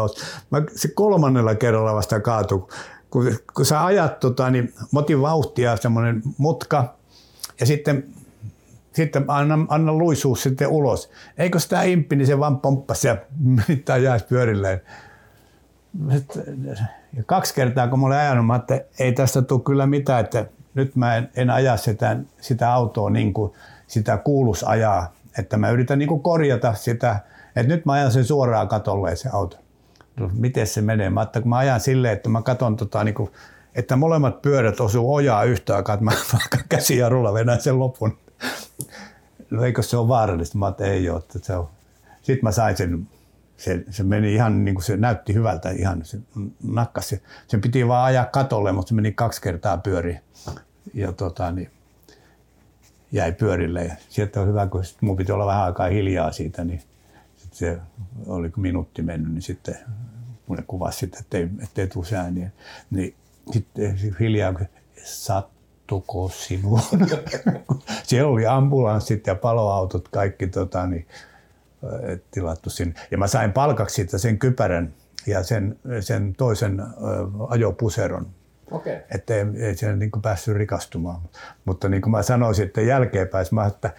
[0.51, 2.69] Mä, se kolmannella kerralla vasta kaatui
[3.11, 6.95] kun, kun sä ajat tota, niin motin vauhtia, semmoinen mutka,
[7.61, 8.05] ja sitten,
[8.93, 11.11] sitten anna, anna luisua sitten ulos.
[11.39, 13.17] Eikö sitä impi, niin se vaan pomppasi ja
[13.85, 14.81] tai jäisi pyörilleen.
[17.17, 20.47] Ja kaksi kertaa, kun mä olen ajanut, mä että ei tästä tule kyllä mitään, että
[20.75, 23.53] nyt mä en, en aja sitä, sitä autoa niin kuin
[23.87, 25.13] sitä kuulus ajaa.
[25.39, 27.21] Että mä yritän niin kuin korjata sitä,
[27.57, 29.66] että nyt mä ajan sen suoraan katolle se auto
[30.33, 31.11] miten se menee.
[31.11, 33.31] Mä että kun mä ajan silleen, että mä katson, tota, niin kuin,
[33.75, 36.13] että molemmat pyörät osuu ojaa yhtä aikaa, että mä
[36.69, 38.19] käsijarrulla vedän sen lopun.
[39.51, 40.59] No eikö se ole vaarallista?
[40.59, 41.19] Mä että ei ole.
[41.19, 41.69] Että se on.
[42.23, 43.09] Sitten mä sain sen,
[43.57, 46.19] se, se meni ihan niin kuin se näytti hyvältä ihan, se
[46.63, 47.09] nakkas.
[47.09, 50.19] Se, sen piti vaan ajaa katolle, mutta se meni kaksi kertaa pyöri.
[50.95, 51.71] Ja tota, niin,
[53.13, 53.85] jäi pyörille.
[53.85, 56.83] Ja sieltä on hyvä, kun mun piti olla vähän aikaa hiljaa siitä, niin
[57.53, 57.79] se
[58.27, 59.77] oli minuutti mennyt, niin sitten
[60.47, 62.51] kun ne kuvasi sitä, ettei, ettei tule ääniä,
[62.91, 63.15] niin
[63.53, 64.55] sitten hiljaa,
[65.05, 66.81] sattuko sinuun?
[68.03, 71.07] Siellä oli ambulanssit ja paloautot, kaikki tota, niin,
[72.31, 72.95] tilattu sinne.
[73.11, 74.95] Ja mä sain palkaksi siitä sen kypärän
[75.27, 76.83] ja sen, sen toisen
[77.49, 78.27] ajopuseron.
[78.71, 78.97] Okay.
[79.15, 81.21] Että ei, ei se niin päässyt rikastumaan.
[81.65, 83.91] Mutta niin kuin mä sanoisin, että jälkeenpäin mä, että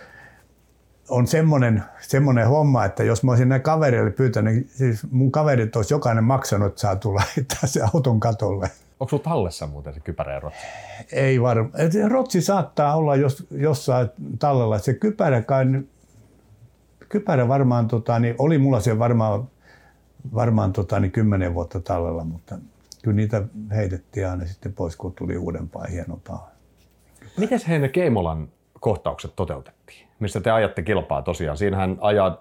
[1.10, 5.76] on semmoinen, semmoinen homma, että jos mä olisin näin kaverille pyytänyt, niin siis mun kaverit
[5.76, 7.22] olisi jokainen maksanut, että saa tulla
[7.66, 8.72] se auton katolle.
[8.99, 10.60] Onko sulla tallessa muuten se kypärä ja rotsi?
[11.12, 11.74] Ei varmaan.
[12.08, 14.80] Rotsi saattaa olla jos, jossain tallella.
[14.80, 15.66] Se kypärä kai,
[17.10, 19.47] kypärä varmaan, tota, niin oli mulla se varmaan,
[20.34, 22.58] varmaan tota, niin kymmenen vuotta tallella, mutta
[23.03, 26.51] kyllä niitä heitettiin aina sitten pois, kun tuli uudempaa ja hienompaa.
[27.38, 28.49] Miten he ne Keimolan
[28.80, 30.07] kohtaukset toteutettiin?
[30.20, 31.57] Missä te ajatte kilpaa tosiaan?
[31.57, 32.39] Siinähän ajaa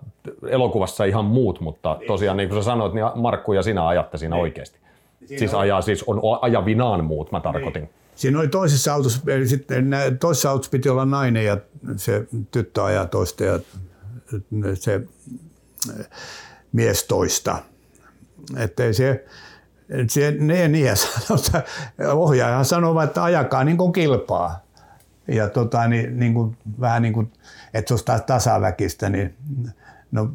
[0.49, 4.37] elokuvassa ihan muut, mutta tosiaan niin kuin sä sanoit, niin Markku ja sinä ajatte siinä
[4.37, 4.43] niin.
[4.43, 4.79] oikeasti.
[5.27, 7.83] Siinä siis ajaa, siis on ajavinaan muut, mä tarkoitin.
[7.83, 7.91] Niin.
[8.15, 11.57] Siinä oli toisessa autossa, eli sitten toisessa autossa piti olla nainen ja
[11.97, 13.61] se tyttö ajaa toista ja
[14.75, 15.01] se
[16.73, 17.59] mies toista.
[18.57, 19.25] Että se,
[20.09, 21.65] se ne niin sanoo,
[22.13, 24.67] ohjaajahan sanoo, että ajakaa niin kuin kilpaa.
[25.29, 27.33] Ja tota, niin, niin kuin, vähän niin kuin,
[27.79, 29.35] että se olisi taas tasaväkistä, niin
[30.13, 30.31] no,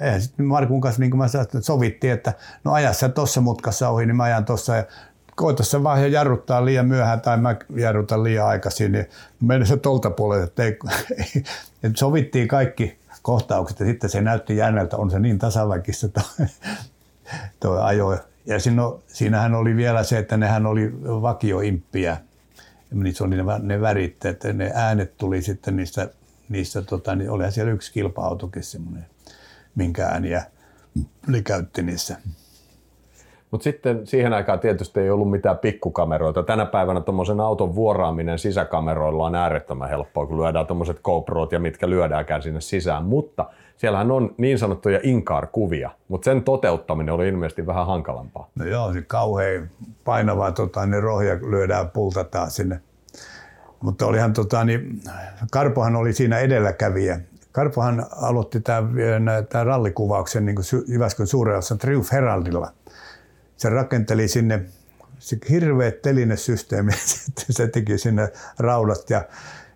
[0.00, 2.32] eihän sitten Markun kanssa, niin kuin mä sanoin, sovittiin, että
[2.64, 4.84] no aja sä tuossa mutkassa ohi, niin mä ajan tuossa ja
[5.36, 9.06] koita se vaan ja jarruttaa liian myöhään tai mä jarrutan liian aikaisin, niin
[9.40, 10.78] mennä se tuolta puolelta, että, ei,
[11.82, 16.08] että sovittiin kaikki kohtaukset ja sitten se näytti jännältä, on se niin tasaväkistä
[17.60, 18.18] tuo, ajo.
[18.46, 22.16] Ja siinä, siinähän oli vielä se, että nehän oli vakioimppiä,
[22.90, 26.08] niissä oli ne, ne värit, että ne äänet tuli sitten niistä,
[26.54, 29.06] niistä tota, niin olihan siellä yksi kilpa-autokin semmoinen
[29.74, 30.44] minkä ääniä
[31.26, 32.16] ne käytti niissä.
[33.50, 36.42] Mutta sitten siihen aikaan tietysti ei ollut mitään pikkukameroita.
[36.42, 41.90] Tänä päivänä tuommoisen auton vuoraaminen sisäkameroilla on äärettömän helppoa, kun lyödään tuommoiset GoProt ja mitkä
[41.90, 43.04] lyödäänkään sinne sisään.
[43.04, 48.48] Mutta siellähän on niin sanottuja inkaar-kuvia, mutta sen toteuttaminen oli ilmeisesti vähän hankalampaa.
[48.54, 49.70] No joo, se kauhean
[50.04, 52.80] painavaa, tota, ne rohja lyödään pultataan sinne.
[53.84, 55.00] Mutta olihan, tota, niin,
[55.50, 57.20] Karpohan oli siinä edelläkävijä
[57.52, 60.56] Karpohan aloitti tämän rallikuvauksen niin
[60.86, 62.72] Jyväskylän suurella Triumph Heraldilla.
[63.56, 64.64] Se rakenteli sinne
[65.18, 66.92] se hirveät telinesysteemi,
[67.50, 69.24] se teki sinne raudat ja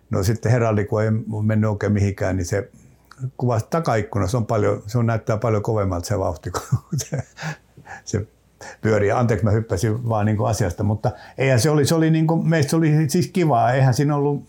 [0.09, 1.11] no sitten Heraldi, kun ei
[1.43, 2.69] mennyt oikein mihinkään, niin se
[3.37, 6.79] kuvasi takaikkunassa, on paljon, se on näyttää paljon kovemmalta se vauhti, kun
[7.09, 7.23] se,
[8.05, 8.27] se
[8.81, 9.11] pyörii.
[9.11, 12.77] Anteeksi, mä hyppäsin vaan niin asiasta, mutta eihän se oli, se oli niin kuin, meistä
[12.77, 14.43] oli siis kivaa, eihän siinä ollut,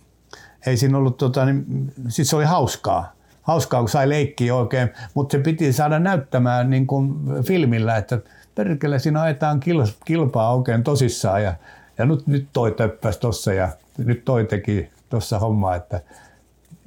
[0.66, 5.32] ei siinä ollut, tota, niin, siis se oli hauskaa hauskaa, kun sai leikkiä oikein, mutta
[5.32, 8.18] se piti saada näyttämään niin kuin filmillä, että
[8.54, 9.60] perkele siinä ajetaan
[10.04, 11.54] kilpaa oikein tosissaan ja,
[11.98, 16.00] ja nyt, nyt toi töppäs tossa ja nyt toi teki tuossa hommaa, että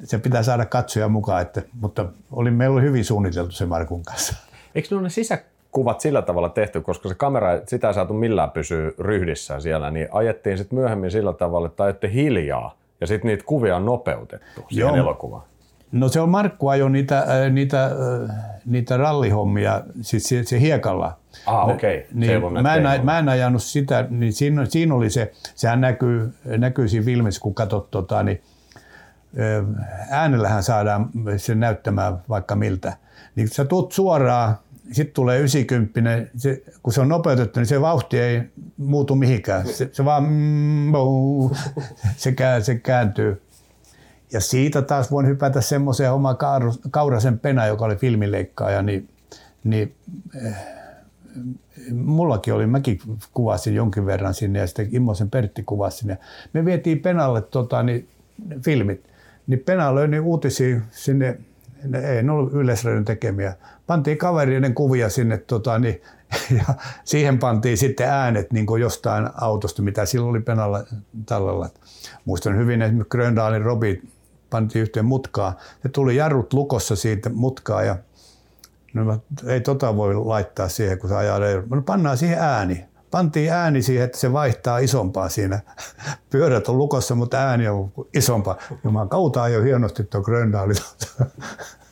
[0.04, 4.36] se pitää saada katsoja mukaan, että, mutta oli, meillä oli hyvin suunniteltu se Markun kanssa.
[4.76, 5.10] Eikö ne
[5.74, 10.08] sisäkuvat sillä tavalla tehty, koska se kamera, sitä ei saatu millään pysyä ryhdissä siellä, niin
[10.12, 14.96] ajettiin sitten myöhemmin sillä tavalla, että ajatte hiljaa ja sitten niitä kuvia on nopeutettu siihen
[14.96, 15.44] elokuvaan.
[15.92, 17.92] No se on Markku ajo niitä, äh, niitä, äh,
[18.66, 21.18] niitä rallihommia, siis se, se hiekalla.
[21.46, 21.98] Ah, okei.
[21.98, 22.10] Okay.
[22.14, 26.88] Niin, mä, en, mä en ajanut sitä, niin siinä, siinä oli se, sehän näkyy, näkyy
[26.88, 28.42] siinä filmissä, kun katsot tota, niin
[29.40, 32.94] äh, äänellähän saadaan se näyttämään vaikka miltä.
[33.36, 34.58] Niin sä tuut suoraan,
[34.92, 36.02] sitten tulee 90,
[36.36, 38.42] se, kun se on nopeutettu, niin se vauhti ei
[38.78, 39.68] muutu mihinkään.
[39.68, 40.92] Se, se vaan mm,
[42.18, 43.42] se, se kääntyy.
[44.34, 46.36] Ja siitä taas voin hypätä semmoiseen oma
[46.92, 49.10] Kaurasen Pena, joka oli filmileikkaaja, niin,
[49.64, 49.96] niin
[50.46, 50.56] eh,
[51.94, 53.00] mullakin oli, mäkin
[53.34, 56.18] kuvasin jonkin verran sinne ja sitten Immosen Pertti kuvasi sinne.
[56.54, 58.08] Me vietiin Penalle tota, niin,
[58.66, 59.04] filmit,
[59.48, 61.38] niin Pena löi niin uutisia sinne,
[61.84, 63.56] ne, ei ne ollut Yleisradion tekemiä.
[63.88, 66.02] Pantiin kaverien kuvia sinne tota, niin,
[66.58, 66.74] ja
[67.04, 70.84] siihen pantiin sitten äänet niin jostain autosta, mitä silloin oli Penalla
[71.26, 71.70] tallella.
[72.26, 74.02] Muistan hyvin esimerkiksi Gröndalin Robi
[74.50, 75.58] pantiin yhteen mutkaa.
[75.84, 77.96] Se tuli jarrut lukossa siitä mutkaa ja
[78.94, 81.40] no, ei tota voi laittaa siihen, kun se ajaa
[81.70, 82.86] No pannaan siihen ääni.
[83.12, 85.60] Pantiin ääni siihen, että se vaihtaa isompaa siinä.
[86.30, 88.58] Pyörät on lukossa, mutta ääni on isompaa.
[88.84, 90.74] Jumalan kautta jo hienosti tuo Gröndali.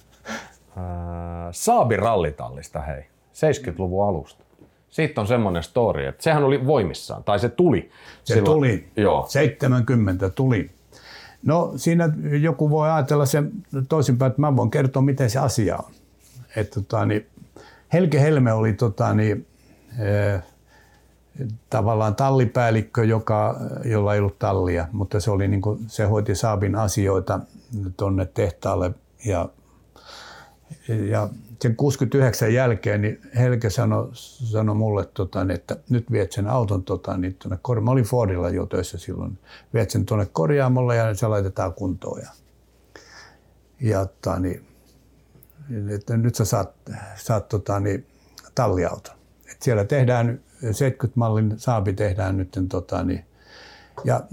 [1.52, 3.02] Saabi rallitallista, hei.
[3.34, 4.44] 70-luvun alusta.
[4.90, 7.92] Siitä on semmoinen story, että sehän oli voimissaan, tai se tuli.
[8.24, 8.46] Se silloin.
[8.46, 9.26] tuli, Joo.
[9.28, 10.72] 70 tuli.
[11.44, 12.10] No siinä
[12.42, 13.52] joku voi ajatella sen
[13.90, 15.92] toisinpäin, että mä voin kertoa, miten se asia on.
[16.56, 17.28] Et, tota, niin,
[17.94, 19.48] Helke Helme oli tota, niin,
[20.00, 20.40] e,
[21.70, 26.76] tavallaan tallipäällikkö, joka, jolla ei ollut tallia, mutta se, oli, niin kuin, se hoiti Saabin
[26.76, 27.40] asioita
[27.98, 28.92] tuonne tehtaalle
[29.26, 29.50] ja,
[31.10, 31.30] ja
[31.62, 36.84] sen 69 jälkeen niin Helke sanoi sano mulle, tota, niin, että nyt viet sen auton
[36.84, 39.40] tota, niin tuonne, mä olin Fordilla jo töissä silloin,
[39.74, 42.22] viet sen tuonne korjaamolle ja se laitetaan kuntoon.
[42.22, 42.30] Ja,
[43.82, 44.66] ja tota, niin,
[45.96, 46.72] että nyt sä saat,
[47.16, 48.08] saat tota, niin,
[48.56, 49.16] talliauton.
[49.52, 53.26] Et siellä tehdään 70-mallin saapi tehdään nyt tota, niin,
[54.04, 54.24] ja,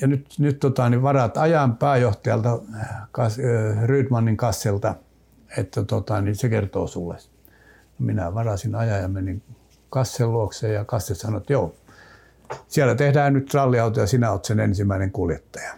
[0.00, 2.58] ja nyt, nyt tota, niin varat ajan pääjohtajalta
[3.12, 3.38] Kas,
[3.84, 4.94] Rydmanin kasselta,
[5.56, 7.16] että tota, niin se kertoo sulle.
[7.98, 9.42] Minä varasin ajan ja menin
[9.90, 11.74] Kassen luokse ja Kasse sanoi, että joo,
[12.68, 15.72] siellä tehdään nyt ralliauto ja sinä olet sen ensimmäinen kuljettaja.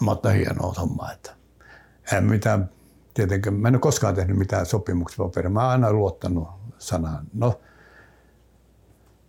[0.00, 1.30] Mä otan hienoa hommaa, että
[2.12, 2.70] en mitään,
[3.14, 5.50] tietenkään, mä en ole koskaan tehnyt mitään sopimuksia paperia.
[5.50, 6.48] Mä oon aina luottanut
[6.78, 7.26] sanaan.
[7.34, 7.60] No,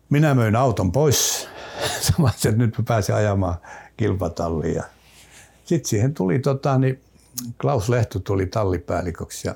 [0.10, 1.50] minä möin auton pois.
[2.12, 3.56] Samassa, että nyt mä pääsin ajamaan
[3.98, 4.84] kilpatallia.
[5.66, 7.02] Sitten siihen tuli tota, niin
[7.62, 9.56] Klaus Lehto tuli tallipäälliköksi ja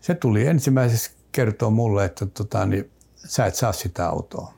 [0.00, 4.54] se tuli ensimmäisessä kertoo mulle, että tota, niin, sä et saa sitä autoa.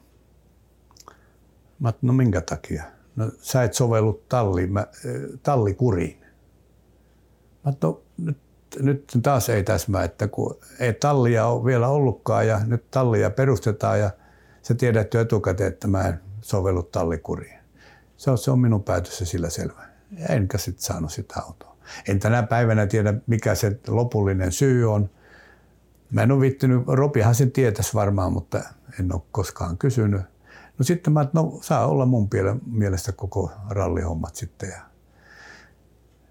[1.78, 2.84] Mä no minkä takia?
[3.16, 4.86] No sä et sovellu talli, mä,
[5.42, 6.20] tallikuriin.
[7.64, 8.38] Mä no, nyt,
[8.80, 14.00] nyt taas ei täsmää, että kun ei tallia ole vielä ollutkaan ja nyt tallia perustetaan
[14.00, 14.10] ja
[14.66, 17.58] sä tiedät jo etukäteen, että mä en sovellu tallikuriin.
[18.16, 19.82] Se on, se on minun päätössä sillä selvä.
[20.28, 21.76] Enkä sitten saanut sitä autoa.
[22.08, 25.10] En tänä päivänä tiedä, mikä se lopullinen syy on.
[26.10, 28.60] Mä en ole viittynyt, Robihan sen tietäisi varmaan, mutta
[29.00, 30.20] en ole koskaan kysynyt.
[30.78, 32.28] No sitten mä, että no saa olla mun
[32.66, 34.68] mielestä koko rallihommat sitten.
[34.68, 34.80] Ja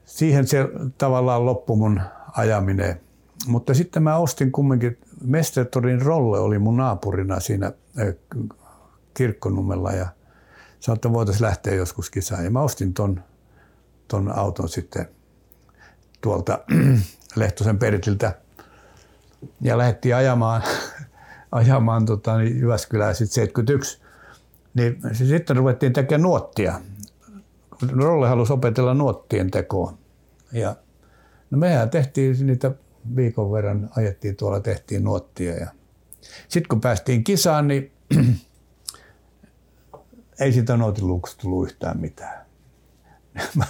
[0.06, 2.02] siihen se tavallaan loppui mun
[2.32, 3.02] ajaminen.
[3.48, 7.72] Mutta sitten mä ostin kumminkin, Mestertorin Rolle oli mun naapurina siinä
[9.14, 10.08] kirkkonummella ja
[10.80, 12.44] sanoin, että voitaisiin lähteä joskus kisaan.
[12.44, 13.24] Ja mä ostin ton,
[14.08, 15.10] ton auton sitten
[16.22, 16.60] tuolta
[17.36, 18.36] Lehtosen Peritiltä
[19.62, 20.62] ja lähdettiin ajamaan,
[21.52, 24.02] ajamaan tota, niin Jyväskylään sitten 71.
[24.74, 26.82] Niin sitten ruvettiin tekemään nuottia.
[27.92, 29.98] Rolle halusi opetella nuottien tekoa.
[30.52, 30.76] Ja
[31.52, 32.72] no mehän tehtiin niitä
[33.16, 35.56] viikon verran, ajettiin tuolla, tehtiin nuottia.
[35.56, 35.68] Ja
[36.48, 37.92] sitten kun päästiin kisaan, niin
[40.40, 42.46] ei siitä nuotiluukusta tullut yhtään mitään.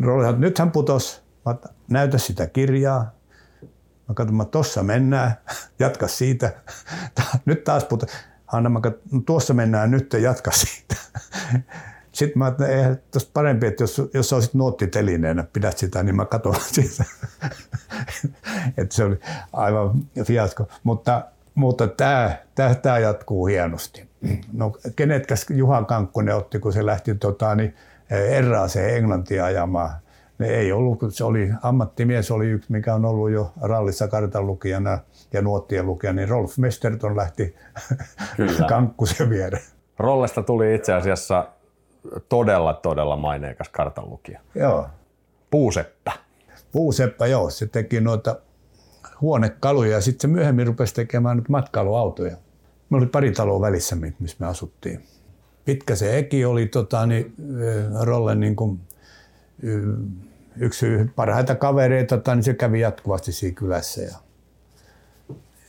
[0.00, 1.22] Rolle sanoi, nythän putos,
[1.88, 3.18] näytä sitä kirjaa.
[4.08, 5.36] Mä katson, että tossa mennään,
[5.78, 6.52] jatka siitä.
[7.44, 8.06] Nyt taas puhuta.
[8.46, 10.94] Hanna, mä katson, no tuossa mennään nyt, jatka siitä.
[12.18, 12.98] Sitten mä ajattelin, että eihän
[13.32, 17.04] parempi, että jos, jos olisit nuottitelineenä, pidät sitä, niin mä katson siitä.
[18.76, 19.18] että se oli
[19.52, 20.68] aivan fiasko.
[20.84, 21.24] Mutta,
[21.54, 24.08] mutta tämä, tämä, tämä jatkuu hienosti.
[24.52, 27.74] No kenetkäs Juha Kankkonen otti, kun se lähti tota, niin,
[28.10, 29.90] Erraaseen Englantia ajamaan
[30.38, 34.98] ne ei ollut, se oli ammattimies, oli yksi, mikä on ollut jo rallissa kartanlukijana
[35.32, 37.56] ja nuottien lukija, niin Rolf Mesterton lähti
[38.68, 39.64] kankkusen viereen.
[39.98, 41.48] Rollesta tuli itse asiassa
[42.28, 44.40] todella, todella maineikas kartanlukija.
[44.54, 44.86] Joo.
[45.50, 46.12] Puuseppä.
[46.72, 47.50] Puuseppä, joo.
[47.50, 48.36] Se teki noita
[49.20, 52.36] huonekaluja ja sitten se myöhemmin rupesi tekemään nyt matkailuautoja.
[52.90, 55.06] Me oli pari taloa välissä, missä me asuttiin.
[55.64, 57.34] Pitkä se eki oli tota, niin,
[58.02, 58.80] Rollen niin kuin,
[60.56, 64.02] yksi parhaita kavereita, niin se kävi jatkuvasti siinä kylässä.
[64.02, 64.18] Ja,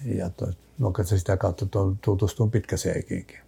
[0.06, 0.48] ja toi,
[0.80, 1.66] no, sitä kautta
[2.02, 3.40] tutustuin pitkäseikiinkin.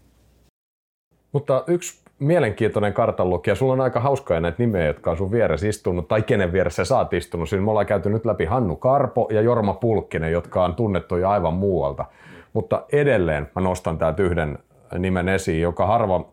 [1.31, 3.55] Mutta yksi mielenkiintoinen kartanlukija.
[3.55, 6.97] Sulla on aika hauskoja näitä nimeä, jotka on sun vieressä istunut, tai kenen vieressä sä
[6.97, 7.49] oot istunut.
[7.49, 11.29] Siinä me ollaan käyty nyt läpi Hannu Karpo ja Jorma Pulkkinen, jotka on tunnettu jo
[11.29, 12.05] aivan muualta.
[12.53, 14.59] Mutta edelleen mä nostan täältä yhden
[14.99, 16.25] nimen esiin, joka harva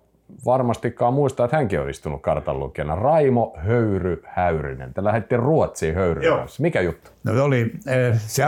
[0.46, 2.94] varmastikaan muistaa, että hänkin on istunut kartanlukijana.
[2.94, 4.94] Raimo Höyry Häyrinen.
[4.94, 6.62] Te lähdettiin Ruotsiin Höyryn kanssa.
[6.62, 7.10] Mikä juttu?
[7.24, 8.42] No oli, eh, se,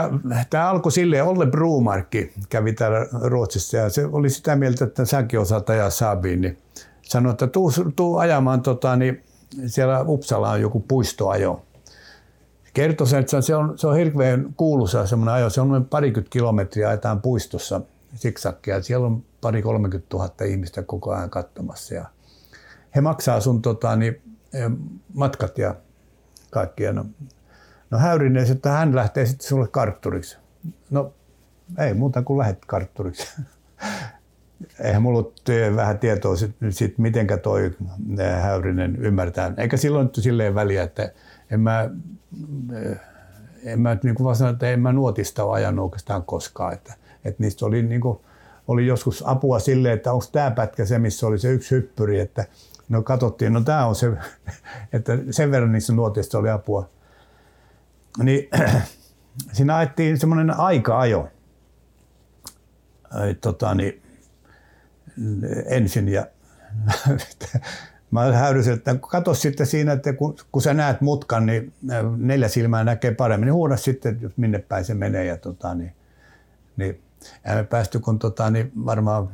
[0.49, 5.39] tämä alkoi silleen, Olle Brumarkki kävi täällä Ruotsissa ja se oli sitä mieltä, että säkin
[5.39, 6.57] osaat ajaa Saabiin, niin
[7.03, 9.23] sanoi, että tuu, tuu ajamaan, tota, niin
[9.65, 11.65] siellä Uppsala on joku puistoajo.
[12.73, 16.29] Kertoi sen, että se on, se on hirveän kuuluisa semmoinen ajo, se on noin parikymmentä
[16.29, 17.81] kilometriä ajetaan puistossa
[18.15, 18.81] siksakkia.
[18.81, 21.93] Siellä on pari 30 000 ihmistä koko ajan katsomassa.
[21.93, 22.05] Ja
[22.95, 24.21] he maksaa sun tota, niin,
[25.13, 25.75] matkat ja
[26.51, 26.93] kaikkia.
[26.93, 27.05] No,
[27.91, 30.37] no Häyrinen, että hän lähtee sitten sulle kartturiksi.
[30.89, 31.13] No
[31.77, 33.27] ei muuta kuin lähet kartturiksi.
[34.79, 37.71] Eihän mulla ole vähän tietoa siitä, sit, mitenkä toi
[38.41, 39.53] Häyrinen ymmärtää.
[39.57, 41.11] Eikä silloin nyt silleen väliä, että
[41.51, 41.89] en mä,
[43.63, 46.73] en mä niin kuin vaan että en mä nuotista ole ajanut oikeastaan koskaan.
[46.73, 46.93] Että,
[47.25, 48.19] että niistä oli niin kuin,
[48.67, 52.45] oli joskus apua sille, että onko tämä pätkä se, missä oli se yksi hyppyri, että
[52.89, 54.11] no katsottiin, no tämä on se,
[54.93, 56.89] että sen verran niissä nuotista oli apua.
[58.23, 58.49] Niin
[59.53, 61.27] siinä ajettiin semmoinen aika-ajo
[63.41, 64.00] tota, niin,
[65.65, 66.25] ensin ja
[68.11, 71.73] Mä häyrysin, että katso sitten siinä, että kun, kun sä näet mutkan, niin
[72.17, 75.25] neljä silmää näkee paremmin, niin huuda sitten, minne päin se menee.
[75.25, 75.95] Ja tota, niin,
[76.77, 77.01] niin,
[77.45, 79.29] ja me päästy, kun tota, niin varmaan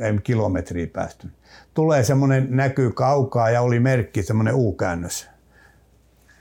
[0.00, 1.28] ei kilometriä päästy.
[1.74, 5.28] Tulee semmoinen näkyy kaukaa ja oli merkki, semmoinen U-käännös.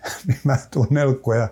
[0.28, 1.48] niin mä tuun nelkkuun ja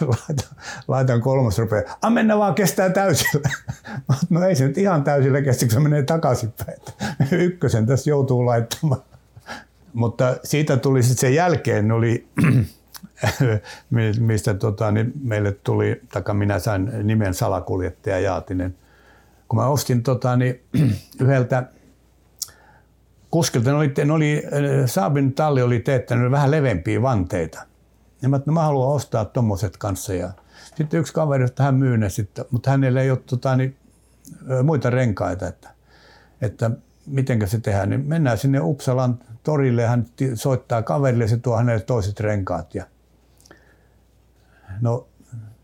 [0.00, 0.56] laitan,
[0.88, 1.98] laitan kolmas rupeaa.
[2.02, 3.48] A mennä vaan kestää täysillä.
[4.30, 6.78] no ei se nyt ihan täysillä kestä, kun se menee takaisinpäin.
[7.32, 9.02] Ykkösen tässä joutuu laittamaan.
[9.92, 12.28] Mutta siitä tuli sitten sen jälkeen, oli,
[14.18, 18.76] mistä tota, niin meille tuli, taka minä sain nimen salakuljettaja Jaatinen.
[19.48, 20.60] Kun mä ostin tota, niin,
[21.20, 21.64] yhdeltä
[23.30, 24.42] kuskilta, ne oli, ne oli,
[24.86, 27.67] Saabin talli oli teettänyt vähän levempiä vanteita.
[28.22, 30.14] Ja mä, no mä haluan ostaa tommoset kanssa.
[30.14, 30.32] Ja
[30.76, 33.76] sitten yksi kaveri, että hän myy ne sitten, mutta hänellä ei ole tota, niin,
[34.62, 35.70] muita renkaita, että,
[36.40, 36.70] että
[37.06, 37.90] miten se tehdään.
[37.90, 42.74] Niin mennään sinne Uppsalan torille hän soittaa kaverille ja se tuo hänelle toiset renkaat.
[42.74, 42.84] Ja,
[44.80, 45.08] no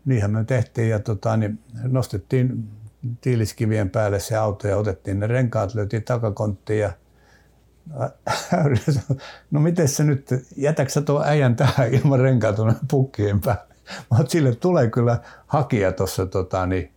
[0.05, 2.69] niinhän me tehtiin ja tota, niin nostettiin
[3.21, 6.91] tiiliskivien päälle se auto ja otettiin ne renkaat, löytiin takakonttiin ja
[9.51, 13.75] no miten se nyt, jätäksä tuo äijän tähän ilman renkaa tuonne pukkien päälle?
[14.09, 16.91] Mutta sille tulee kyllä hakija tuossa, tota, niin,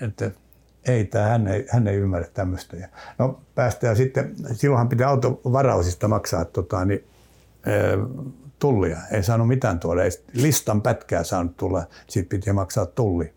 [0.00, 0.30] että
[0.86, 2.76] ei, tää, hän, ei, hän ei ymmärrä tämmöistä.
[3.18, 7.08] No päästään sitten, silloinhan pitää autovarausista maksaa tota, niin,
[8.58, 8.98] tullia.
[9.10, 13.32] Ei saanut mitään tuoda, ei listan pätkää saanut tulla, siitä piti maksaa tulli.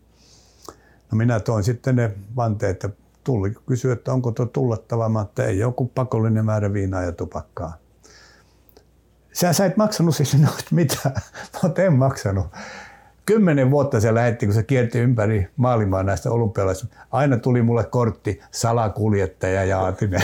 [1.12, 2.88] No minä toin sitten ne vanteet ja
[3.28, 5.08] tulli kysyi, että onko tuo tullattava.
[5.08, 7.76] Mä että ei joku pakollinen määrä viinaa ja tupakkaa.
[9.32, 11.14] Sä, sä et maksanut siis noista mitään.
[11.62, 12.46] Mä en maksanut.
[13.26, 16.96] Kymmenen vuotta se lähetti, kun se kierti ympäri maailmaa näistä olympialaisista.
[17.10, 20.22] Aina tuli mulle kortti salakuljettaja Jaatinen.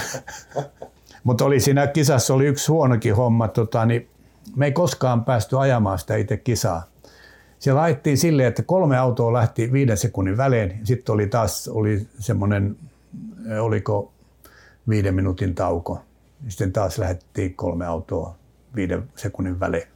[1.24, 3.48] Mutta oli siinä kisassa oli yksi huonokin homma.
[3.48, 4.08] Tota, niin
[4.56, 6.82] me ei koskaan päästy ajamaan sitä itse kisaa.
[7.58, 10.80] Se laitettiin silleen, että kolme autoa lähti viiden sekunnin välein.
[10.84, 12.76] Sitten oli taas oli semmoinen
[13.60, 14.12] oliko
[14.88, 16.02] viiden minuutin tauko.
[16.48, 18.36] Sitten taas lähdettiin kolme autoa
[18.74, 19.88] viiden sekunnin välein.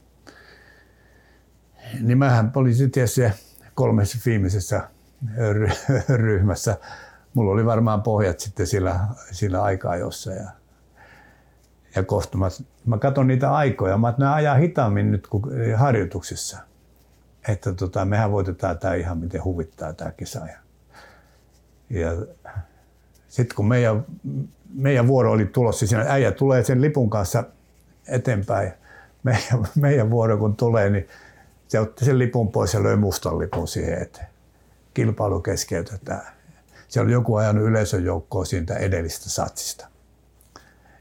[2.01, 3.33] Niin mähän olin sitten se
[3.75, 4.89] kolmessa viimeisessä
[6.09, 6.77] ryhmässä.
[7.33, 8.99] Mulla oli varmaan pohjat sitten sillä,
[9.31, 10.31] sillä aikaa jossa.
[10.31, 10.49] Ja,
[11.95, 12.47] ja kohta mä,
[12.85, 13.97] mä katson niitä aikoja.
[13.97, 16.57] Mä että ajaa hitaammin nyt kuin harjoituksissa.
[17.47, 20.39] Että tota, mehän voitetaan tämä ihan miten huvittaa tämä kisa.
[20.39, 20.59] Ja,
[21.89, 22.11] ja
[23.29, 24.05] sitten kun meidän,
[24.73, 27.43] meidän vuoro oli tulossa, siinä äijä tulee sen lipun kanssa
[28.07, 28.73] eteenpäin.
[29.23, 31.07] Meidän, meidän vuoro kun tulee, niin
[31.67, 34.27] se otti sen lipun pois ja löi mustan lipun siihen eteen.
[34.93, 36.33] Kilpailu keskeytetään.
[36.87, 39.87] Siellä oli joku ajanut yleisön joukkoa siitä edellistä satsista.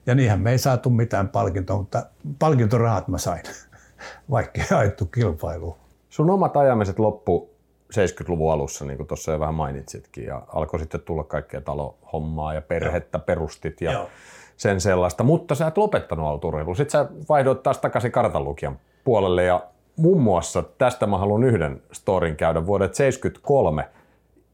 [0.06, 2.06] Ja niinhän me ei saatu mitään palkintoa, mutta
[2.38, 3.42] palkintorahat mä sain,
[4.30, 5.76] vaikka ei ajettu kilpailuun.
[6.08, 7.50] Sun omat ajamiset loppu
[7.94, 12.62] 70-luvun alussa, niin kuin tuossa jo vähän mainitsitkin, ja alkoi sitten tulla kaikkea talohommaa ja
[12.62, 13.24] perhettä Joo.
[13.24, 14.08] perustit ja Joo.
[14.56, 16.74] sen sellaista, mutta sä et lopettanut autourheilua.
[16.74, 19.62] Sitten sä vaihdoit taas takaisin kartanlukijan puolelle ja
[19.96, 23.88] muun muassa tästä mä haluan yhden storin käydä vuodet 73.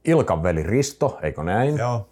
[0.05, 1.78] Ilkan veli Risto, eikö näin?
[1.78, 2.06] Joo.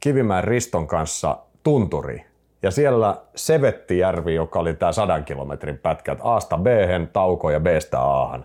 [0.00, 2.24] Kivimäen Riston kanssa tunturi.
[2.62, 6.66] Ja siellä Sevettijärvi, joka oli tämä sadan kilometrin pätkät Aasta b
[7.12, 8.44] tauko ja Bstä Ahan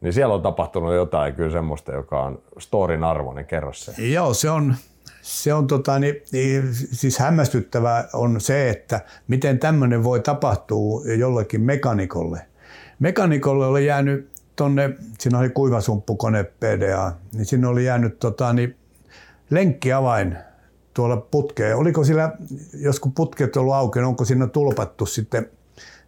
[0.00, 3.46] niin siellä on tapahtunut jotain kyllä semmoista, joka on storin arvoinen.
[3.46, 3.92] Kerro se.
[4.12, 4.74] Joo, se on,
[5.22, 11.60] se on tota, niin, niin, siis hämmästyttävää on se, että miten tämmöinen voi tapahtua jollekin
[11.60, 12.46] mekanikolle.
[12.98, 18.76] Mekanikolle oli jäänyt tonne, siinä oli kuivasumppukone PDA, niin sinne oli jäänyt tota, niin,
[19.50, 20.36] lenkkiavain
[20.94, 21.76] tuolla putkeen.
[21.76, 22.32] Oliko sillä,
[22.74, 25.50] jos kun putket ollut auki, onko siinä tulpattu sitten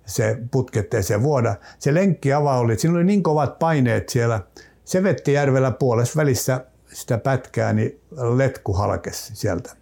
[0.07, 1.55] se putketteeseen vuoda.
[1.79, 4.41] Se lenkkiava oli, siinä oli niin kovat paineet siellä
[4.85, 8.01] Sevettijärvellä puolessa välissä sitä pätkää, niin
[8.37, 9.77] letku halkesi sieltä.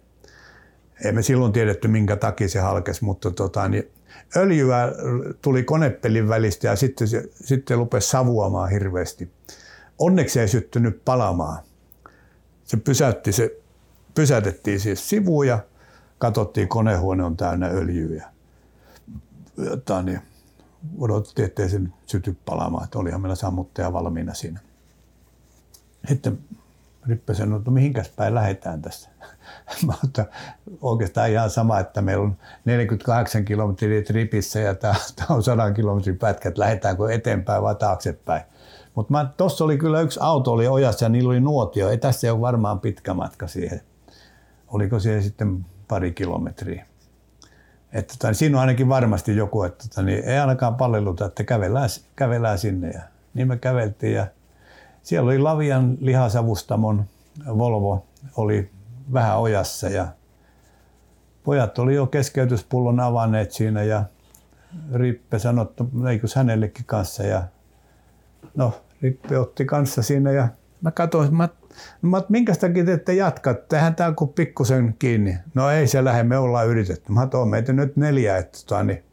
[1.05, 3.91] Emme silloin tiedetty, minkä takia se halkesi, mutta tota, niin
[4.35, 4.91] öljyä
[5.41, 9.31] tuli konepelin välistä ja sitten se sitten rupesi savuamaan hirveästi.
[9.99, 11.63] Onneksi ei syttynyt palamaan.
[12.63, 13.61] Se pysäytti, se
[14.15, 15.59] pysäytettiin siis sivuun ja
[16.17, 18.31] katsottiin, konehuone on täynnä öljyä
[19.57, 20.21] jotain, niin
[20.97, 22.83] odotettiin, ettei se syty palaamaan.
[22.83, 24.59] Että olihan meillä sammuttaja valmiina siinä.
[26.07, 26.39] Sitten
[27.07, 29.09] Rippe sanoi, että no mihinkäs päin lähdetään tässä.
[29.87, 30.25] Mä että
[30.81, 34.95] oikeastaan ihan sama, että meillä on 48 kilometriä tripissä ja tämä
[35.29, 38.43] on 100 kilometrin pätkä, että lähdetäänkö eteenpäin vai taaksepäin.
[38.95, 41.89] Mutta tuossa oli kyllä yksi auto oli ojassa ja niillä oli nuotio.
[41.89, 43.81] Ei tässä ole varmaan pitkä matka siihen.
[44.67, 46.85] Oliko siihen sitten pari kilometriä.
[47.93, 51.43] Että tota, niin siinä on ainakin varmasti joku, että tota, niin ei ainakaan palleluta, että
[51.43, 52.89] kävellään, kävellään sinne.
[52.89, 53.01] Ja
[53.33, 54.27] niin me käveltiin ja
[55.03, 57.05] siellä oli Lavian lihasavustamon
[57.47, 58.05] Volvo,
[58.37, 58.69] oli
[59.13, 60.07] vähän ojassa ja
[61.43, 64.03] pojat oli jo keskeytyspullon avanneet siinä ja
[64.93, 67.43] Rippe sanoi, että eikös hänellekin kanssa ja
[68.55, 70.47] no Rippe otti kanssa siinä ja
[70.81, 71.49] mä katsoin, mä,
[72.01, 75.37] mä minkä takia te ette jatka, tehdään tää kuin pikkusen kiinni.
[75.53, 77.11] No ei se lähde, me ollaan yritetty.
[77.11, 79.03] Mä oon meitä nyt neljä, että tota, niin,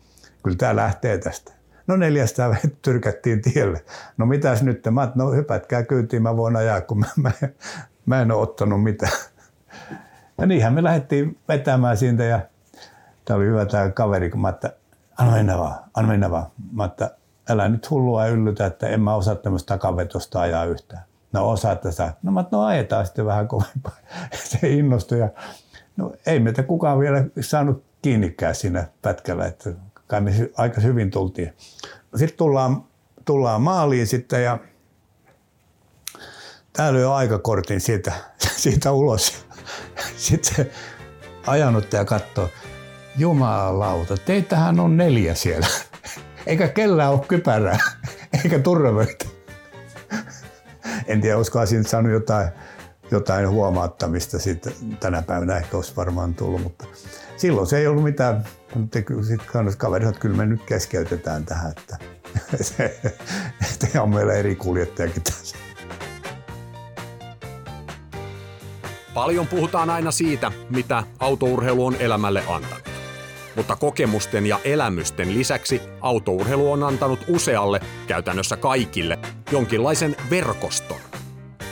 [0.43, 1.52] kyllä tämä lähtee tästä.
[1.86, 3.85] No neljästä tyrkättiin tielle.
[4.16, 4.82] No mitäs nyt?
[4.90, 7.32] Mä no hypätkää kyytiin, mä voin ajaa, kun mä, mä,
[8.06, 9.12] mä en ole ottanut mitään.
[10.39, 12.40] Ja niinhän me lähdettiin vetämään siitä ja
[13.24, 14.72] tämä oli hyvä tämä kaveri, kun mä että
[15.18, 16.47] anna mennä vaan, anna mennä vaan.
[16.72, 17.10] Mä että
[17.48, 21.02] älä nyt hullua yllytä, että en mä osaa tämmöistä takavetosta ajaa yhtään.
[21.32, 22.12] No osaatte sä.
[22.22, 23.96] No mä no ajetaan sitten vähän kovempaa.
[24.60, 25.28] Se innostui ja
[25.96, 29.70] no ei meitä kukaan vielä saanut kiinnikään siinä pätkällä, että
[30.06, 31.52] kai me aika hyvin tultiin.
[32.16, 32.84] Sitten tullaan,
[33.24, 34.59] tullaan maaliin sitten ja
[36.72, 38.12] täällä on aikakortin siitä,
[38.62, 39.46] siitä ulos.
[40.16, 40.70] Sitten
[41.46, 42.48] ajanut ja katsoo,
[43.16, 45.66] jumalauta, teitähän on neljä siellä.
[46.46, 47.78] Eikä kellään ole kypärää,
[48.44, 49.38] eikä turvavöitä.
[51.09, 52.48] En tiedä, olisiko siinä saanut jotain,
[53.10, 54.70] jotain huomauttamista siitä
[55.01, 56.85] tänä päivänä ehkä olisi varmaan tullut, mutta
[57.36, 58.44] silloin se ei ollut mitään.
[59.22, 61.98] Sitten kaverit, että kyllä me nyt keskeytetään tähän, että,
[63.72, 65.56] että on meillä eri kuljettajakin tässä.
[69.14, 72.88] Paljon puhutaan aina siitä, mitä autourheilu on elämälle antanut.
[73.59, 79.18] Mutta kokemusten ja elämysten lisäksi autourheilu on antanut usealle, käytännössä kaikille,
[79.52, 81.01] jonkinlaisen verkoston.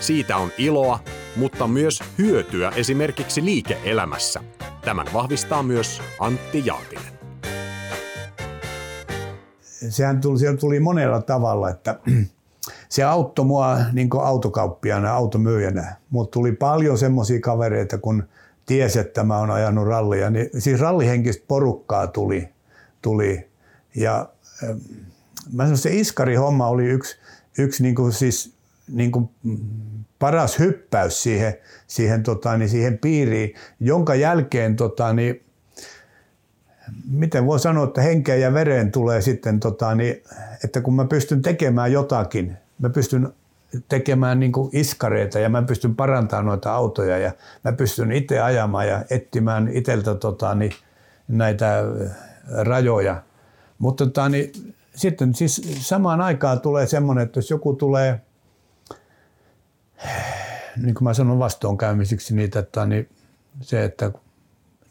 [0.00, 0.98] Siitä on iloa,
[1.36, 4.40] mutta myös hyötyä esimerkiksi liike-elämässä.
[4.84, 7.12] Tämän vahvistaa myös Antti Jaatinen.
[9.88, 12.00] Sehän tuli, siellä tuli monella tavalla, että
[12.88, 15.96] se auttoi mua niin autokauppiana, automyyjänä.
[16.10, 18.28] Mutta tuli paljon semmoisia kavereita, kun
[18.66, 20.30] tiesi, että mä oon ajanut rallia.
[20.30, 22.48] Niin, siis rallihenkistä porukkaa tuli.
[23.02, 23.48] tuli.
[23.94, 24.28] Ja
[25.52, 27.16] mä sanoin, se Iskari-homma oli yksi,
[27.58, 28.54] yksi niin kuin siis,
[28.88, 29.30] niin kuin
[30.18, 31.54] paras hyppäys siihen,
[31.86, 35.42] siihen, tota, niin siihen piiriin, jonka jälkeen tota, niin,
[37.10, 40.22] miten voi sanoa, että henkeen ja vereen tulee sitten, tota, niin,
[40.64, 43.32] että kun mä pystyn tekemään jotakin, mä pystyn
[43.88, 47.32] tekemään niin kuin iskareita ja mä pystyn parantamaan noita autoja ja
[47.64, 50.72] mä pystyn itse ajamaan ja etsimään itseltä tota, niin,
[51.28, 51.82] näitä
[52.48, 53.22] rajoja.
[53.78, 58.20] Mutta tota, niin, sitten siis samaan aikaan tulee semmoinen, että jos joku tulee,
[60.82, 63.08] niin kuin mä sanon vastoinkäymisiksi niitä, että niin
[63.60, 64.12] se, että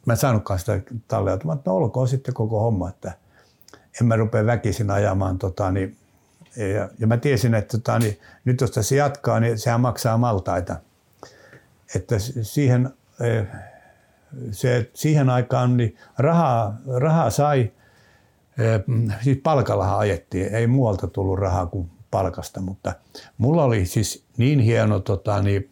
[0.06, 1.18] mä en saanutkaan sitä että
[1.66, 3.14] no olkoon sitten koko homma, että
[4.02, 5.98] en mä rupea väkisin ajamaan tota, niin
[6.58, 10.76] ja, ja mä tiesin, että tota, niin, nyt jos tässä jatkaa, niin sehän maksaa maltaita.
[11.96, 12.90] Että siihen,
[13.22, 13.44] e,
[14.52, 17.72] se, siihen aikaan niin rahaa, rahaa sai,
[18.58, 18.64] e,
[19.22, 22.94] siis palkallahan ajettiin, ei muualta tullut rahaa kuin palkasta, mutta
[23.38, 25.70] mulla oli siis niin hieno tota, niin,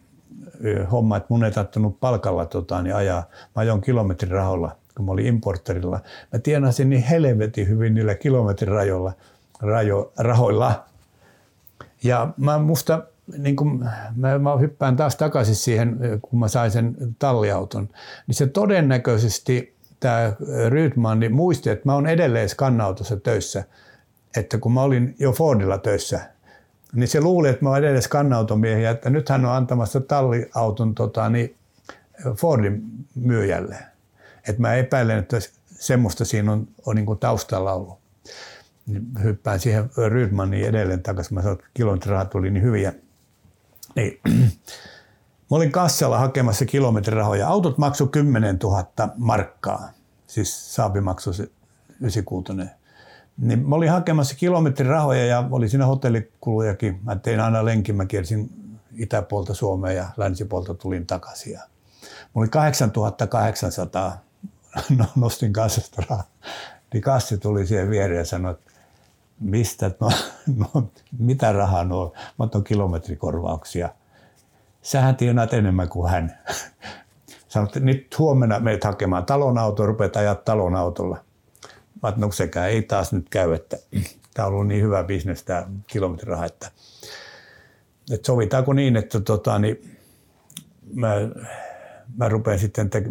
[0.63, 3.23] e, homma, että mun ei tarttunut palkalla tota, niin ajaa.
[3.55, 5.99] Mä ajoin kilometrirahoilla, kun mä olin importerilla.
[6.33, 9.13] Mä tienasin niin helvetin hyvin niillä kilometrirajoilla–
[9.63, 10.83] rajo, rahoilla.
[12.03, 13.03] Ja mä musta,
[13.37, 13.85] niin kun,
[14.15, 17.89] mä, mä hyppään taas takaisin siihen, kun mä sain sen talliauton,
[18.27, 20.33] niin se todennäköisesti tämä
[20.69, 23.63] Rydman niin muisti, että mä oon edelleen skannautossa töissä.
[24.37, 26.21] Että kun mä olin jo Fordilla töissä,
[26.93, 31.29] niin se luuli, että mä oon edelleen skannautomiehiä, että nyt hän on antamassa talliauton tota,
[31.29, 31.55] niin
[32.37, 32.83] Fordin
[33.15, 33.77] myyjälle.
[34.49, 38.02] Että mä epäilen, että semmoista siinä on, on niin taustalla ollut
[38.85, 41.33] niin hyppään siihen Rydmaniin edelleen takaisin.
[41.33, 42.93] Mä sanoin, että kilometrirahat tuli niin hyviä.
[43.95, 44.19] Niin,
[45.51, 47.47] mä olin kassalla hakemassa kilometrirahoja.
[47.47, 48.85] Autot maksoi 10 000
[49.17, 49.89] markkaa.
[50.27, 51.43] Siis Saabi maksoi se
[51.99, 52.53] 96.
[53.37, 56.99] Niin mä olin hakemassa kilometrirahoja ja oli siinä hotellikulujakin.
[57.03, 58.49] Mä tein aina lenkin, mä kiersin
[58.97, 61.53] itäpuolta Suomea ja länsipuolta tulin takaisin.
[61.53, 61.59] Ja
[62.33, 64.17] mulla oli 8800,
[64.97, 66.27] no, nostin kassasta rahaa.
[66.93, 68.72] Niin kassi tuli siihen viereen ja sanoi, että
[69.43, 70.09] mistä, no,
[70.73, 73.89] no, mitä rahaa nuo, mä otan kilometrikorvauksia.
[74.81, 76.37] Sähän tienaat enemmän kuin hän.
[77.47, 81.17] Sanoit, että nyt huomenna meitä hakemaan talonauto, rupeat ajaa talonautolla.
[82.03, 83.77] Mä no sekään ei taas nyt käy, että
[84.33, 86.71] tämä on ollut niin hyvä bisnes tämä kilometriraha, että,
[88.11, 89.97] että sovitaanko niin, että tota, niin,
[90.93, 91.15] mä,
[92.17, 93.03] mä rupean sitten te-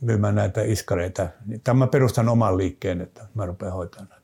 [0.00, 1.28] myymään näitä iskareita.
[1.64, 4.19] Tai mä perustan oman liikkeen, että mä rupean hoitamaan.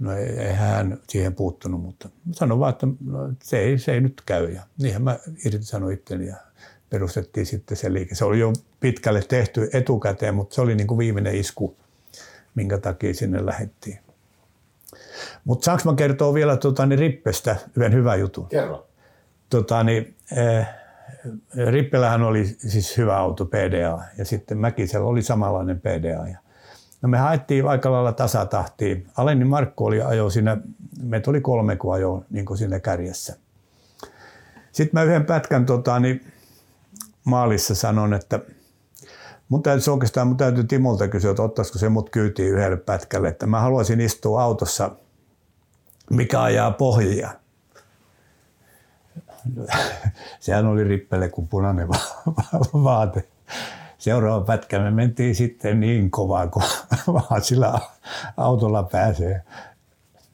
[0.00, 4.00] No ei, ei hän siihen puuttunut, mutta sanon vaan, että no, se, ei, se ei
[4.00, 4.50] nyt käy.
[4.50, 6.36] Ja niinhän mä irtisanoin itteni ja
[6.90, 8.14] perustettiin sitten se liike.
[8.14, 11.76] Se oli jo pitkälle tehty etukäteen, mutta se oli niin kuin viimeinen isku,
[12.54, 13.98] minkä takia sinne lähettiin.
[15.44, 18.46] Mutta saanko mä kertoa vielä tota, niin Rippestä yhden hyvän jutun?
[18.48, 18.86] Kerro.
[19.50, 20.66] Tota, niin, eh,
[21.70, 26.28] Rippelähän oli siis hyvä auto PDA ja sitten Mäkisellä oli samanlainen PDA.
[26.28, 26.38] Ja,
[27.02, 29.06] no me haettiin aika lailla tasatahtiin.
[29.16, 30.56] Aleni Markku oli ajo siinä,
[31.02, 33.36] meitä oli kolme kun ajo niin siinä kärjessä.
[34.72, 36.32] Sitten mä yhden pätkän tota, niin
[37.24, 38.40] maalissa sanon, että
[39.48, 43.46] mun täytyy oikeastaan mun täytyy Timolta kysyä, että ottaisiko se mut kyytiin yhdelle pätkälle, että
[43.46, 44.90] mä haluaisin istua autossa,
[46.10, 47.30] mikä ajaa pohjia.
[50.40, 51.88] Sehän oli rippele kuin punainen
[52.72, 53.28] vaate.
[54.00, 56.62] Seuraava pätkä me mentiin sitten niin kovaa, kun
[57.14, 57.78] vaan sillä
[58.36, 59.42] autolla pääsee.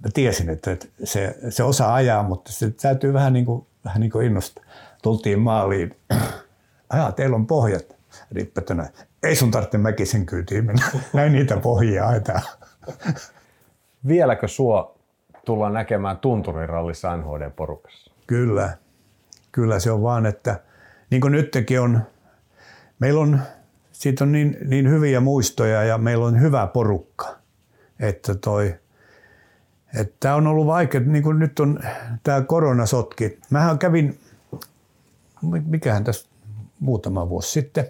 [0.05, 4.11] Mä tiesin, että se, se osaa ajaa, mutta se täytyy vähän niin kuin, vähän niin
[4.11, 4.65] kuin innostaa.
[5.03, 5.97] Tultiin maaliin.
[6.91, 7.97] Ajaa, teillä on pohjat.
[8.33, 8.89] Rippetönä.
[9.23, 10.87] Ei sun tarvitse mäkisen kyytiin mennä.
[11.13, 12.43] Näin niitä pohjia ajetaan.
[14.09, 14.95] Vieläkö sua
[15.45, 18.13] tullaan näkemään tunturirallissa NHD-porukassa?
[18.27, 18.77] Kyllä.
[19.53, 20.61] Kyllä se on vaan, että
[21.11, 22.01] niin kuin nytkin on,
[22.99, 23.41] meillä on,
[23.99, 27.37] siitä on niin, niin hyviä muistoja ja meillä on hyvä porukka.
[28.01, 28.75] Että toi,
[30.01, 31.81] että tämä on ollut vaikea, niin kuin nyt on
[32.23, 33.39] tämä koronasotki.
[33.51, 34.19] Mähän kävin,
[35.67, 36.29] mikähän tässä
[36.81, 37.85] muutama vuosi sitten,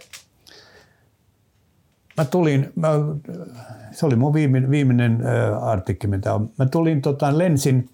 [2.16, 2.88] mä tulin, mä,
[3.90, 5.22] se oli mun viimeinen, viimeinen
[5.60, 6.50] artikki, mitä on.
[6.58, 7.90] Mä tulin, tota, lensin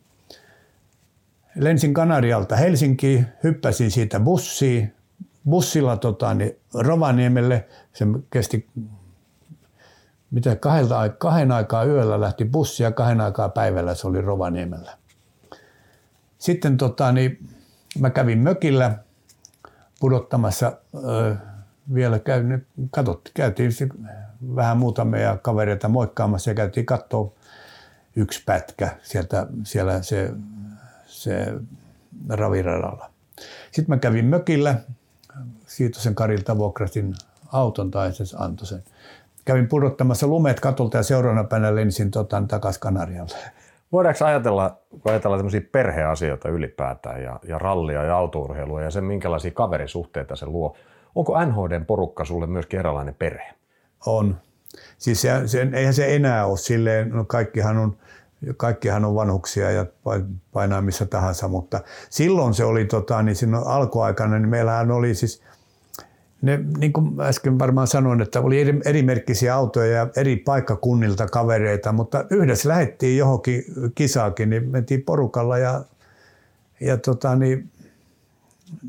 [1.55, 4.93] lensin Kanarialta Helsinkiin, hyppäsin siitä bussiin,
[5.51, 7.69] bussilla tota, niin Rovaniemelle.
[7.93, 8.69] Se kesti
[10.31, 14.99] mitä kahdelta, kahden aikaa yöllä lähti bussi ja kahden aikaa päivällä se oli Rovaniemellä.
[16.39, 17.49] Sitten tota, niin
[17.99, 18.99] mä kävin mökillä
[20.01, 21.37] pudottamassa ö,
[21.95, 23.73] vielä käyn, katsot, käytiin
[24.57, 27.33] vähän muutamia kavereita moikkaamassa ja käytiin katsoa
[28.17, 30.31] yksi pätkä sieltä, siellä se
[31.07, 31.55] se
[32.29, 33.11] raviradalla.
[33.73, 34.75] Sitten mä kävin mökillä,
[35.77, 37.15] Siitosen Karilta vuokrasin
[37.53, 38.85] auton tai se antoi sen.
[39.45, 43.37] Kävin pudottamassa lumet katolta ja seuraavana päivänä lensin tota, takaisin Kanarialle.
[43.93, 49.51] Voidaanko ajatella, kun ajatellaan tämmöisiä perheasioita ylipäätään ja, ja rallia ja autourheilua ja sen minkälaisia
[49.51, 50.77] kaverisuhteita se luo,
[51.15, 53.55] onko NHDn porukka sulle myöskin eräänlainen perhe?
[54.07, 54.37] On.
[54.99, 57.97] Siis se, se, eihän se enää ole silleen, no kaikkihan on
[58.57, 59.87] kaikkihan on vanhuksia ja
[60.53, 61.81] painaa missä tahansa, mutta
[62.11, 65.43] silloin se oli, tota, niin silloin alkuaikana, niin meillähän oli siis,
[66.43, 71.93] ne, niin kuin äsken varmaan sanoin, että oli eri, erimerkkisiä autoja ja eri paikkakunnilta kavereita,
[71.93, 73.65] mutta yhdessä lähdettiin johonkin
[73.95, 75.85] kisaakin, niin mentiin porukalla ja,
[76.81, 77.71] ja tota, niin,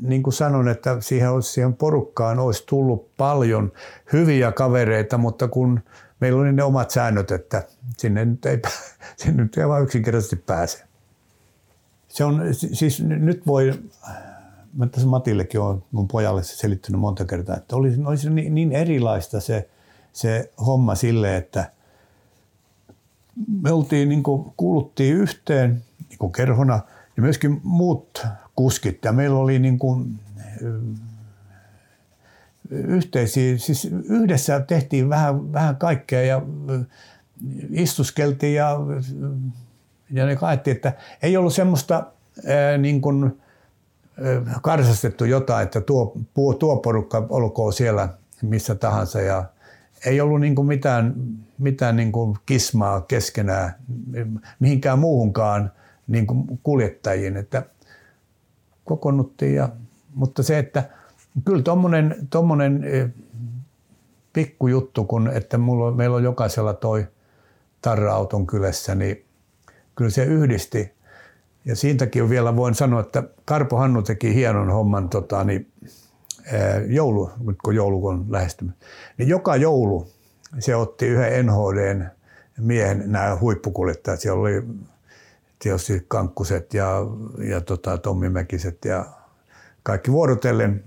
[0.02, 3.72] niin kuin sanon, että siihen, siihen porukkaan olisi tullut paljon
[4.12, 5.80] hyviä kavereita, mutta kun
[6.20, 7.62] meillä oli ne omat säännöt, että
[7.96, 8.62] sinne nyt ei,
[9.16, 10.84] sinne nyt ei vaan yksinkertaisesti pääse.
[12.08, 13.72] Se on, siis nyt voi,
[14.76, 19.40] mä tässä Matillekin on mun pojalle selittynyt monta kertaa, että oli, olisi niin, niin erilaista
[19.40, 19.68] se,
[20.12, 21.70] se homma sille, että
[23.62, 26.80] me oltiin, niin kuin, kuuluttiin yhteen niin kuin kerhona
[27.16, 28.26] ja myöskin muut
[28.56, 29.04] kuskit.
[29.04, 30.20] Ja meillä oli niin kuin,
[32.70, 36.42] yhteisiä, siis yhdessä tehtiin vähän, vähän kaikkea ja
[37.70, 38.78] istuskeltiin ja,
[40.10, 40.92] ja ne kaettiin, että
[41.22, 42.06] ei ollut semmoista
[42.46, 43.40] ää, niin kuin,
[44.62, 46.16] karsastettu jotain, että tuo,
[46.58, 48.08] tuo porukka olkoon siellä
[48.42, 49.44] missä tahansa ja
[50.06, 51.14] ei ollut niin kuin mitään,
[51.58, 53.74] mitään niin kuin kismaa keskenään
[54.60, 55.72] mihinkään muuhunkaan
[56.06, 57.62] niin kuin kuljettajiin, että
[58.84, 59.68] kokonnuttiin ja,
[60.14, 60.84] mutta se, että
[61.44, 62.84] Kyllä tuommoinen tommonen,
[64.32, 67.06] pikkujuttu, kun että mulla, meillä on jokaisella toi
[67.82, 69.24] tarra-auton kylässä, niin
[69.96, 70.93] kyllä se yhdisti.
[71.64, 75.72] Ja siitäkin vielä voin sanoa, että Karpo Hannu teki hienon homman tota, niin,
[76.88, 78.74] joulu, nyt kun joulu on lähestynyt.
[79.18, 80.08] Niin joka joulu
[80.58, 82.04] se otti yhden NHDn
[82.58, 84.20] miehen, nämä huippukuljettajat.
[84.20, 84.62] Siellä oli
[85.58, 86.98] tietysti Kankkuset ja,
[87.48, 89.06] ja tota, Tommi Mäkiset ja
[89.82, 90.84] kaikki vuorotellen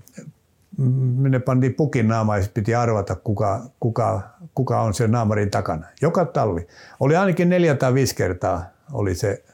[1.18, 4.20] ne pantiin pukin naama ja piti arvata, kuka, kuka,
[4.54, 5.86] kuka on sen naamarin takana.
[6.02, 6.66] Joka talvi.
[7.00, 9.44] Oli ainakin neljä tai viisi kertaa oli se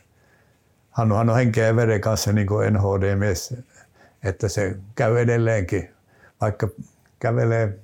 [0.94, 3.54] Hannu Hannu henkeä ja veren kanssa niin kuin NHD-mies,
[4.24, 5.90] että se käy edelleenkin,
[6.40, 6.68] vaikka
[7.18, 7.78] kävelee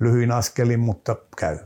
[0.00, 1.58] lyhyin askelin, mutta käy.